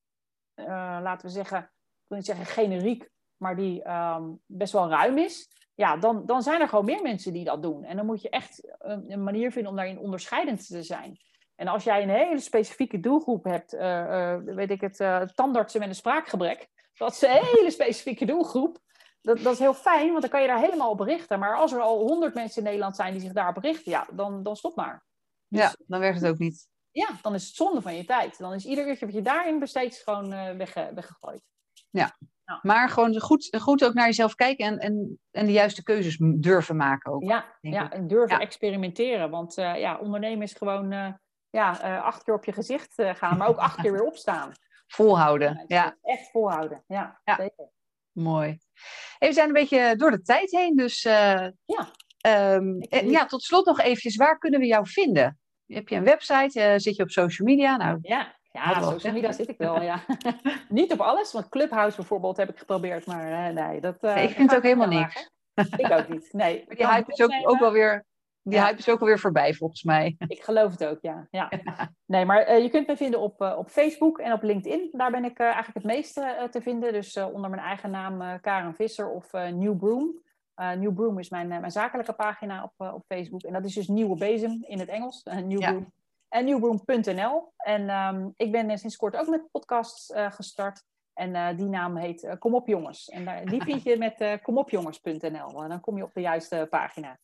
uh, 0.55 0.67
laten 1.03 1.27
we 1.27 1.33
zeggen, 1.33 1.59
ik 1.59 2.07
wil 2.07 2.17
niet 2.17 2.27
zeggen 2.27 2.47
generiek, 2.47 3.09
maar 3.37 3.57
die 3.57 3.91
um, 3.91 4.41
best 4.47 4.73
wel 4.73 4.89
ruim 4.89 5.19
is, 5.19 5.49
ja, 5.75 5.97
dan, 5.97 6.27
dan 6.27 6.43
zijn 6.43 6.61
er 6.61 6.69
gewoon 6.69 6.85
meer 6.85 7.03
mensen 7.03 7.33
die 7.33 7.45
dat 7.45 7.63
doen. 7.63 7.85
En 7.85 7.97
dan 7.97 8.07
moet 8.07 8.23
je 8.23 8.31
echt 8.31 8.77
een, 8.79 9.05
een 9.13 9.23
manier 9.23 9.53
vinden 9.53 9.71
om 9.71 9.77
daarin 9.77 9.99
onderscheidend 9.99 10.67
te 10.67 10.83
zijn. 10.83 11.19
En 11.57 11.69
als 11.69 11.85
jij 11.85 12.03
een 12.03 12.09
hele 12.09 12.41
specifieke 12.41 13.01
doelgroep 13.01 13.45
hebt, 13.45 13.73
weet 14.45 14.71
ik 14.71 14.81
het, 14.81 14.97
tandartsen 15.35 15.81
met 15.81 15.89
een 15.89 15.95
spraakgebrek, 15.95 16.69
dat 17.01 17.13
is 17.13 17.23
een 17.23 17.31
hele 17.31 17.71
specifieke 17.71 18.25
doelgroep. 18.25 18.79
Dat, 19.21 19.39
dat 19.43 19.53
is 19.53 19.59
heel 19.59 19.75
fijn, 19.75 20.09
want 20.09 20.21
dan 20.21 20.31
kan 20.31 20.41
je 20.41 20.47
daar 20.47 20.61
helemaal 20.61 20.91
op 20.91 21.01
richten. 21.01 21.39
Maar 21.39 21.57
als 21.57 21.73
er 21.73 21.81
al 21.81 21.99
honderd 21.99 22.35
mensen 22.35 22.59
in 22.59 22.65
Nederland 22.65 22.97
zijn 22.97 23.13
die 23.13 23.21
zich 23.21 23.33
daarop 23.33 23.57
richten, 23.57 23.93
ja, 23.93 24.07
dan, 24.13 24.43
dan 24.43 24.57
stop 24.57 24.77
maar. 24.77 25.05
Dus, 25.49 25.61
ja, 25.61 25.75
dan 25.87 26.01
werkt 26.01 26.21
het 26.21 26.31
ook 26.31 26.39
niet. 26.39 26.69
Ja, 26.91 27.09
dan 27.23 27.35
is 27.35 27.47
het 27.47 27.55
zonde 27.55 27.83
van 27.83 27.97
je 27.97 28.05
tijd. 28.05 28.39
Dan 28.39 28.53
is 28.53 28.65
ieder 28.65 28.89
uurtje 28.89 29.07
wat 29.07 29.15
je 29.15 29.23
daarin 29.23 29.59
besteedt 29.59 30.03
gewoon 30.05 30.33
uh, 30.33 30.51
weg, 30.51 30.75
weggegooid. 30.75 31.43
Ja, 31.91 32.17
maar 32.63 32.89
gewoon 32.89 33.21
goed, 33.21 33.57
goed 33.61 33.85
ook 33.85 33.95
naar 33.95 34.07
jezelf 34.07 34.35
kijken 34.35 34.67
en, 34.67 34.79
en, 34.79 35.19
en 35.31 35.47
de 35.47 35.53
juiste 35.53 35.83
keuzes 35.83 36.17
durven 36.21 36.77
maken 36.77 37.13
ook. 37.13 37.23
Ja, 37.23 37.57
ja 37.61 37.91
en 37.91 38.07
durven 38.07 38.39
experimenteren. 38.39 39.31
Want 39.31 39.59
uh, 39.59 39.79
ja, 39.79 39.99
ondernemen 39.99 40.43
is 40.43 40.53
gewoon 40.53 40.93
uh, 40.93 41.13
ja, 41.51 41.99
acht 41.99 42.23
keer 42.23 42.35
op 42.35 42.45
je 42.45 42.53
gezicht 42.53 42.95
gaan, 42.97 43.37
maar 43.37 43.49
ook 43.49 43.59
acht 43.59 43.81
keer 43.81 43.93
weer 43.93 44.05
opstaan. 44.05 44.53
Volhouden, 44.93 45.65
ja. 45.67 45.97
Echt 46.03 46.31
volhouden, 46.31 46.85
ja, 46.87 47.21
ja. 47.25 47.35
Zeker. 47.35 47.69
Mooi. 48.13 48.59
we 49.19 49.33
zijn 49.33 49.47
een 49.47 49.55
beetje 49.55 49.97
door 49.97 50.11
de 50.11 50.23
tijd 50.23 50.51
heen, 50.51 50.77
dus 50.77 51.05
uh, 51.05 51.47
ja. 51.65 51.91
Um, 52.55 52.77
ja, 52.89 53.27
tot 53.27 53.43
slot 53.43 53.67
nog 53.67 53.81
eventjes, 53.81 54.17
waar 54.17 54.39
kunnen 54.39 54.61
we 54.61 54.67
jou 54.67 54.87
vinden? 54.89 55.39
Heb 55.67 55.89
je 55.89 55.97
een 55.97 56.05
website? 56.05 56.61
Uh, 56.61 56.75
zit 56.77 56.97
je 56.97 57.03
op 57.03 57.11
social 57.11 57.49
media? 57.49 57.77
Nou, 57.77 57.99
ja, 58.03 58.37
ja 58.51 58.83
social 58.83 59.13
media 59.13 59.33
zit 59.33 59.49
ik 59.49 59.59
wel, 59.59 59.83
ja. 59.83 60.05
Niet 60.69 60.93
op 60.93 61.01
alles, 61.01 61.33
want 61.33 61.49
Clubhouse 61.49 61.97
bijvoorbeeld 61.97 62.37
heb 62.37 62.49
ik 62.49 62.59
geprobeerd, 62.59 63.07
maar 63.07 63.31
uh, 63.31 63.65
nee. 63.65 63.81
Dat, 63.81 64.01
nee, 64.01 64.29
ik 64.29 64.35
vind 64.35 64.49
het 64.49 64.59
ook 64.59 64.65
helemaal 64.65 64.89
niks. 64.89 65.31
Ik 65.77 65.91
ook 65.91 66.09
niet, 66.09 66.33
nee. 66.33 66.63
Maar 66.67 66.77
die 66.77 66.87
hype 66.87 67.13
is 67.13 67.21
ook, 67.21 67.51
ook 67.51 67.59
wel 67.59 67.73
weer 67.73 68.05
die 68.43 68.61
hype 68.61 68.79
is 68.79 68.89
ook 68.89 69.01
alweer 69.01 69.19
voorbij, 69.19 69.55
volgens 69.55 69.83
mij. 69.83 70.17
Ik 70.27 70.43
geloof 70.43 70.71
het 70.71 70.85
ook, 70.85 70.99
ja. 71.01 71.27
ja. 71.31 71.51
Nee, 72.07 72.25
maar 72.25 72.51
uh, 72.51 72.63
je 72.63 72.71
kunt 72.71 72.87
me 72.87 72.97
vinden 72.97 73.21
op, 73.21 73.43
uh, 73.43 73.55
op 73.59 73.69
Facebook 73.71 74.19
en 74.19 74.33
op 74.33 74.43
LinkedIn. 74.43 74.89
Daar 74.93 75.11
ben 75.11 75.25
ik 75.25 75.39
uh, 75.39 75.47
eigenlijk 75.47 75.75
het 75.75 75.85
meeste 75.85 76.49
te 76.51 76.63
vinden. 76.63 76.93
Dus 76.93 77.17
onder 77.17 77.51
mijn 77.51 77.63
eigen 77.63 77.91
naam 77.91 78.41
Karen 78.41 78.75
Visser 78.75 79.11
of 79.11 79.33
New 79.33 79.77
Broom. 79.77 80.23
New 80.55 80.95
Broom 80.95 81.19
is 81.19 81.31
mijn, 81.31 81.49
mijn 81.49 81.71
zakelijke 81.71 82.13
pagina 82.13 82.63
op, 82.63 82.93
op 82.95 83.05
Facebook. 83.07 83.43
En 83.43 83.53
dat 83.53 83.65
is 83.65 83.75
dus 83.75 83.89
Nieuwe 83.89 84.17
Bezem 84.17 84.65
in 84.67 84.79
het 84.79 84.89
Engels. 84.89 85.23
New 85.25 85.61
ja. 85.61 85.71
Broom. 85.71 85.93
En 86.29 86.45
newbroom.nl. 86.45 87.53
En 87.57 87.91
um, 87.91 88.35
ik 88.37 88.53
ben 88.53 88.79
sinds 88.79 88.97
kort 88.97 89.17
ook 89.17 89.29
met 89.29 89.51
podcasts 89.51 90.13
gestart. 90.15 90.83
En 91.15 91.57
die 91.57 91.69
naam 91.69 91.97
heet 91.97 92.37
Kom 92.39 92.55
op 92.55 92.67
Jongens. 92.67 93.09
En 93.09 93.25
daar, 93.25 93.45
die 93.45 93.63
vind 93.63 93.83
je 93.83 93.99
met 93.99 94.41
komopjongens.nl. 94.43 95.69
dan 95.69 95.81
kom 95.81 95.97
je 95.97 96.03
op 96.05 96.15
de 96.15 96.21
juiste 96.21 96.67
pagina. 96.71 97.19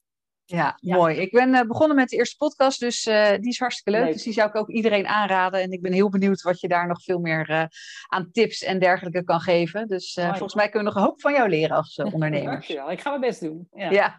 Ja, 0.49 0.79
mooi. 0.81 1.17
Ik 1.17 1.31
ben 1.31 1.55
uh, 1.55 1.61
begonnen 1.61 1.97
met 1.97 2.09
de 2.09 2.17
eerste 2.17 2.37
podcast, 2.37 2.81
dus 2.81 3.07
uh, 3.07 3.31
die 3.31 3.49
is 3.49 3.59
hartstikke 3.59 3.99
leuk. 4.01 4.13
Dus 4.13 4.23
die 4.23 4.33
zou 4.33 4.49
ik 4.49 4.57
ook 4.57 4.69
iedereen 4.69 5.07
aanraden. 5.07 5.61
En 5.61 5.71
ik 5.71 5.83
ben 5.83 5.93
heel 5.93 6.09
benieuwd 6.09 6.43
wat 6.43 6.61
je 6.61 6.69
daar 6.69 6.87
nog 6.87 7.03
veel 7.03 7.19
meer 7.19 7.51
uh, 7.51 7.65
aan 8.07 8.31
tips 8.31 8.63
en 8.63 8.79
dergelijke 8.79 9.25
kan 9.25 9.41
geven. 9.41 9.89
Dus 9.89 10.19
volgens 10.21 10.55
mij 10.55 10.69
kunnen 10.69 10.89
we 10.89 10.95
nog 10.95 11.03
een 11.03 11.09
hoop 11.09 11.21
van 11.21 11.33
jou 11.33 11.49
leren 11.49 11.77
als 11.77 11.97
ondernemer. 12.13 12.51
Dankjewel, 12.51 12.91
ik 12.91 13.01
ga 13.01 13.09
mijn 13.09 13.21
best 13.21 13.41
doen. 13.41 13.69
Ja. 13.73 13.91
ja. 13.91 14.17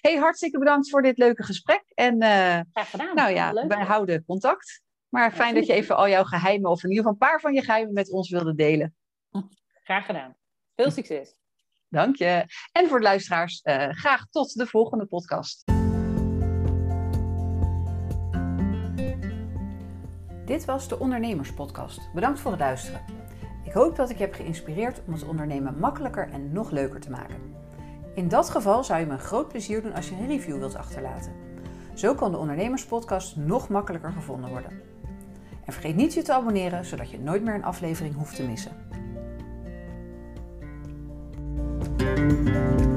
Hey, 0.00 0.16
hartstikke 0.16 0.58
bedankt 0.58 0.90
voor 0.90 1.02
dit 1.02 1.18
leuke 1.18 1.42
gesprek. 1.42 1.82
En 1.94 2.16
Graag 2.16 2.90
gedaan. 2.90 3.14
Nou 3.14 3.32
ja, 3.32 3.52
leuk. 3.52 3.68
wij 3.68 3.84
houden 3.84 4.24
contact. 4.24 4.84
Maar 5.08 5.32
fijn 5.32 5.54
dat 5.54 5.66
je 5.66 5.72
even 5.72 5.96
al 5.96 6.08
jouw 6.08 6.24
geheimen, 6.24 6.70
of 6.70 6.82
in 6.82 6.90
ieder 6.90 7.04
geval 7.04 7.20
een 7.20 7.28
paar 7.28 7.40
van 7.40 7.54
je 7.54 7.62
geheimen 7.62 7.92
met 7.92 8.12
ons 8.12 8.30
wilde 8.30 8.54
delen. 8.54 8.94
Graag 9.82 10.06
gedaan. 10.06 10.36
Veel 10.74 10.90
succes. 10.90 11.34
Dank 11.88 12.16
je. 12.16 12.44
En 12.72 12.88
voor 12.88 12.98
de 12.98 13.04
luisteraars, 13.04 13.60
uh, 13.64 13.88
graag 13.88 14.26
tot 14.30 14.54
de 14.54 14.66
volgende 14.66 15.06
podcast. 15.06 15.64
Dit 20.44 20.64
was 20.64 20.88
de 20.88 20.98
Ondernemerspodcast. 20.98 22.12
Bedankt 22.14 22.40
voor 22.40 22.50
het 22.50 22.60
luisteren. 22.60 23.04
Ik 23.64 23.72
hoop 23.72 23.96
dat 23.96 24.10
ik 24.10 24.16
je 24.16 24.24
heb 24.24 24.34
geïnspireerd 24.34 25.02
om 25.06 25.12
het 25.12 25.24
ondernemen 25.24 25.78
makkelijker 25.78 26.30
en 26.30 26.52
nog 26.52 26.70
leuker 26.70 27.00
te 27.00 27.10
maken. 27.10 27.54
In 28.14 28.28
dat 28.28 28.50
geval 28.50 28.84
zou 28.84 29.00
je 29.00 29.06
me 29.06 29.12
een 29.12 29.18
groot 29.18 29.48
plezier 29.48 29.82
doen 29.82 29.94
als 29.94 30.08
je 30.08 30.14
een 30.14 30.26
review 30.26 30.58
wilt 30.58 30.76
achterlaten. 30.76 31.32
Zo 31.94 32.14
kan 32.14 32.30
de 32.30 32.38
Ondernemerspodcast 32.38 33.36
nog 33.36 33.68
makkelijker 33.68 34.12
gevonden 34.12 34.50
worden. 34.50 34.80
En 35.64 35.72
vergeet 35.72 35.96
niet 35.96 36.14
je 36.14 36.22
te 36.22 36.32
abonneren, 36.32 36.84
zodat 36.84 37.10
je 37.10 37.18
nooit 37.18 37.42
meer 37.42 37.54
een 37.54 37.64
aflevering 37.64 38.14
hoeft 38.14 38.36
te 38.36 38.46
missen. 38.46 38.85
thank 41.98 42.48
you 42.48 42.95